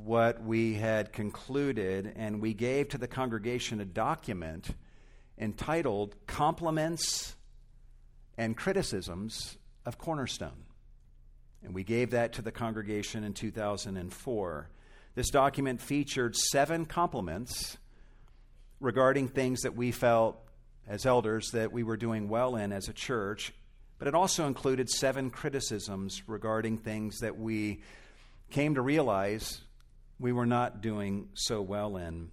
what 0.03 0.43
we 0.43 0.73
had 0.73 1.13
concluded, 1.13 2.13
and 2.15 2.41
we 2.41 2.53
gave 2.53 2.89
to 2.89 2.97
the 2.97 3.07
congregation 3.07 3.79
a 3.79 3.85
document 3.85 4.69
entitled 5.37 6.15
Compliments 6.27 7.35
and 8.37 8.55
Criticisms 8.55 9.57
of 9.85 9.97
Cornerstone. 9.97 10.65
And 11.63 11.73
we 11.73 11.83
gave 11.83 12.11
that 12.11 12.33
to 12.33 12.41
the 12.41 12.51
congregation 12.51 13.23
in 13.23 13.33
2004. 13.33 14.69
This 15.15 15.29
document 15.29 15.81
featured 15.81 16.35
seven 16.35 16.85
compliments 16.85 17.77
regarding 18.79 19.29
things 19.29 19.61
that 19.61 19.75
we 19.75 19.91
felt 19.91 20.37
as 20.87 21.05
elders 21.05 21.51
that 21.51 21.71
we 21.71 21.83
were 21.83 21.97
doing 21.97 22.29
well 22.29 22.55
in 22.55 22.71
as 22.71 22.87
a 22.87 22.93
church, 22.93 23.53
but 23.97 24.07
it 24.07 24.13
also 24.13 24.45
included 24.45 24.89
seven 24.89 25.29
criticisms 25.29 26.27
regarding 26.27 26.77
things 26.77 27.19
that 27.19 27.37
we 27.37 27.81
came 28.51 28.75
to 28.75 28.81
realize 28.81 29.61
we 30.19 30.31
were 30.31 30.45
not 30.45 30.81
doing 30.81 31.29
so 31.33 31.61
well 31.61 31.97
in. 31.97 32.31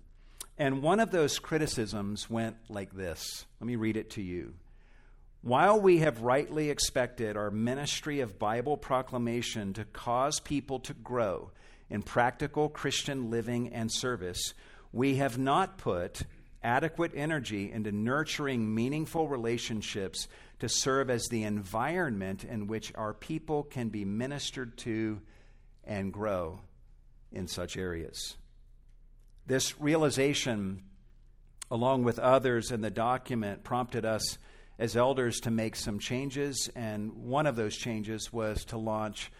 And 0.59 0.83
one 0.83 1.01
of 1.01 1.11
those 1.11 1.39
criticisms 1.39 2.31
went 2.31 2.57
like 2.69 2.95
this. 2.95 3.47
Let 3.61 3.67
me 3.67 3.77
read 3.77 3.97
it 3.97 4.11
to 4.11 4.23
you. 4.23 4.55
While 5.41 5.81
we 5.81 5.99
have 5.99 6.23
rightly 6.23 6.71
expected 6.71 7.37
our 7.37 7.51
ministry 7.51 8.21
of 8.21 8.39
Bible 8.39 8.77
proclamation 8.77 9.73
to 9.73 9.85
cause 9.85 10.39
people 10.39 10.79
to 10.81 10.95
grow 10.95 11.51
in 11.91 12.03
practical 12.03 12.69
Christian 12.69 13.29
living 13.29 13.73
and 13.73 13.91
service, 13.91 14.55
we 14.93 15.17
have 15.17 15.39
not 15.39 15.79
put 15.79 16.23
adequate 16.63 17.11
energy 17.17 17.73
into 17.73 17.91
nurturing 17.91 18.73
meaningful 18.73 19.27
relationships 19.27 20.29
to 20.61 20.69
serve 20.69 21.11
as 21.11 21.27
the 21.27 21.43
environment 21.43 22.45
in 22.45 22.69
which 22.69 22.93
our 22.95 23.13
people 23.13 23.65
can 23.65 23.89
be 23.89 24.05
ministered 24.05 24.79
to 24.79 25.21
and 25.85 26.13
grow 26.13 26.61
in 27.33 27.49
such 27.49 27.77
areas. 27.77 28.37
This 29.47 29.81
realization, 29.81 30.85
along 31.71 32.05
with 32.05 32.19
others 32.19 32.71
in 32.71 32.81
the 32.81 32.91
document, 32.91 33.65
prompted 33.65 34.05
us 34.05 34.39
as 34.79 34.97
elders 34.97 35.41
to 35.41 35.51
make 35.51 35.77
some 35.77 35.99
changes, 35.99 36.71
and 36.75 37.13
one 37.13 37.47
of 37.47 37.57
those 37.57 37.77
changes 37.77 38.33
was 38.33 38.65
to 38.67 38.79
launch 38.79 39.31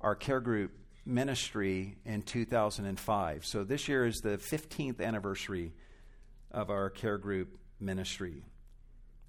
our 0.00 0.14
care 0.14 0.40
group 0.40 0.72
ministry 1.04 1.96
in 2.04 2.22
2005. 2.22 3.46
So 3.46 3.64
this 3.64 3.88
year 3.88 4.06
is 4.06 4.18
the 4.18 4.38
15th 4.38 5.00
anniversary 5.00 5.72
of 6.50 6.70
our 6.70 6.90
care 6.90 7.18
group 7.18 7.58
ministry. 7.80 8.44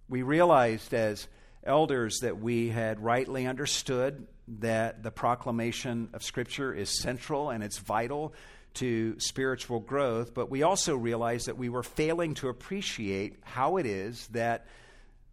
We 0.08 0.24
realized 0.24 0.94
as 0.94 1.28
elders 1.64 2.20
that 2.20 2.40
we 2.40 2.70
had 2.70 3.00
rightly 3.00 3.46
understood 3.46 4.28
that 4.60 5.04
the 5.04 5.12
proclamation 5.12 6.10
of 6.14 6.24
Scripture 6.24 6.74
is 6.74 7.00
central 7.02 7.50
and 7.50 7.64
it's 7.64 7.78
vital 7.78 8.34
to 8.76 9.20
spiritual 9.20 9.80
growth, 9.80 10.34
but 10.34 10.50
we 10.50 10.64
also 10.64 10.96
realized 10.96 11.48
that 11.48 11.58
we 11.58 11.70
were 11.70 11.84
failing 11.84 12.34
to 12.36 12.50
appreciate 12.50 13.38
how 13.44 13.78
it 13.78 13.86
is 13.86 14.28
that 14.28 14.66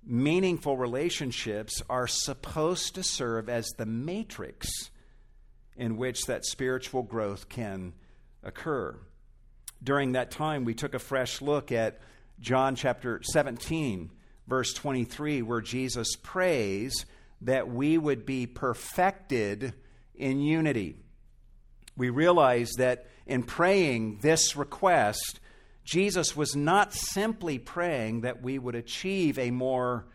meaningful 0.05 0.77
relationships 0.77 1.83
are 1.91 2.07
supposed 2.07 2.95
to 2.95 3.03
serve 3.03 3.49
as 3.49 3.67
the 3.77 3.87
matrix 3.87 4.91
in 5.77 5.97
which 5.97 6.27
that 6.27 6.45
spiritual 6.45 7.03
growth 7.03 7.49
can 7.49 7.93
occur. 8.43 8.97
During 9.83 10.13
that 10.13 10.31
time, 10.31 10.65
we 10.65 10.75
took 10.75 10.95
a 10.95 10.99
fresh 10.99 11.43
look 11.43 11.71
at 11.71 12.01
John 12.41 12.77
chapter 12.77 13.21
17, 13.23 14.11
verse 14.47 14.73
23, 14.73 15.43
where 15.43 15.61
Jesus 15.61 16.17
prays 16.17 17.05
that 17.43 17.69
we 17.69 17.99
would 17.99 18.25
be 18.25 18.47
perfected 18.47 19.75
in 20.15 20.41
unity. 20.41 20.97
We 21.97 22.11
realize 22.11 22.73
that 22.79 23.07
in 23.27 23.43
praying 23.43 24.19
this 24.23 24.57
request, 24.57 25.41
Jesus 25.85 26.37
was 26.37 26.57
not 26.57 26.93
simply 26.93 27.59
praying 27.59 28.23
that 28.23 28.43
we 28.43 28.59
would 28.59 28.75
achieve 28.75 29.39
a 29.39 29.51
more 29.51 30.07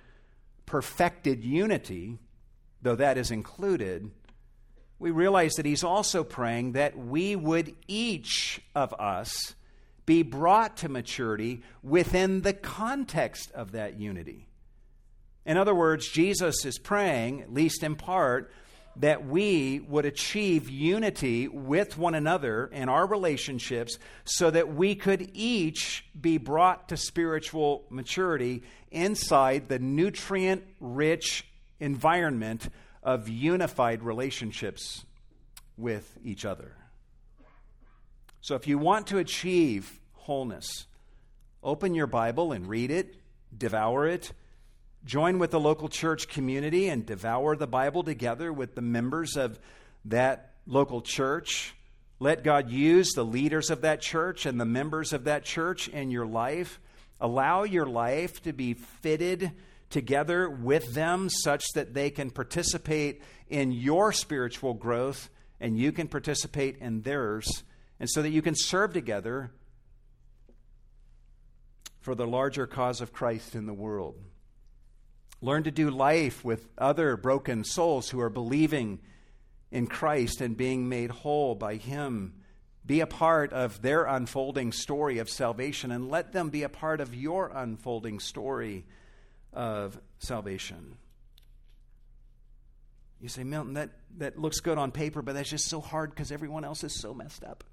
perfected 0.65 1.43
unity, 1.43 2.17
though 2.81 2.95
that 2.95 3.17
is 3.17 3.31
included, 3.31 4.11
we 5.01 5.09
realize 5.09 5.53
that 5.53 5.65
he's 5.65 5.83
also 5.83 6.23
praying 6.23 6.73
that 6.73 6.95
we 6.95 7.35
would 7.35 7.75
each 7.87 8.61
of 8.75 8.93
us 8.93 9.55
be 10.05 10.21
brought 10.21 10.77
to 10.77 10.89
maturity 10.89 11.63
within 11.81 12.41
the 12.41 12.53
context 12.53 13.51
of 13.51 13.71
that 13.71 13.99
unity. 13.99 14.47
In 15.45 15.57
other 15.57 15.73
words, 15.73 16.07
Jesus 16.07 16.65
is 16.65 16.77
praying, 16.77 17.41
at 17.41 17.53
least 17.53 17.83
in 17.83 17.95
part, 17.95 18.51
that 18.97 19.25
we 19.25 19.79
would 19.87 20.05
achieve 20.05 20.69
unity 20.69 21.47
with 21.47 21.97
one 21.97 22.13
another 22.13 22.67
in 22.67 22.89
our 22.89 23.07
relationships 23.07 23.97
so 24.25 24.51
that 24.51 24.73
we 24.73 24.95
could 24.95 25.31
each 25.33 26.05
be 26.19 26.37
brought 26.37 26.89
to 26.89 26.97
spiritual 26.97 27.85
maturity 27.89 28.63
inside 28.91 29.69
the 29.69 29.79
nutrient 29.79 30.63
rich 30.79 31.45
environment 31.79 32.69
of 33.01 33.29
unified 33.29 34.03
relationships 34.03 35.05
with 35.77 36.17
each 36.23 36.45
other. 36.45 36.75
So, 38.41 38.55
if 38.55 38.67
you 38.67 38.77
want 38.77 39.07
to 39.07 39.19
achieve 39.19 39.99
wholeness, 40.13 40.85
open 41.63 41.95
your 41.95 42.07
Bible 42.07 42.51
and 42.51 42.67
read 42.67 42.91
it, 42.91 43.15
devour 43.55 44.07
it, 44.07 44.33
join 45.05 45.39
with 45.39 45.51
the 45.51 45.59
local 45.59 45.89
church 45.89 46.27
community 46.27 46.87
and 46.87 47.05
devour 47.05 47.55
the 47.55 47.67
Bible 47.67 48.03
together 48.03 48.51
with 48.53 48.75
the 48.75 48.81
members 48.81 49.35
of 49.35 49.59
that 50.05 50.53
local 50.65 51.01
church. 51.01 51.75
Let 52.19 52.43
God 52.43 52.69
use 52.69 53.11
the 53.13 53.25
leaders 53.25 53.69
of 53.69 53.81
that 53.81 54.01
church 54.01 54.45
and 54.45 54.59
the 54.59 54.65
members 54.65 55.11
of 55.11 55.23
that 55.23 55.43
church 55.43 55.87
in 55.87 56.11
your 56.11 56.25
life. 56.25 56.79
Allow 57.19 57.63
your 57.63 57.85
life 57.85 58.41
to 58.43 58.53
be 58.53 58.73
fitted 58.73 59.51
together 59.89 60.49
with 60.49 60.93
them 60.93 61.29
such 61.29 61.63
that 61.73 61.93
they 61.93 62.09
can 62.09 62.31
participate 62.31 63.21
in 63.49 63.71
your 63.71 64.11
spiritual 64.11 64.73
growth 64.73 65.29
and 65.59 65.77
you 65.77 65.91
can 65.91 66.07
participate 66.07 66.77
in 66.77 67.03
theirs, 67.03 67.63
and 67.99 68.09
so 68.09 68.23
that 68.23 68.31
you 68.31 68.41
can 68.41 68.55
serve 68.55 68.93
together 68.93 69.51
for 71.99 72.15
the 72.15 72.25
larger 72.25 72.65
cause 72.65 72.99
of 72.99 73.13
Christ 73.13 73.53
in 73.53 73.67
the 73.67 73.73
world. 73.73 74.15
Learn 75.41 75.63
to 75.63 75.71
do 75.71 75.89
life 75.89 76.45
with 76.45 76.67
other 76.77 77.17
broken 77.17 77.63
souls 77.63 78.09
who 78.09 78.19
are 78.19 78.29
believing 78.29 78.99
in 79.71 79.87
Christ 79.87 80.41
and 80.41 80.55
being 80.55 80.87
made 80.87 81.09
whole 81.09 81.55
by 81.55 81.75
Him. 81.75 82.33
Be 82.85 82.99
a 82.99 83.07
part 83.07 83.51
of 83.53 83.81
their 83.81 84.05
unfolding 84.05 84.71
story 84.71 85.17
of 85.17 85.29
salvation 85.29 85.91
and 85.91 86.09
let 86.09 86.31
them 86.31 86.49
be 86.49 86.63
a 86.63 86.69
part 86.69 87.01
of 87.01 87.15
your 87.15 87.51
unfolding 87.53 88.19
story 88.19 88.85
of 89.53 89.99
salvation. 90.19 90.97
You 93.19 93.29
say, 93.29 93.43
Milton, 93.43 93.73
that, 93.73 93.91
that 94.17 94.39
looks 94.39 94.59
good 94.59 94.77
on 94.77 94.91
paper, 94.91 95.21
but 95.21 95.33
that's 95.33 95.49
just 95.49 95.67
so 95.67 95.79
hard 95.79 96.09
because 96.09 96.31
everyone 96.31 96.65
else 96.65 96.83
is 96.83 96.93
so 96.93 97.13
messed 97.13 97.43
up. 97.43 97.63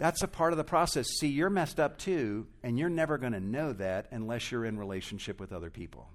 That's 0.00 0.22
a 0.22 0.28
part 0.28 0.54
of 0.54 0.56
the 0.56 0.64
process. 0.64 1.06
See, 1.18 1.28
you're 1.28 1.50
messed 1.50 1.78
up 1.78 1.98
too, 1.98 2.46
and 2.62 2.78
you're 2.78 2.88
never 2.88 3.18
going 3.18 3.34
to 3.34 3.40
know 3.40 3.74
that 3.74 4.06
unless 4.10 4.50
you're 4.50 4.64
in 4.64 4.78
relationship 4.78 5.38
with 5.38 5.52
other 5.52 5.68
people, 5.68 6.08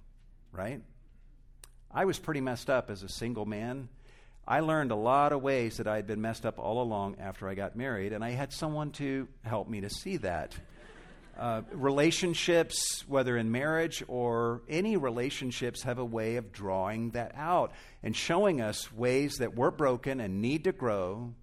right? 0.51 0.81
I 1.91 2.05
was 2.05 2.17
pretty 2.17 2.41
messed 2.41 2.67
up 2.67 2.89
as 2.89 3.03
a 3.03 3.09
single 3.09 3.45
man. 3.45 3.89
I 4.47 4.61
learned 4.61 4.89
a 4.89 4.95
lot 4.95 5.33
of 5.33 5.43
ways 5.43 5.77
that 5.77 5.85
I 5.85 5.97
had 5.97 6.07
been 6.07 6.19
messed 6.19 6.47
up 6.47 6.57
all 6.57 6.81
along 6.81 7.17
after 7.19 7.47
I 7.47 7.53
got 7.53 7.75
married, 7.75 8.11
and 8.11 8.23
I 8.23 8.31
had 8.31 8.51
someone 8.51 8.89
to 8.93 9.27
help 9.43 9.69
me 9.69 9.81
to 9.81 9.89
see 9.89 10.17
that. 10.17 10.55
Uh, 11.37 11.63
relationships, 11.73 13.03
whether 13.09 13.35
in 13.35 13.51
marriage 13.51 14.01
or 14.07 14.61
any 14.69 14.95
relationships, 14.95 15.83
have 15.83 15.99
a 15.99 16.05
way 16.05 16.37
of 16.37 16.53
drawing 16.53 17.09
that 17.09 17.33
out 17.35 17.73
and 18.01 18.15
showing 18.15 18.61
us 18.61 18.89
ways 18.93 19.35
that 19.39 19.53
we're 19.53 19.69
broken 19.69 20.21
and 20.21 20.41
need 20.41 20.63
to 20.63 20.71
grow. 20.71 21.33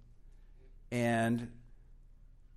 And 0.89 1.51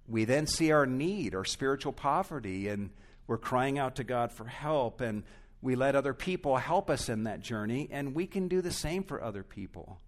we 0.08 0.24
then 0.24 0.46
see 0.46 0.72
our 0.72 0.86
need, 0.86 1.34
our 1.34 1.44
spiritual 1.44 1.92
poverty, 1.92 2.68
and 2.68 2.90
we're 3.26 3.38
crying 3.38 3.78
out 3.78 3.96
to 3.96 4.04
God 4.04 4.32
for 4.32 4.46
help. 4.46 5.00
And 5.00 5.24
we 5.60 5.74
let 5.74 5.96
other 5.96 6.14
people 6.14 6.56
help 6.56 6.90
us 6.90 7.08
in 7.08 7.24
that 7.24 7.40
journey, 7.40 7.88
and 7.90 8.14
we 8.14 8.26
can 8.26 8.48
do 8.48 8.60
the 8.60 8.72
same 8.72 9.02
for 9.02 9.22
other 9.22 9.42
people. 9.42 10.00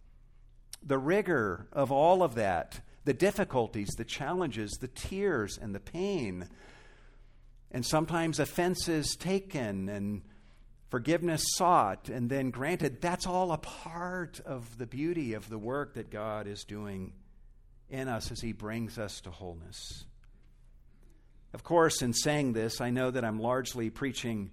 The 0.83 0.99
rigor 0.99 1.67
of 1.73 1.91
all 1.91 2.23
of 2.23 2.37
that, 2.37 2.81
the 3.05 3.15
difficulties, 3.15 3.89
the 3.97 4.05
challenges, 4.05 4.71
the 4.81 4.89
tears, 4.89 5.59
and 5.61 5.75
the 5.75 5.81
pain 5.81 6.49
and 7.71 7.85
sometimes 7.85 8.39
offenses 8.39 9.17
taken 9.17 9.89
and 9.89 10.23
forgiveness 10.89 11.43
sought 11.55 12.09
and 12.09 12.31
then 12.31 12.51
granted. 12.51 13.01
That's 13.01 13.27
all 13.27 13.53
a 13.53 13.59
part 13.59 14.41
of 14.41 14.79
the 14.79 14.87
beauty 14.87 15.35
of 15.35 15.49
the 15.49 15.59
work 15.59 15.95
that 15.95 16.11
God 16.11 16.47
is 16.47 16.65
doing 16.65 17.13
in 17.91 18.09
us 18.09 18.31
as 18.31 18.41
He 18.41 18.53
brings 18.53 18.99
us 18.99 19.21
to 19.23 19.31
wholeness. 19.31 20.05
Of 21.55 21.65
course, 21.65 22.03
in 22.03 22.13
saying 22.13 22.53
this, 22.53 22.81
I 22.81 22.91
know 22.91 23.11
that 23.11 23.25
I'm 23.25 23.41
largely 23.41 23.91
preaching 23.91 24.51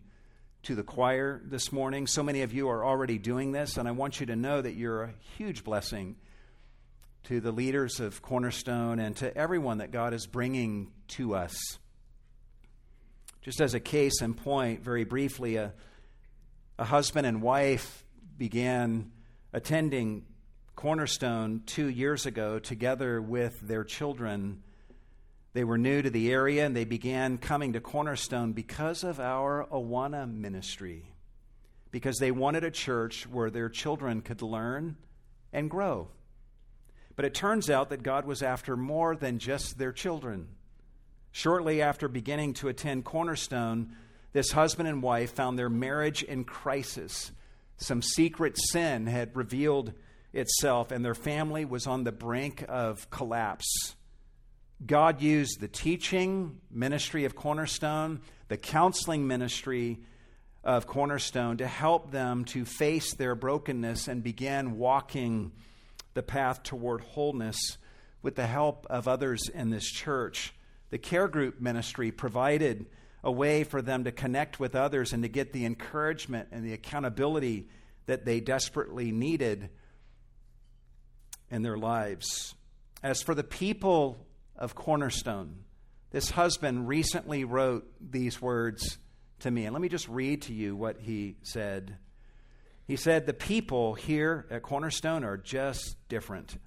to 0.64 0.76
the 0.76 0.84
choir 0.84 1.42
this 1.44 1.72
morning. 1.72 2.08
So 2.08 2.24
many 2.24 2.42
of 2.42 2.54
you 2.54 2.70
are 2.70 2.84
already 2.84 3.18
doing 3.18 3.52
this, 3.52 3.78
and 3.78 3.88
I 3.88 3.92
want 3.92 4.20
you 4.20 4.26
to 4.28 4.36
know 4.36 4.62
that 4.62 4.76
you're 4.76 5.04
a 5.04 5.14
huge 5.38 5.64
blessing 5.64 6.16
to 7.26 7.42
the 7.42 7.52
leaders 7.52 8.00
of 8.00 8.22
Cornerstone 8.22 9.00
and 9.00 9.16
to 9.18 9.36
everyone 9.36 9.80
that 9.80 9.92
God 9.92 10.14
is 10.14 10.26
bringing 10.26 10.92
to 11.10 11.36
us. 11.36 11.56
Just 13.42 13.62
as 13.62 13.74
a 13.74 13.80
case 13.80 14.22
in 14.22 14.34
point, 14.34 14.84
very 14.84 15.04
briefly, 15.04 15.58
a, 15.58 15.74
a 16.80 16.86
husband 16.86 17.28
and 17.28 17.42
wife 17.42 18.04
began 18.38 19.12
attending 19.54 20.26
Cornerstone 20.76 21.64
two 21.66 21.88
years 21.88 22.26
ago 22.26 22.60
together 22.60 23.22
with 23.22 23.60
their 23.62 23.86
children. 23.86 24.62
They 25.54 25.64
were 25.64 25.78
new 25.78 26.02
to 26.02 26.10
the 26.10 26.32
area 26.32 26.66
and 26.66 26.76
they 26.76 26.84
began 26.84 27.38
coming 27.38 27.74
to 27.74 27.80
Cornerstone 27.80 28.52
because 28.52 29.06
of 29.06 29.22
our 29.22 29.66
Awana 29.72 30.30
ministry, 30.30 31.06
because 31.92 32.18
they 32.18 32.32
wanted 32.32 32.66
a 32.66 32.72
church 32.72 33.26
where 33.26 33.50
their 33.50 33.70
children 33.70 34.22
could 34.22 34.42
learn 34.42 34.98
and 35.54 35.70
grow. 35.70 36.10
But 37.16 37.24
it 37.24 37.34
turns 37.34 37.70
out 37.70 37.90
that 37.90 38.04
God 38.04 38.26
was 38.26 38.44
after 38.44 38.76
more 38.76 39.16
than 39.16 39.40
just 39.40 39.78
their 39.78 39.94
children. 39.94 40.50
Shortly 41.32 41.82
after 41.82 42.10
beginning 42.10 42.54
to 42.56 42.68
attend 42.68 43.06
Cornerstone, 43.06 43.96
this 44.34 44.52
husband 44.52 44.90
and 44.90 45.02
wife 45.02 45.32
found 45.32 45.58
their 45.58 45.70
marriage 45.70 46.22
in 46.22 46.44
crisis. 46.44 47.32
Some 47.78 48.02
secret 48.02 48.58
sin 48.58 49.08
had 49.08 49.36
revealed 49.38 49.94
itself, 50.36 50.92
and 50.92 51.04
their 51.04 51.16
family 51.16 51.66
was 51.66 51.88
on 51.88 52.04
the 52.04 52.12
brink 52.12 52.64
of 52.68 53.10
collapse. 53.10 53.96
God 54.86 55.22
used 55.22 55.60
the 55.60 55.68
teaching 55.68 56.60
ministry 56.70 57.26
of 57.26 57.36
Cornerstone, 57.36 58.20
the 58.50 58.58
counseling 58.58 59.26
ministry 59.26 60.00
of 60.64 60.86
Cornerstone 60.86 61.58
to 61.58 61.68
help 61.68 62.12
them 62.12 62.44
to 62.46 62.66
face 62.66 63.14
their 63.16 63.36
brokenness 63.36 64.08
and 64.08 64.22
begin 64.22 64.78
walking 64.78 65.54
the 66.14 66.24
path 66.24 66.64
toward 66.64 67.02
wholeness 67.02 67.78
with 68.22 68.36
the 68.36 68.48
help 68.48 68.86
of 68.90 69.08
others 69.08 69.48
in 69.48 69.70
this 69.70 69.90
church. 69.90 70.54
The 70.90 70.98
care 70.98 71.28
group 71.28 71.62
ministry 71.62 72.12
provided 72.12 72.88
a 73.24 73.32
way 73.32 73.64
for 73.64 73.82
them 73.82 74.04
to 74.04 74.12
connect 74.12 74.60
with 74.60 74.76
others 74.76 75.14
and 75.14 75.24
to 75.24 75.30
get 75.30 75.54
the 75.54 75.66
encouragement 75.66 76.50
and 76.52 76.66
the 76.66 76.74
accountability 76.74 77.68
that 78.08 78.26
they 78.26 78.40
desperately 78.40 79.12
needed 79.12 79.70
in 81.50 81.62
their 81.62 81.78
lives. 81.78 82.56
As 83.04 83.22
for 83.22 83.36
the 83.36 83.44
people 83.44 84.18
of 84.56 84.76
Cornerstone, 84.76 85.64
this 86.12 86.30
husband 86.32 86.88
recently 86.88 87.44
wrote 87.44 87.86
these 88.00 88.42
words 88.42 88.98
to 89.40 89.52
me. 89.52 89.66
And 89.66 89.74
let 89.74 89.82
me 89.82 89.90
just 89.90 90.08
read 90.08 90.44
to 90.44 90.54
you 90.54 90.76
what 90.76 91.00
he 91.00 91.36
said. 91.44 91.98
He 92.88 92.96
said, 92.96 93.26
The 93.26 93.34
people 93.34 93.96
here 93.96 94.46
at 94.50 94.62
Cornerstone 94.62 95.24
are 95.24 95.38
just 95.38 95.98
different. 96.08 96.58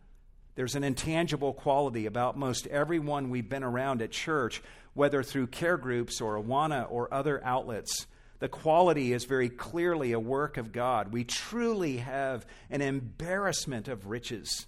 There's 0.54 0.74
an 0.74 0.82
intangible 0.82 1.52
quality 1.52 2.06
about 2.06 2.36
most 2.36 2.66
everyone 2.66 3.30
we've 3.30 3.48
been 3.48 3.62
around 3.62 4.02
at 4.02 4.10
church, 4.10 4.60
whether 4.92 5.22
through 5.22 5.46
care 5.46 5.76
groups 5.76 6.20
or 6.20 6.36
Awana 6.36 6.86
or 6.90 7.12
other 7.14 7.42
outlets. 7.44 8.06
The 8.40 8.48
quality 8.48 9.12
is 9.12 9.24
very 9.24 9.48
clearly 9.48 10.12
a 10.12 10.20
work 10.20 10.56
of 10.56 10.72
God. 10.72 11.12
We 11.12 11.24
truly 11.24 11.96
have 11.98 12.46
an 12.70 12.82
embarrassment 12.82 13.88
of 13.88 14.06
riches 14.06 14.66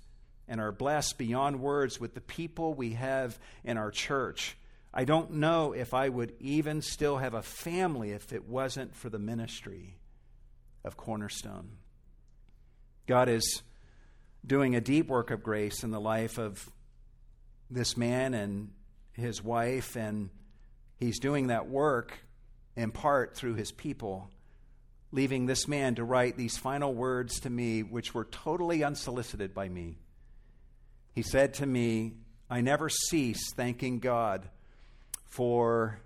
and 0.49 0.61
are 0.61 0.73
blessed 0.73 1.19
beyond 1.19 1.61
words 1.61 2.01
with 2.01 2.15
the 2.15 2.21
people 2.21 2.75
we 2.75 2.95
have 2.95 3.39
in 3.63 3.79
our 3.79 3.93
church. 3.93 4.57
I 4.93 5.05
don't 5.05 5.35
know 5.35 5.73
if 5.73 5.95
I 5.95 6.09
would 6.09 6.35
even 6.41 6.83
still 6.83 7.19
have 7.19 7.35
a 7.35 7.43
family 7.43 8.11
if 8.11 8.33
it 8.33 8.49
wasn't 8.49 8.97
for 8.97 9.09
the 9.09 9.21
ministry 9.21 9.97
of 10.85 10.97
Cornerstone. 10.97 11.77
God 13.07 13.29
is 13.29 13.63
doing 14.45 14.75
a 14.75 14.81
deep 14.81 15.07
work 15.07 15.31
of 15.31 15.45
grace 15.45 15.85
in 15.85 15.93
the 15.93 16.01
life 16.01 16.39
of 16.39 16.69
this 17.71 17.97
man 17.97 18.35
and 18.35 18.73
his 19.13 19.45
wife, 19.45 19.97
and 19.97 20.31
he's 20.97 21.21
doing 21.21 21.49
that 21.49 21.69
work 21.69 22.19
in 22.77 22.91
part 22.91 23.37
through 23.37 23.55
his 23.55 23.73
people, 23.73 24.31
leaving 25.13 25.47
this 25.47 25.67
man 25.67 25.95
to 25.97 26.05
write 26.05 26.37
these 26.37 26.57
final 26.57 26.95
words 26.95 27.41
to 27.41 27.51
me, 27.51 27.83
which 27.83 28.15
were 28.15 28.25
totally 28.25 28.85
unsolicited 28.85 29.53
by 29.55 29.69
me. 29.69 29.99
He 31.13 31.23
said 31.23 31.55
to 31.55 31.67
me, 31.67 32.15
I 32.49 32.61
never 32.61 32.89
cease 32.89 33.53
thanking 33.53 33.99
God 33.99 34.49
for 35.29 36.01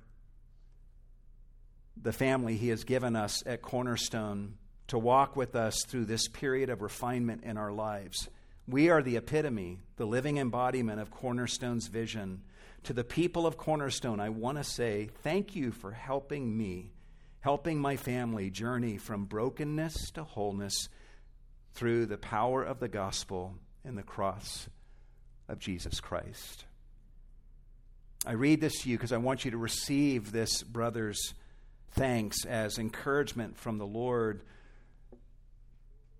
the 2.01 2.13
family 2.13 2.57
he 2.57 2.69
has 2.69 2.85
given 2.85 3.17
us 3.17 3.43
at 3.47 3.63
Cornerstone 3.63 4.55
to 4.89 4.99
walk 4.99 5.37
with 5.37 5.55
us 5.55 5.83
through 5.87 6.05
this 6.05 6.29
period 6.29 6.69
of 6.69 6.83
refinement 6.83 7.45
in 7.45 7.57
our 7.57 7.73
lives. 7.73 8.29
We 8.67 8.91
are 8.91 9.03
the 9.03 9.17
epitome, 9.17 9.81
the 9.97 10.07
living 10.07 10.39
embodiment 10.39 11.01
of 11.01 11.11
Cornerstone's 11.11 11.87
vision. 11.87 12.43
To 12.85 12.93
the 12.93 13.03
people 13.03 13.47
of 13.47 13.57
Cornerstone, 13.57 14.21
I 14.21 14.29
want 14.29 14.59
to 14.59 14.65
say 14.65 15.09
thank 15.23 15.57
you 15.57 15.73
for 15.73 15.91
helping 15.91 16.55
me, 16.55 16.93
helping 17.41 17.81
my 17.81 17.97
family 17.97 18.51
journey 18.51 18.99
from 18.99 19.25
brokenness 19.25 20.11
to 20.13 20.23
wholeness 20.23 20.91
through 21.73 22.05
the 22.05 22.19
power 22.19 22.63
of 22.63 22.81
the 22.81 22.89
gospel 22.89 23.55
and 23.87 23.97
the 23.97 24.03
cross 24.03 24.69
of 25.49 25.59
Jesus 25.59 25.99
Christ. 25.99 26.67
I 28.27 28.33
read 28.33 28.61
this 28.61 28.83
to 28.83 28.91
you 28.91 28.99
because 28.99 29.13
I 29.13 29.17
want 29.17 29.47
you 29.47 29.51
to 29.53 29.59
receive 29.59 30.31
this 30.31 30.63
brother's 30.63 31.33
thanks 31.93 32.45
as 32.45 32.79
encouragement 32.79 33.57
from 33.57 33.79
the 33.79 33.87
Lord 33.87 34.43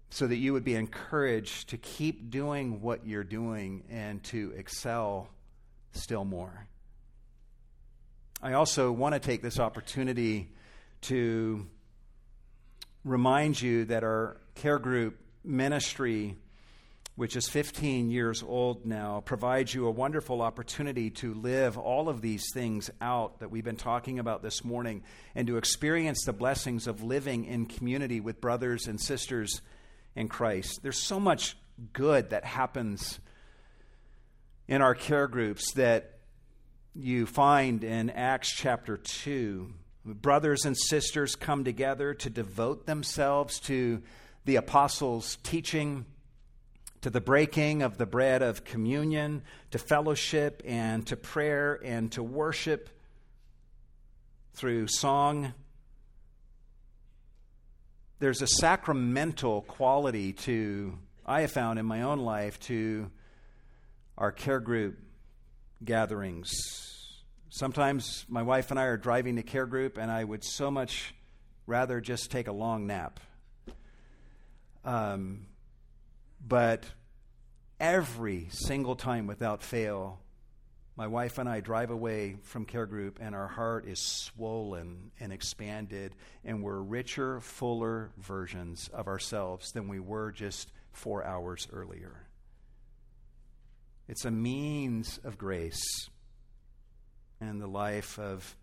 so 0.09 0.27
that 0.27 0.37
you 0.37 0.55
would 0.55 0.65
be 0.65 0.77
encouraged 0.77 1.69
to 1.71 1.77
keep 1.77 2.31
doing 2.31 2.81
what 2.81 3.07
you're 3.07 3.23
doing 3.23 3.85
and 3.91 4.25
to 4.25 4.55
excel 4.57 5.29
still 5.95 6.25
more. 6.25 6.67
I 8.43 8.53
also 8.53 8.93
want 8.93 9.15
to 9.15 9.21
take 9.21 9.43
this 9.43 9.59
opportunity 9.59 10.51
to 11.03 11.67
remind 13.05 13.61
you 13.61 13.87
that 13.87 14.05
our 14.05 14.37
care 14.55 14.79
group 14.79 15.19
ministry, 15.43 16.37
which 17.17 17.37
is 17.37 17.49
15 17.49 18.11
years 18.11 18.43
old 18.43 18.85
now, 18.85 19.23
provides 19.25 19.75
you 19.75 19.87
a 19.87 19.91
wonderful 19.91 20.43
opportunity 20.43 21.11
to 21.11 21.33
live 21.35 21.79
all 21.79 22.09
of 22.09 22.21
these 22.21 22.45
things 22.53 22.91
out 23.01 23.41
that 23.41 23.51
we've 23.51 23.65
been 23.65 23.77
talking 23.77 24.19
about 24.19 24.43
this 24.43 24.65
morning 24.65 25.03
and 25.35 25.47
to 25.47 25.57
experience 25.57 26.25
the 26.25 26.33
blessings 26.33 26.87
of 26.87 27.03
living 27.03 27.45
in 27.45 27.67
community 27.67 28.21
with 28.21 28.41
brothers 28.41 28.87
and 28.87 29.01
sisters 29.01 29.63
in 30.17 30.29
Christ. 30.29 30.81
There's 30.83 31.03
so 31.03 31.21
much 31.21 31.57
good 31.93 32.31
that 32.31 32.45
happens 32.45 33.19
in 34.69 34.83
our 34.83 34.95
care 34.95 35.29
groups 35.29 35.73
that 35.73 36.19
you 36.95 37.27
find 37.27 37.85
in 37.85 38.11
Acts 38.11 38.53
chapter 38.53 38.97
2. 38.97 39.73
Brothers 40.05 40.65
and 40.65 40.77
sisters 40.77 41.35
come 41.35 41.65
together 41.65 42.15
to 42.15 42.31
devote 42.31 42.87
themselves 42.87 43.59
to 43.61 44.03
the 44.45 44.57
apostles' 44.57 45.39
teaching, 45.43 46.05
to 47.01 47.11
the 47.11 47.21
breaking 47.21 47.83
of 47.83 47.99
the 47.99 48.07
bread 48.07 48.43
of 48.43 48.65
communion, 48.65 49.43
to 49.71 49.79
fellowship, 49.79 50.63
and 50.65 51.07
to 51.07 51.17
prayer, 51.17 51.81
and 51.83 52.13
to 52.13 52.23
worship 52.23 52.91
through 54.55 54.87
song 54.87 55.53
there's 58.25 58.41
a 58.41 58.47
sacramental 58.47 59.61
quality 59.63 60.33
to, 60.33 60.99
I 61.27 61.43
have 61.43 61.53
found 61.53 61.79
in 61.79 61.85
my 61.85 62.01
own 62.03 62.21
life, 62.21 62.59
to 62.61 63.11
our 64.17 64.33
care 64.33 64.61
group 64.61 64.99
gatherings. 65.85 66.53
Sometimes 67.49 68.25
my 68.29 68.43
wife 68.43 68.71
and 68.71 68.81
I 68.81 68.85
are 68.85 68.97
driving 68.97 69.37
to 69.37 69.43
care 69.43 69.67
group, 69.67 69.99
and 69.99 70.11
I 70.11 70.25
would 70.25 70.45
so 70.45 70.71
much 70.71 71.15
rather 71.67 72.01
just 72.01 72.31
take 72.31 72.49
a 72.49 72.53
long 72.53 72.87
nap. 72.87 73.21
Um, 74.85 75.47
but 76.47 76.85
every 77.81 78.49
single 78.51 78.97
time 78.97 79.27
without 79.27 79.63
fail, 79.63 80.21
my 80.97 81.07
wife 81.09 81.39
and 81.39 81.49
I 81.49 81.61
drive 81.61 81.91
away 81.91 82.37
from 82.43 82.67
care 82.67 82.87
group, 82.87 83.19
and 83.21 83.35
our 83.35 83.49
heart 83.49 83.87
is 83.89 83.99
swollen 83.99 85.11
and 85.19 85.33
expanded, 85.33 86.15
and 86.45 86.63
we're 86.63 86.81
richer, 86.81 87.41
fuller 87.41 88.11
versions 88.19 88.89
of 88.93 89.09
ourselves 89.09 89.73
than 89.73 89.89
we 89.89 89.99
were 89.99 90.31
just 90.31 90.71
four 90.93 91.25
hours 91.25 91.67
earlier. 91.73 92.29
It's 94.09 94.25
a 94.25 94.31
means 94.31 95.19
of 95.25 95.39
grace 95.39 95.83
in 97.41 97.59
the 97.59 97.67
life 97.67 98.19
of 98.19 98.57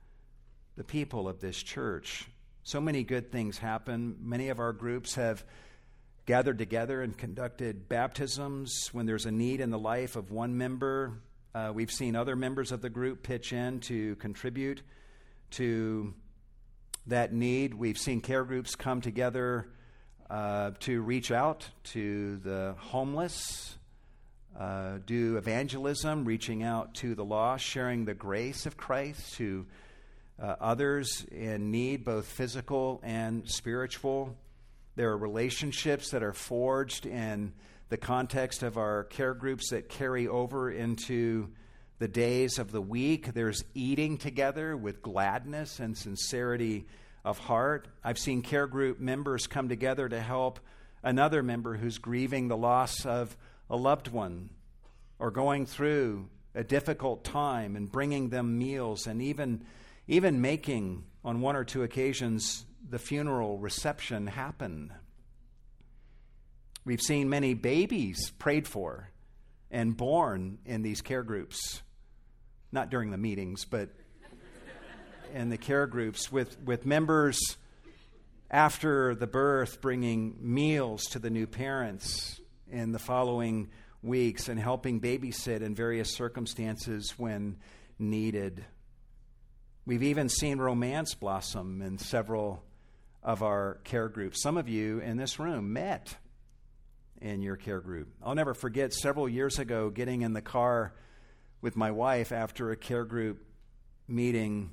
the 0.75 0.83
people 0.83 1.27
of 1.27 1.39
this 1.39 1.61
church. 1.61 2.27
So 2.63 2.79
many 2.79 3.03
good 3.03 3.31
things 3.31 3.57
happen. 3.57 4.17
Many 4.21 4.49
of 4.49 4.59
our 4.59 4.73
groups 4.73 5.15
have 5.15 5.43
gathered 6.25 6.57
together 6.57 7.01
and 7.01 7.17
conducted 7.17 7.89
baptisms 7.89 8.89
when 8.91 9.05
there's 9.05 9.25
a 9.25 9.31
need 9.31 9.59
in 9.61 9.71
the 9.71 9.79
life 9.79 10.15
of 10.15 10.31
one 10.31 10.57
member 10.57 11.21
uh, 11.53 11.71
we've 11.73 11.91
seen 11.91 12.15
other 12.15 12.37
members 12.37 12.71
of 12.71 12.81
the 12.81 12.89
group 12.89 13.23
pitch 13.23 13.51
in 13.51 13.81
to 13.81 14.15
contribute 14.15 14.81
to 15.51 16.13
that 17.07 17.33
need. 17.33 17.73
We've 17.73 17.97
seen 17.97 18.21
care 18.21 18.45
groups 18.45 18.75
come 18.75 19.01
together 19.01 19.67
uh, 20.29 20.71
to 20.81 21.01
reach 21.01 21.29
out 21.29 21.67
to 21.85 22.37
the 22.37 22.75
homeless, 22.77 23.75
uh, 24.57 24.99
do 25.05 25.37
evangelism, 25.37 26.25
reaching 26.25 26.63
out 26.63 26.93
to 26.95 27.15
the 27.15 27.25
lost, 27.25 27.63
sharing 27.63 28.05
the 28.05 28.13
grace 28.13 28.65
of 28.65 28.77
Christ 28.77 29.33
to 29.35 29.65
uh, 30.41 30.55
others 30.59 31.25
in 31.31 31.71
need, 31.71 32.03
both 32.03 32.25
physical 32.25 32.99
and 33.03 33.49
spiritual. 33.49 34.35
There 34.95 35.09
are 35.09 35.17
relationships 35.17 36.11
that 36.11 36.23
are 36.23 36.33
forged 36.33 37.05
in 37.05 37.53
the 37.89 37.97
context 37.97 38.63
of 38.63 38.77
our 38.77 39.05
care 39.05 39.33
groups 39.33 39.69
that 39.69 39.89
carry 39.89 40.27
over 40.27 40.71
into 40.71 41.49
the 41.99 42.07
days 42.07 42.57
of 42.57 42.71
the 42.71 42.81
week. 42.81 43.33
There's 43.33 43.63
eating 43.73 44.17
together 44.17 44.75
with 44.75 45.01
gladness 45.01 45.79
and 45.79 45.97
sincerity 45.97 46.87
of 47.23 47.37
heart. 47.37 47.87
I've 48.03 48.17
seen 48.17 48.41
care 48.41 48.67
group 48.67 48.99
members 48.99 49.45
come 49.47 49.69
together 49.69 50.09
to 50.09 50.19
help 50.19 50.59
another 51.03 51.43
member 51.43 51.75
who's 51.75 51.97
grieving 51.99 52.47
the 52.47 52.57
loss 52.57 53.05
of 53.05 53.37
a 53.71 53.77
loved 53.77 54.09
one 54.09 54.49
or 55.17 55.31
going 55.31 55.65
through 55.65 56.27
a 56.53 56.63
difficult 56.63 57.23
time 57.23 57.77
and 57.77 57.89
bringing 57.89 58.29
them 58.29 58.59
meals 58.59 59.07
and 59.07 59.21
even 59.21 59.63
even 60.07 60.41
making 60.41 61.05
on 61.23 61.39
one 61.39 61.55
or 61.55 61.63
two 61.63 61.81
occasions 61.81 62.65
the 62.89 62.99
funeral 62.99 63.57
reception 63.57 64.27
happen. 64.27 64.91
We've 66.83 67.01
seen 67.01 67.29
many 67.29 67.53
babies 67.53 68.31
prayed 68.31 68.67
for 68.67 69.09
and 69.69 69.95
born 69.95 70.57
in 70.65 70.81
these 70.81 71.01
care 71.01 71.23
groups, 71.23 71.81
not 72.73 72.89
during 72.89 73.11
the 73.11 73.17
meetings, 73.17 73.63
but 73.63 73.89
in 75.33 75.49
the 75.49 75.57
care 75.57 75.87
groups 75.87 76.29
with, 76.29 76.59
with 76.63 76.85
members 76.85 77.39
after 78.49 79.15
the 79.15 79.27
birth 79.27 79.79
bringing 79.79 80.35
meals 80.41 81.05
to 81.05 81.19
the 81.19 81.29
new 81.29 81.47
parents 81.47 82.40
in 82.71 82.91
the 82.91 82.99
following 82.99 83.69
weeks 84.01 84.47
and 84.49 84.59
helping 84.59 84.99
babysit 84.99 85.61
in 85.61 85.75
various 85.75 86.15
circumstances 86.15 87.13
when 87.17 87.57
needed. 87.99 88.65
We've 89.85 90.03
even 90.03 90.29
seen 90.29 90.57
romance 90.57 91.13
blossom 91.13 91.81
in 91.81 91.97
several 91.97 92.63
of 93.23 93.43
our 93.43 93.79
care 93.83 94.09
groups. 94.09 94.41
Some 94.41 94.57
of 94.57 94.67
you 94.67 94.99
in 94.99 95.17
this 95.17 95.39
room 95.39 95.73
met 95.73 96.15
in 97.21 97.41
your 97.41 97.55
care 97.55 97.81
group. 97.81 98.09
I'll 98.23 98.35
never 98.35 98.53
forget 98.53 98.93
several 98.93 99.29
years 99.29 99.59
ago 99.59 99.89
getting 99.89 100.23
in 100.23 100.33
the 100.33 100.41
car 100.41 100.93
with 101.61 101.75
my 101.75 101.91
wife 101.91 102.31
after 102.31 102.71
a 102.71 102.75
care 102.75 103.05
group 103.05 103.45
meeting, 104.07 104.71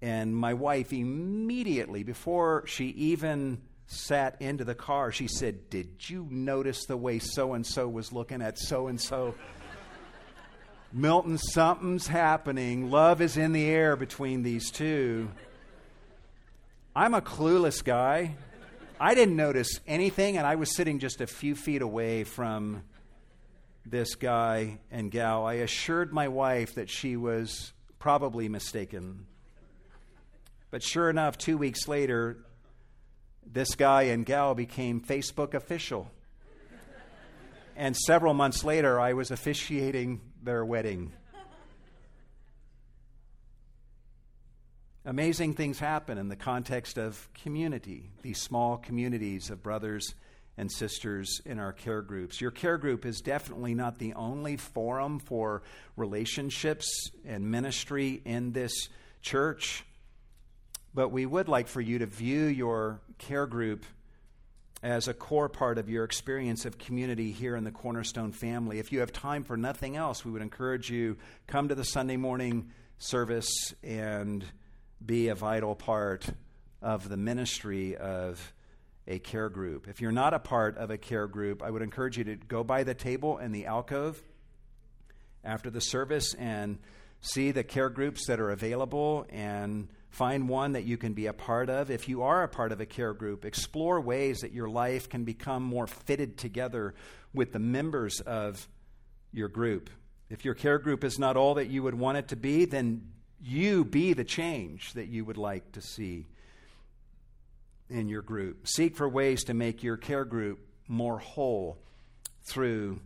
and 0.00 0.34
my 0.34 0.54
wife 0.54 0.92
immediately, 0.92 2.04
before 2.04 2.64
she 2.66 2.86
even 2.86 3.60
sat 3.86 4.40
into 4.40 4.64
the 4.64 4.74
car, 4.74 5.12
she 5.12 5.28
said, 5.28 5.70
Did 5.70 6.08
you 6.08 6.26
notice 6.30 6.86
the 6.86 6.96
way 6.96 7.18
so 7.18 7.54
and 7.54 7.66
so 7.66 7.88
was 7.88 8.12
looking 8.12 8.42
at 8.42 8.58
so 8.58 8.86
and 8.88 9.00
so? 9.00 9.34
Milton, 10.92 11.38
something's 11.38 12.06
happening. 12.06 12.90
Love 12.90 13.20
is 13.20 13.36
in 13.36 13.52
the 13.52 13.64
air 13.64 13.96
between 13.96 14.42
these 14.42 14.70
two. 14.70 15.28
I'm 16.94 17.14
a 17.14 17.20
clueless 17.20 17.82
guy. 17.82 18.36
I 19.00 19.14
didn't 19.16 19.34
notice 19.34 19.80
anything, 19.88 20.36
and 20.36 20.46
I 20.46 20.54
was 20.54 20.76
sitting 20.76 21.00
just 21.00 21.20
a 21.20 21.26
few 21.26 21.56
feet 21.56 21.82
away 21.82 22.22
from 22.22 22.84
this 23.84 24.14
guy 24.14 24.78
and 24.90 25.10
gal. 25.10 25.44
I 25.44 25.54
assured 25.54 26.12
my 26.12 26.28
wife 26.28 26.76
that 26.76 26.88
she 26.88 27.16
was 27.16 27.72
probably 27.98 28.48
mistaken. 28.48 29.26
But 30.70 30.82
sure 30.82 31.10
enough, 31.10 31.36
two 31.36 31.58
weeks 31.58 31.88
later, 31.88 32.38
this 33.50 33.74
guy 33.74 34.02
and 34.04 34.26
gal 34.26 34.54
became 34.54 35.00
Facebook 35.00 35.54
official. 35.54 36.10
and 37.76 37.96
several 37.96 38.34
months 38.34 38.64
later, 38.64 39.00
I 39.00 39.12
was 39.12 39.30
officiating 39.30 40.20
their 40.42 40.64
wedding. 40.64 41.12
Amazing 45.06 45.52
things 45.52 45.78
happen 45.78 46.16
in 46.16 46.28
the 46.28 46.36
context 46.36 46.96
of 46.96 47.28
community, 47.34 48.10
these 48.22 48.40
small 48.40 48.78
communities 48.78 49.50
of 49.50 49.62
brothers 49.62 50.14
and 50.56 50.70
sisters 50.70 51.42
in 51.44 51.58
our 51.58 51.72
care 51.72 52.00
groups. 52.00 52.40
Your 52.40 52.50
care 52.50 52.78
group 52.78 53.04
is 53.04 53.20
definitely 53.20 53.74
not 53.74 53.98
the 53.98 54.14
only 54.14 54.56
forum 54.56 55.18
for 55.18 55.62
relationships 55.96 57.10
and 57.26 57.50
ministry 57.50 58.22
in 58.24 58.52
this 58.52 58.88
church, 59.20 59.84
but 60.94 61.10
we 61.10 61.26
would 61.26 61.48
like 61.48 61.68
for 61.68 61.80
you 61.80 61.98
to 61.98 62.06
view 62.06 62.44
your 62.44 63.00
care 63.18 63.46
group 63.46 63.84
as 64.82 65.08
a 65.08 65.14
core 65.14 65.48
part 65.48 65.78
of 65.78 65.88
your 65.88 66.04
experience 66.04 66.66
of 66.66 66.76
community 66.76 67.32
here 67.32 67.56
in 67.56 67.64
the 67.64 67.70
Cornerstone 67.70 68.32
family. 68.32 68.78
If 68.78 68.92
you 68.92 69.00
have 69.00 69.12
time 69.12 69.42
for 69.42 69.56
nothing 69.56 69.96
else, 69.96 70.24
we 70.24 70.30
would 70.30 70.42
encourage 70.42 70.90
you 70.90 71.16
come 71.46 71.68
to 71.68 71.74
the 71.74 71.84
Sunday 71.84 72.16
morning 72.18 72.70
service 72.98 73.74
and 73.82 74.44
be 75.04 75.28
a 75.28 75.34
vital 75.34 75.74
part 75.74 76.26
of 76.82 77.08
the 77.08 77.16
ministry 77.16 77.96
of 77.96 78.52
a 79.06 79.18
care 79.18 79.48
group. 79.48 79.88
If 79.88 80.00
you're 80.00 80.12
not 80.12 80.34
a 80.34 80.38
part 80.38 80.76
of 80.76 80.90
a 80.90 80.98
care 80.98 81.26
group, 81.26 81.62
I 81.62 81.70
would 81.70 81.82
encourage 81.82 82.18
you 82.18 82.24
to 82.24 82.36
go 82.36 82.62
by 82.62 82.84
the 82.84 82.94
table 82.94 83.38
in 83.38 83.52
the 83.52 83.66
alcove 83.66 84.22
after 85.42 85.70
the 85.70 85.80
service 85.80 86.34
and 86.34 86.78
see 87.20 87.50
the 87.50 87.64
care 87.64 87.88
groups 87.88 88.26
that 88.26 88.38
are 88.38 88.50
available 88.50 89.26
and 89.30 89.88
find 90.14 90.48
one 90.48 90.72
that 90.72 90.84
you 90.84 90.96
can 90.96 91.12
be 91.12 91.26
a 91.26 91.32
part 91.32 91.68
of. 91.68 91.90
If 91.90 92.08
you 92.08 92.22
are 92.22 92.44
a 92.44 92.48
part 92.48 92.70
of 92.70 92.80
a 92.80 92.86
care 92.86 93.12
group, 93.12 93.44
explore 93.44 94.00
ways 94.00 94.42
that 94.42 94.52
your 94.52 94.68
life 94.68 95.08
can 95.08 95.24
become 95.24 95.64
more 95.64 95.88
fitted 95.88 96.38
together 96.38 96.94
with 97.32 97.52
the 97.52 97.58
members 97.58 98.20
of 98.20 98.68
your 99.32 99.48
group. 99.48 99.90
If 100.30 100.44
your 100.44 100.54
care 100.54 100.78
group 100.78 101.02
is 101.02 101.18
not 101.18 101.36
all 101.36 101.54
that 101.54 101.66
you 101.66 101.82
would 101.82 101.96
want 101.96 102.18
it 102.18 102.28
to 102.28 102.36
be, 102.36 102.64
then 102.64 103.08
you 103.42 103.84
be 103.84 104.12
the 104.12 104.24
change 104.24 104.92
that 104.92 105.08
you 105.08 105.24
would 105.24 105.36
like 105.36 105.72
to 105.72 105.82
see 105.82 106.26
in 107.90 108.08
your 108.08 108.22
group. 108.22 108.68
Seek 108.68 108.96
for 108.96 109.08
ways 109.08 109.42
to 109.44 109.54
make 109.54 109.82
your 109.82 109.96
care 109.96 110.24
group 110.24 110.60
more 110.86 111.18
whole 111.18 111.78
through 112.44 113.00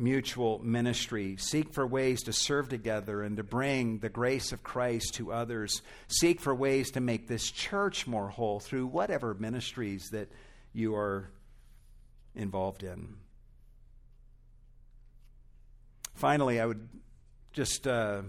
mutual 0.00 0.58
ministry. 0.64 1.36
Seek 1.38 1.72
for 1.72 1.86
ways 1.86 2.22
to 2.22 2.32
serve 2.32 2.68
together 2.68 3.22
and 3.22 3.36
to 3.36 3.42
bring 3.42 3.98
the 3.98 4.08
grace 4.08 4.52
of 4.52 4.62
Christ 4.62 5.14
to 5.14 5.32
others. 5.32 5.82
Seek 6.08 6.40
for 6.40 6.54
ways 6.54 6.90
to 6.92 7.00
make 7.00 7.28
this 7.28 7.50
church 7.50 8.06
more 8.06 8.28
whole 8.28 8.60
through 8.60 8.86
whatever 8.86 9.34
ministries 9.34 10.08
that 10.10 10.30
you 10.72 10.94
are 10.94 11.30
involved 12.34 12.82
in. 12.82 13.16
Finally, 16.14 16.60
I 16.60 16.66
would 16.66 16.88
just 17.52 17.86
uh, 17.86 18.22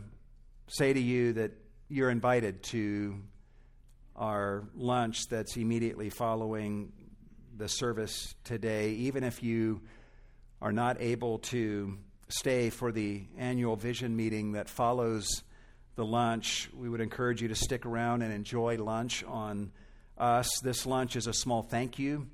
say 0.67 0.93
to 0.93 0.99
you 0.99 1.33
that 1.33 1.51
you're 1.89 2.09
invited 2.09 2.63
to 2.63 3.17
our 4.15 4.63
lunch 4.75 5.27
that's 5.27 5.57
immediately 5.57 6.09
following 6.09 6.91
the 7.57 7.67
service 7.67 8.33
today, 8.43 8.91
even 8.91 9.23
if 9.23 9.43
you 9.43 9.81
are 10.61 10.71
not 10.71 11.01
able 11.01 11.39
to 11.39 11.97
stay 12.29 12.69
for 12.69 12.91
the 12.91 13.23
annual 13.37 13.75
vision 13.75 14.15
meeting 14.15 14.53
that 14.53 14.69
follows 14.69 15.43
the 15.95 16.05
lunch, 16.05 16.69
we 16.73 16.87
would 16.87 17.01
encourage 17.01 17.41
you 17.41 17.49
to 17.49 17.55
stick 17.55 17.85
around 17.85 18.21
and 18.21 18.33
enjoy 18.33 18.77
lunch 18.77 19.23
on 19.25 19.71
us. 20.17 20.49
This 20.63 20.85
lunch 20.85 21.15
is 21.15 21.27
a 21.27 21.33
small 21.33 21.63
thank 21.63 21.99
you 21.99 22.27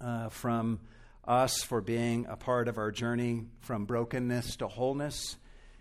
uh, 0.00 0.28
from 0.30 0.80
us 1.24 1.62
for 1.62 1.80
being 1.80 2.26
a 2.28 2.36
part 2.36 2.68
of 2.68 2.78
our 2.78 2.90
journey 2.90 3.44
from 3.60 3.84
brokenness 3.84 4.56
to 4.56 4.68
wholeness 4.68 5.36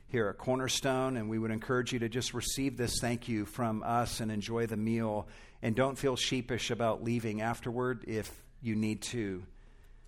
here 0.07 0.27
at 0.27 0.37
Cornerstone, 0.37 1.17
and 1.17 1.29
we 1.29 1.39
would 1.39 1.51
encourage 1.51 1.91
you 1.91 1.99
to 1.99 2.09
just 2.09 2.33
receive 2.33 2.77
this 2.77 2.99
thank 3.01 3.27
you 3.27 3.45
from 3.45 3.83
us 3.83 4.19
and 4.19 4.31
enjoy 4.31 4.67
the 4.67 4.77
meal. 4.77 5.27
And 5.61 5.75
don't 5.75 5.97
feel 5.97 6.15
sheepish 6.15 6.69
about 6.69 7.03
leaving 7.03 7.41
afterward 7.41 8.05
if 8.07 8.31
you 8.61 8.75
need 8.75 9.01
to. 9.03 9.43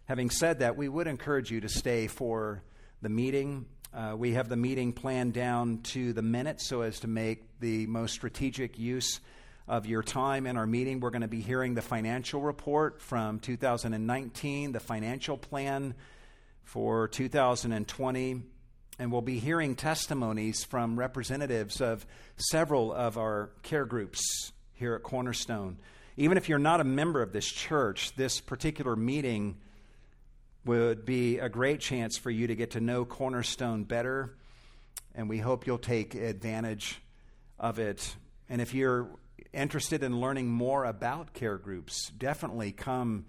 Having 0.08 0.30
said 0.30 0.60
that, 0.60 0.78
we 0.78 0.88
would 0.88 1.06
encourage 1.06 1.52
you 1.52 1.60
to 1.60 1.68
stay 1.68 2.08
for 2.08 2.64
the 3.02 3.10
meeting. 3.10 3.66
Uh, 3.94 4.16
we 4.18 4.36
have 4.36 4.48
the 4.48 4.56
meeting 4.56 4.94
planned 4.94 5.34
down 5.34 5.82
to 5.82 6.14
the 6.14 6.22
minute 6.22 6.62
so 6.62 6.80
as 6.80 7.02
to 7.02 7.08
make 7.08 7.60
the 7.60 7.86
most 7.88 8.14
strategic 8.14 8.80
use 8.80 9.20
of 9.68 9.86
your 9.86 10.02
time 10.02 10.48
in 10.48 10.56
our 10.56 10.66
meeting. 10.66 11.02
We're 11.02 11.10
going 11.10 11.24
to 11.24 11.28
be 11.28 11.42
hearing 11.42 11.74
the 11.74 11.82
financial 11.82 12.40
report 12.40 13.02
from 13.02 13.40
2019, 13.40 14.72
the 14.72 14.80
financial 14.80 15.38
plan 15.38 15.94
for 16.64 17.10
2020 17.10 18.44
and 19.00 19.12
we'll 19.12 19.22
be 19.22 19.40
hearing 19.40 19.76
testimonies 19.76 20.64
from 20.64 20.98
representatives 20.98 21.82
of 21.82 22.06
several 22.38 22.94
of 22.94 23.18
our 23.18 23.52
care 23.62 23.86
groups 23.86 24.54
here 24.74 24.96
at 24.96 25.04
Cornerstone. 25.04 25.78
Even 26.16 26.38
if 26.38 26.50
you're 26.50 26.58
not 26.58 26.82
a 26.82 26.86
member 26.86 27.22
of 27.22 27.32
this 27.32 27.46
church, 27.46 28.16
this 28.16 28.40
particular 28.40 28.96
meeting 28.96 29.58
would 30.68 31.06
be 31.06 31.40
a 31.40 31.50
great 31.50 31.80
chance 31.80 32.18
for 32.18 32.30
you 32.30 32.48
to 32.48 32.56
get 32.56 32.72
to 32.72 32.82
know 32.82 33.06
Cornerstone 33.06 33.86
better, 33.86 34.36
and 35.16 35.30
we 35.30 35.38
hope 35.40 35.66
you'll 35.66 35.78
take 35.78 36.14
advantage 36.14 37.02
of 37.58 37.80
it. 37.80 38.16
And 38.50 38.62
if 38.62 38.74
you're 38.74 39.08
interested 39.54 40.04
in 40.04 40.20
learning 40.20 40.48
more 40.48 40.86
about 40.86 41.34
care 41.34 41.58
groups, 41.58 42.12
definitely 42.18 42.72
come 42.72 43.26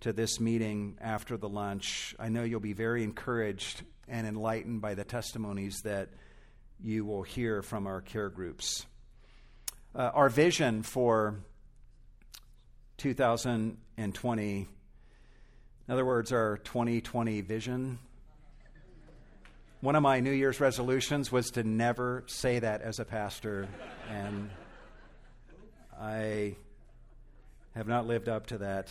to 0.00 0.12
this 0.12 0.40
meeting 0.40 0.98
after 1.00 1.36
the 1.36 1.48
lunch. 1.48 2.14
I 2.18 2.28
know 2.28 2.42
you'll 2.42 2.60
be 2.60 2.72
very 2.72 3.04
encouraged 3.04 3.82
and 4.08 4.26
enlightened 4.26 4.80
by 4.80 4.94
the 4.94 5.04
testimonies 5.04 5.82
that 5.82 6.08
you 6.82 7.04
will 7.04 7.22
hear 7.22 7.62
from 7.62 7.86
our 7.86 8.00
care 8.00 8.30
groups. 8.30 8.86
Uh, 9.94 10.10
our 10.14 10.28
vision 10.28 10.82
for 10.82 11.36
2020, 12.98 14.68
in 15.90 15.94
other 15.94 16.06
words, 16.06 16.30
our 16.30 16.58
2020 16.58 17.40
vision. 17.40 17.98
One 19.80 19.96
of 19.96 20.04
my 20.04 20.20
New 20.20 20.30
Year's 20.30 20.60
resolutions 20.60 21.32
was 21.32 21.50
to 21.50 21.64
never 21.64 22.22
say 22.28 22.60
that 22.60 22.80
as 22.80 23.00
a 23.00 23.04
pastor, 23.04 23.66
and 24.08 24.50
I 26.00 26.54
have 27.74 27.88
not 27.88 28.06
lived 28.06 28.28
up 28.28 28.46
to 28.46 28.58
that. 28.58 28.86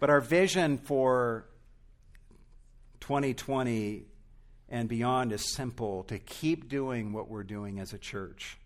But 0.00 0.08
our 0.08 0.22
vision 0.22 0.78
for 0.78 1.44
2020 3.00 4.06
and 4.70 4.88
beyond 4.88 5.30
is 5.30 5.52
simple 5.52 6.04
to 6.04 6.18
keep 6.18 6.70
doing 6.70 7.12
what 7.12 7.28
we're 7.28 7.44
doing 7.44 7.80
as 7.80 7.92
a 7.92 7.98
church, 7.98 8.56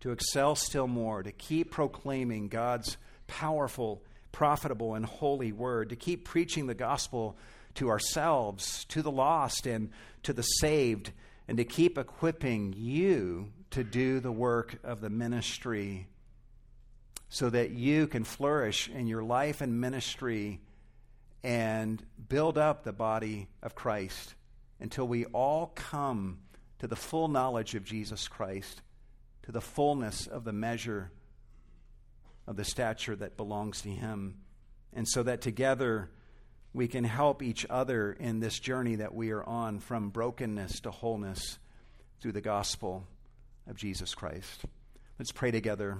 to 0.00 0.12
excel 0.12 0.54
still 0.54 0.88
more, 0.88 1.22
to 1.22 1.30
keep 1.30 1.72
proclaiming 1.72 2.48
God's 2.48 2.96
powerful, 3.26 4.02
profitable, 4.32 4.94
and 4.94 5.04
holy 5.04 5.52
word, 5.52 5.90
to 5.90 5.96
keep 5.96 6.24
preaching 6.24 6.66
the 6.66 6.74
gospel 6.74 7.36
to 7.74 7.88
ourselves, 7.88 8.84
to 8.86 9.02
the 9.02 9.10
lost, 9.10 9.66
and 9.66 9.90
to 10.22 10.32
the 10.32 10.42
saved, 10.42 11.12
and 11.46 11.58
to 11.58 11.64
keep 11.64 11.96
equipping 11.96 12.74
you 12.76 13.52
to 13.70 13.84
do 13.84 14.20
the 14.20 14.32
work 14.32 14.78
of 14.84 15.00
the 15.00 15.10
ministry 15.10 16.06
so 17.28 17.50
that 17.50 17.70
you 17.70 18.06
can 18.06 18.24
flourish 18.24 18.88
in 18.88 19.06
your 19.06 19.22
life 19.22 19.60
and 19.60 19.80
ministry 19.80 20.60
and 21.42 22.02
build 22.28 22.58
up 22.58 22.82
the 22.82 22.92
body 22.92 23.48
of 23.62 23.74
Christ 23.74 24.34
until 24.80 25.06
we 25.06 25.24
all 25.26 25.72
come 25.74 26.38
to 26.78 26.86
the 26.86 26.96
full 26.96 27.28
knowledge 27.28 27.74
of 27.74 27.84
Jesus 27.84 28.28
Christ, 28.28 28.82
to 29.42 29.52
the 29.52 29.60
fullness 29.60 30.26
of 30.26 30.44
the 30.44 30.52
measure 30.52 31.10
of 32.48 32.56
the 32.56 32.64
stature 32.64 33.14
that 33.14 33.36
belongs 33.36 33.82
to 33.82 33.90
Him. 33.90 34.38
And 34.94 35.06
so 35.06 35.22
that 35.22 35.42
together 35.42 36.10
we 36.72 36.88
can 36.88 37.04
help 37.04 37.42
each 37.42 37.66
other 37.68 38.12
in 38.12 38.40
this 38.40 38.58
journey 38.58 38.96
that 38.96 39.14
we 39.14 39.30
are 39.30 39.44
on 39.44 39.78
from 39.78 40.08
brokenness 40.08 40.80
to 40.80 40.90
wholeness 40.90 41.58
through 42.20 42.32
the 42.32 42.40
gospel 42.40 43.06
of 43.68 43.76
Jesus 43.76 44.14
Christ. 44.14 44.64
Let's 45.18 45.30
pray 45.30 45.50
together. 45.50 45.98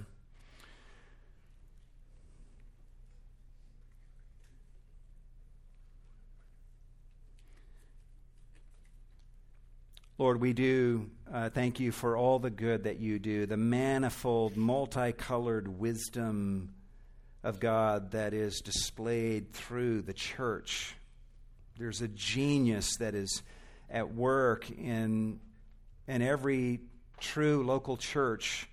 Lord, 10.20 10.40
we 10.40 10.52
do 10.52 11.08
uh, 11.32 11.48
thank 11.48 11.78
you 11.78 11.92
for 11.92 12.16
all 12.16 12.40
the 12.40 12.50
good 12.50 12.82
that 12.84 12.98
you 12.98 13.20
do, 13.20 13.46
the 13.46 13.56
manifold, 13.56 14.56
multicolored 14.56 15.68
wisdom 15.68 16.74
of 17.44 17.60
God 17.60 18.10
that 18.10 18.34
is 18.34 18.60
displayed 18.60 19.52
through 19.52 20.02
the 20.02 20.12
church. 20.12 20.96
There's 21.78 22.02
a 22.02 22.08
genius 22.08 22.96
that 22.96 23.14
is 23.14 23.44
at 23.88 24.12
work 24.12 24.68
in, 24.68 25.38
in 26.08 26.20
every 26.20 26.80
true 27.20 27.64
local 27.64 27.96
church 27.96 28.68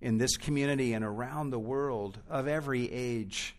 in 0.00 0.16
this 0.16 0.38
community 0.38 0.94
and 0.94 1.04
around 1.04 1.50
the 1.50 1.58
world 1.58 2.18
of 2.30 2.48
every 2.48 2.90
age, 2.90 3.54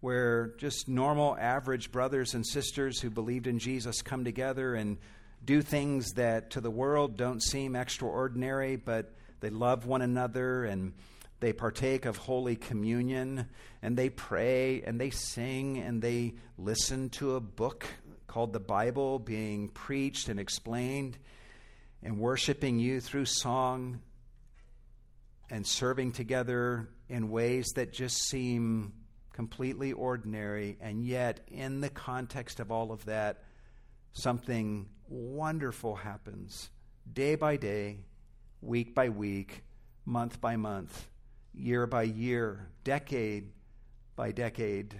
where 0.00 0.48
just 0.58 0.86
normal, 0.86 1.34
average 1.38 1.90
brothers 1.90 2.34
and 2.34 2.46
sisters 2.46 3.00
who 3.00 3.08
believed 3.08 3.46
in 3.46 3.58
Jesus 3.58 4.02
come 4.02 4.22
together 4.22 4.74
and 4.74 4.98
do 5.44 5.62
things 5.62 6.12
that 6.12 6.50
to 6.50 6.60
the 6.60 6.70
world 6.70 7.16
don't 7.16 7.42
seem 7.42 7.74
extraordinary, 7.74 8.76
but 8.76 9.14
they 9.40 9.50
love 9.50 9.86
one 9.86 10.02
another 10.02 10.64
and 10.64 10.92
they 11.40 11.52
partake 11.52 12.04
of 12.04 12.18
Holy 12.18 12.56
Communion 12.56 13.46
and 13.82 13.96
they 13.96 14.10
pray 14.10 14.82
and 14.82 15.00
they 15.00 15.10
sing 15.10 15.78
and 15.78 16.02
they 16.02 16.34
listen 16.58 17.08
to 17.10 17.36
a 17.36 17.40
book 17.40 17.86
called 18.26 18.52
the 18.52 18.60
Bible 18.60 19.18
being 19.18 19.68
preached 19.68 20.28
and 20.28 20.38
explained 20.38 21.16
and 22.02 22.18
worshiping 22.18 22.78
you 22.78 23.00
through 23.00 23.24
song 23.24 24.00
and 25.50 25.66
serving 25.66 26.12
together 26.12 26.88
in 27.08 27.30
ways 27.30 27.72
that 27.74 27.92
just 27.92 28.28
seem 28.28 28.92
completely 29.32 29.92
ordinary. 29.92 30.76
And 30.80 31.04
yet, 31.04 31.40
in 31.48 31.80
the 31.80 31.90
context 31.90 32.60
of 32.60 32.70
all 32.70 32.92
of 32.92 33.04
that, 33.06 33.42
something 34.12 34.88
wonderful 35.08 35.96
happens 35.96 36.70
day 37.12 37.34
by 37.34 37.56
day, 37.56 37.98
week 38.60 38.94
by 38.94 39.08
week, 39.08 39.62
month 40.04 40.40
by 40.40 40.56
month, 40.56 41.08
year 41.52 41.86
by 41.86 42.02
year, 42.02 42.68
decade 42.84 43.50
by 44.16 44.32
decade. 44.32 44.98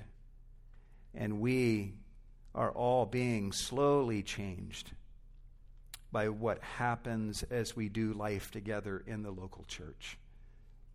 And 1.15 1.41
we 1.41 1.95
are 2.55 2.71
all 2.73 3.07
being 3.07 3.53
slowly 3.53 4.23
changed 4.23 4.93
by 6.13 6.29
what 6.29 6.61
happens 6.63 7.43
as 7.45 7.77
we 7.77 7.89
do 7.89 8.13
life 8.13 8.51
together 8.51 9.03
in 9.07 9.23
the 9.23 9.31
local 9.31 9.65
church. 9.65 10.19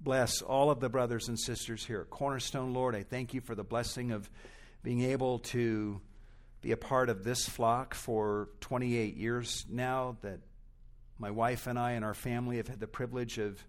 Bless 0.01 0.41
all 0.41 0.69
of 0.69 0.81
the 0.81 0.89
brothers 0.89 1.29
and 1.29 1.39
sisters 1.39 1.85
here 1.85 2.01
at 2.01 2.09
Cornerstone, 2.09 2.73
Lord. 2.73 2.95
I 2.95 3.03
thank 3.03 3.33
you 3.33 3.39
for 3.39 3.55
the 3.55 3.63
blessing 3.63 4.11
of 4.11 4.29
being 4.83 5.01
able 5.01 5.39
to 5.39 6.01
be 6.65 6.71
a 6.71 6.77
part 6.77 7.09
of 7.11 7.23
this 7.23 7.47
flock 7.47 7.93
for 7.93 8.49
28 8.61 9.15
years 9.15 9.67
now, 9.69 10.17
that 10.23 10.39
my 11.19 11.29
wife 11.29 11.67
and 11.67 11.77
I 11.77 11.91
and 11.91 12.03
our 12.03 12.15
family 12.15 12.57
have 12.57 12.67
had 12.67 12.79
the 12.79 12.87
privilege 12.87 13.37
of 13.37 13.63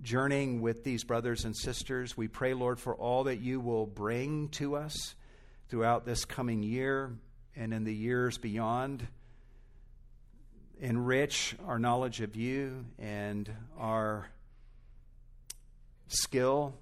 journeying 0.00 0.62
with 0.62 0.82
these 0.82 1.04
brothers 1.04 1.44
and 1.44 1.54
sisters. 1.54 2.16
We 2.16 2.28
pray, 2.28 2.54
Lord, 2.54 2.80
for 2.80 2.94
all 2.94 3.24
that 3.24 3.40
you 3.42 3.60
will 3.60 3.84
bring 3.84 4.48
to 4.52 4.76
us 4.76 5.14
throughout 5.68 6.06
this 6.06 6.24
coming 6.24 6.62
year 6.62 7.12
and 7.54 7.74
in 7.74 7.84
the 7.84 7.94
years 7.94 8.38
beyond. 8.38 9.06
Enrich 10.80 11.54
our 11.66 11.78
knowledge 11.78 12.22
of 12.22 12.34
you 12.34 12.86
and 12.98 13.54
our 13.78 14.26
skill 16.06 16.72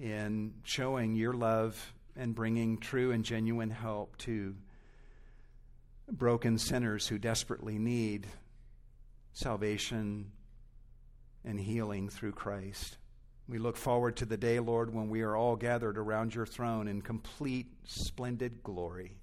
in 0.00 0.54
showing 0.62 1.16
your 1.16 1.32
love 1.32 1.92
and 2.14 2.32
bringing 2.32 2.78
true 2.78 3.10
and 3.10 3.24
genuine 3.24 3.70
help 3.70 4.16
to 4.18 4.54
broken 6.18 6.58
sinners 6.58 7.08
who 7.08 7.18
desperately 7.18 7.78
need 7.78 8.26
salvation 9.32 10.30
and 11.44 11.58
healing 11.58 12.08
through 12.08 12.32
Christ. 12.32 12.96
We 13.48 13.58
look 13.58 13.76
forward 13.76 14.16
to 14.16 14.24
the 14.24 14.36
day, 14.36 14.58
Lord, 14.58 14.94
when 14.94 15.10
we 15.10 15.22
are 15.22 15.36
all 15.36 15.56
gathered 15.56 15.98
around 15.98 16.34
your 16.34 16.46
throne 16.46 16.88
in 16.88 17.02
complete, 17.02 17.66
splendid 17.84 18.62
glory, 18.62 19.16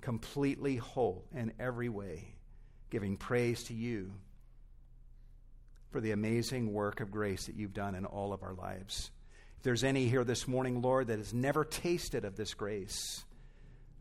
completely 0.00 0.76
whole 0.76 1.24
in 1.34 1.52
every 1.58 1.88
way, 1.88 2.34
giving 2.90 3.16
praise 3.16 3.64
to 3.64 3.74
you 3.74 4.12
for 5.90 6.00
the 6.00 6.10
amazing 6.12 6.72
work 6.72 7.00
of 7.00 7.10
grace 7.10 7.46
that 7.46 7.56
you've 7.56 7.72
done 7.74 7.94
in 7.94 8.04
all 8.04 8.32
of 8.32 8.42
our 8.42 8.54
lives. 8.54 9.10
If 9.56 9.62
there's 9.62 9.84
any 9.84 10.06
here 10.06 10.24
this 10.24 10.46
morning, 10.46 10.82
Lord, 10.82 11.06
that 11.08 11.18
has 11.18 11.32
never 11.32 11.64
tasted 11.64 12.24
of 12.24 12.36
this 12.36 12.54
grace, 12.54 13.24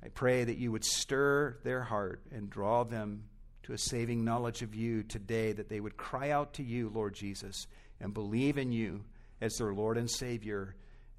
I 0.03 0.07
pray 0.09 0.43
that 0.43 0.57
you 0.57 0.71
would 0.71 0.85
stir 0.85 1.57
their 1.63 1.83
heart 1.83 2.21
and 2.31 2.49
draw 2.49 2.83
them 2.83 3.25
to 3.63 3.73
a 3.73 3.77
saving 3.77 4.23
knowledge 4.23 4.61
of 4.61 4.73
you 4.73 5.03
today, 5.03 5.51
that 5.51 5.69
they 5.69 5.79
would 5.79 5.97
cry 5.97 6.31
out 6.31 6.53
to 6.53 6.63
you, 6.63 6.89
Lord 6.89 7.13
Jesus, 7.13 7.67
and 7.99 8.13
believe 8.13 8.57
in 8.57 8.71
you 8.71 9.03
as 9.41 9.53
their 9.55 9.73
Lord 9.73 9.97
and 9.97 10.09
Savior 10.09 10.75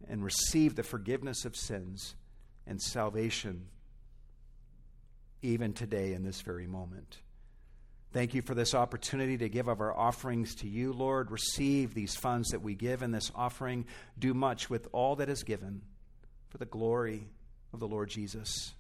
and 0.09 0.24
receive 0.24 0.74
the 0.74 0.83
forgiveness 0.83 1.45
of 1.45 1.55
sins 1.57 2.14
and 2.66 2.81
salvation 2.81 3.66
even 5.43 5.72
today 5.72 6.12
in 6.12 6.22
this 6.22 6.41
very 6.41 6.66
moment. 6.66 7.18
Thank 8.12 8.35
you 8.35 8.43
for 8.43 8.55
this 8.55 8.74
opportunity 8.74 9.39
to 9.39 9.49
give 9.49 9.68
of 9.68 9.81
our 9.81 9.97
offerings 9.97 10.57
to 10.57 10.68
you, 10.68 10.93
Lord. 10.93 11.31
Receive 11.31 11.95
these 11.95 12.16
funds 12.16 12.49
that 12.49 12.61
we 12.61 12.74
give 12.74 13.03
in 13.03 13.12
this 13.12 13.31
offering. 13.35 13.87
Do 14.18 14.35
much 14.35 14.68
with 14.68 14.89
all 14.93 15.16
that 15.16 15.28
is 15.28 15.45
given 15.45 15.83
for 16.49 16.59
the 16.59 16.66
glory 16.66 17.28
of 17.73 17.81
the 17.81 17.89
Lord 17.89 18.09
Jesus. 18.09 18.75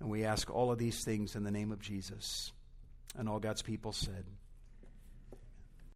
And 0.00 0.10
we 0.10 0.24
ask 0.24 0.50
all 0.50 0.70
of 0.70 0.78
these 0.78 1.04
things 1.04 1.36
in 1.36 1.44
the 1.44 1.50
name 1.50 1.72
of 1.72 1.80
Jesus. 1.80 2.52
And 3.16 3.28
all 3.28 3.38
God's 3.38 3.62
people 3.62 3.92
said, 3.92 4.24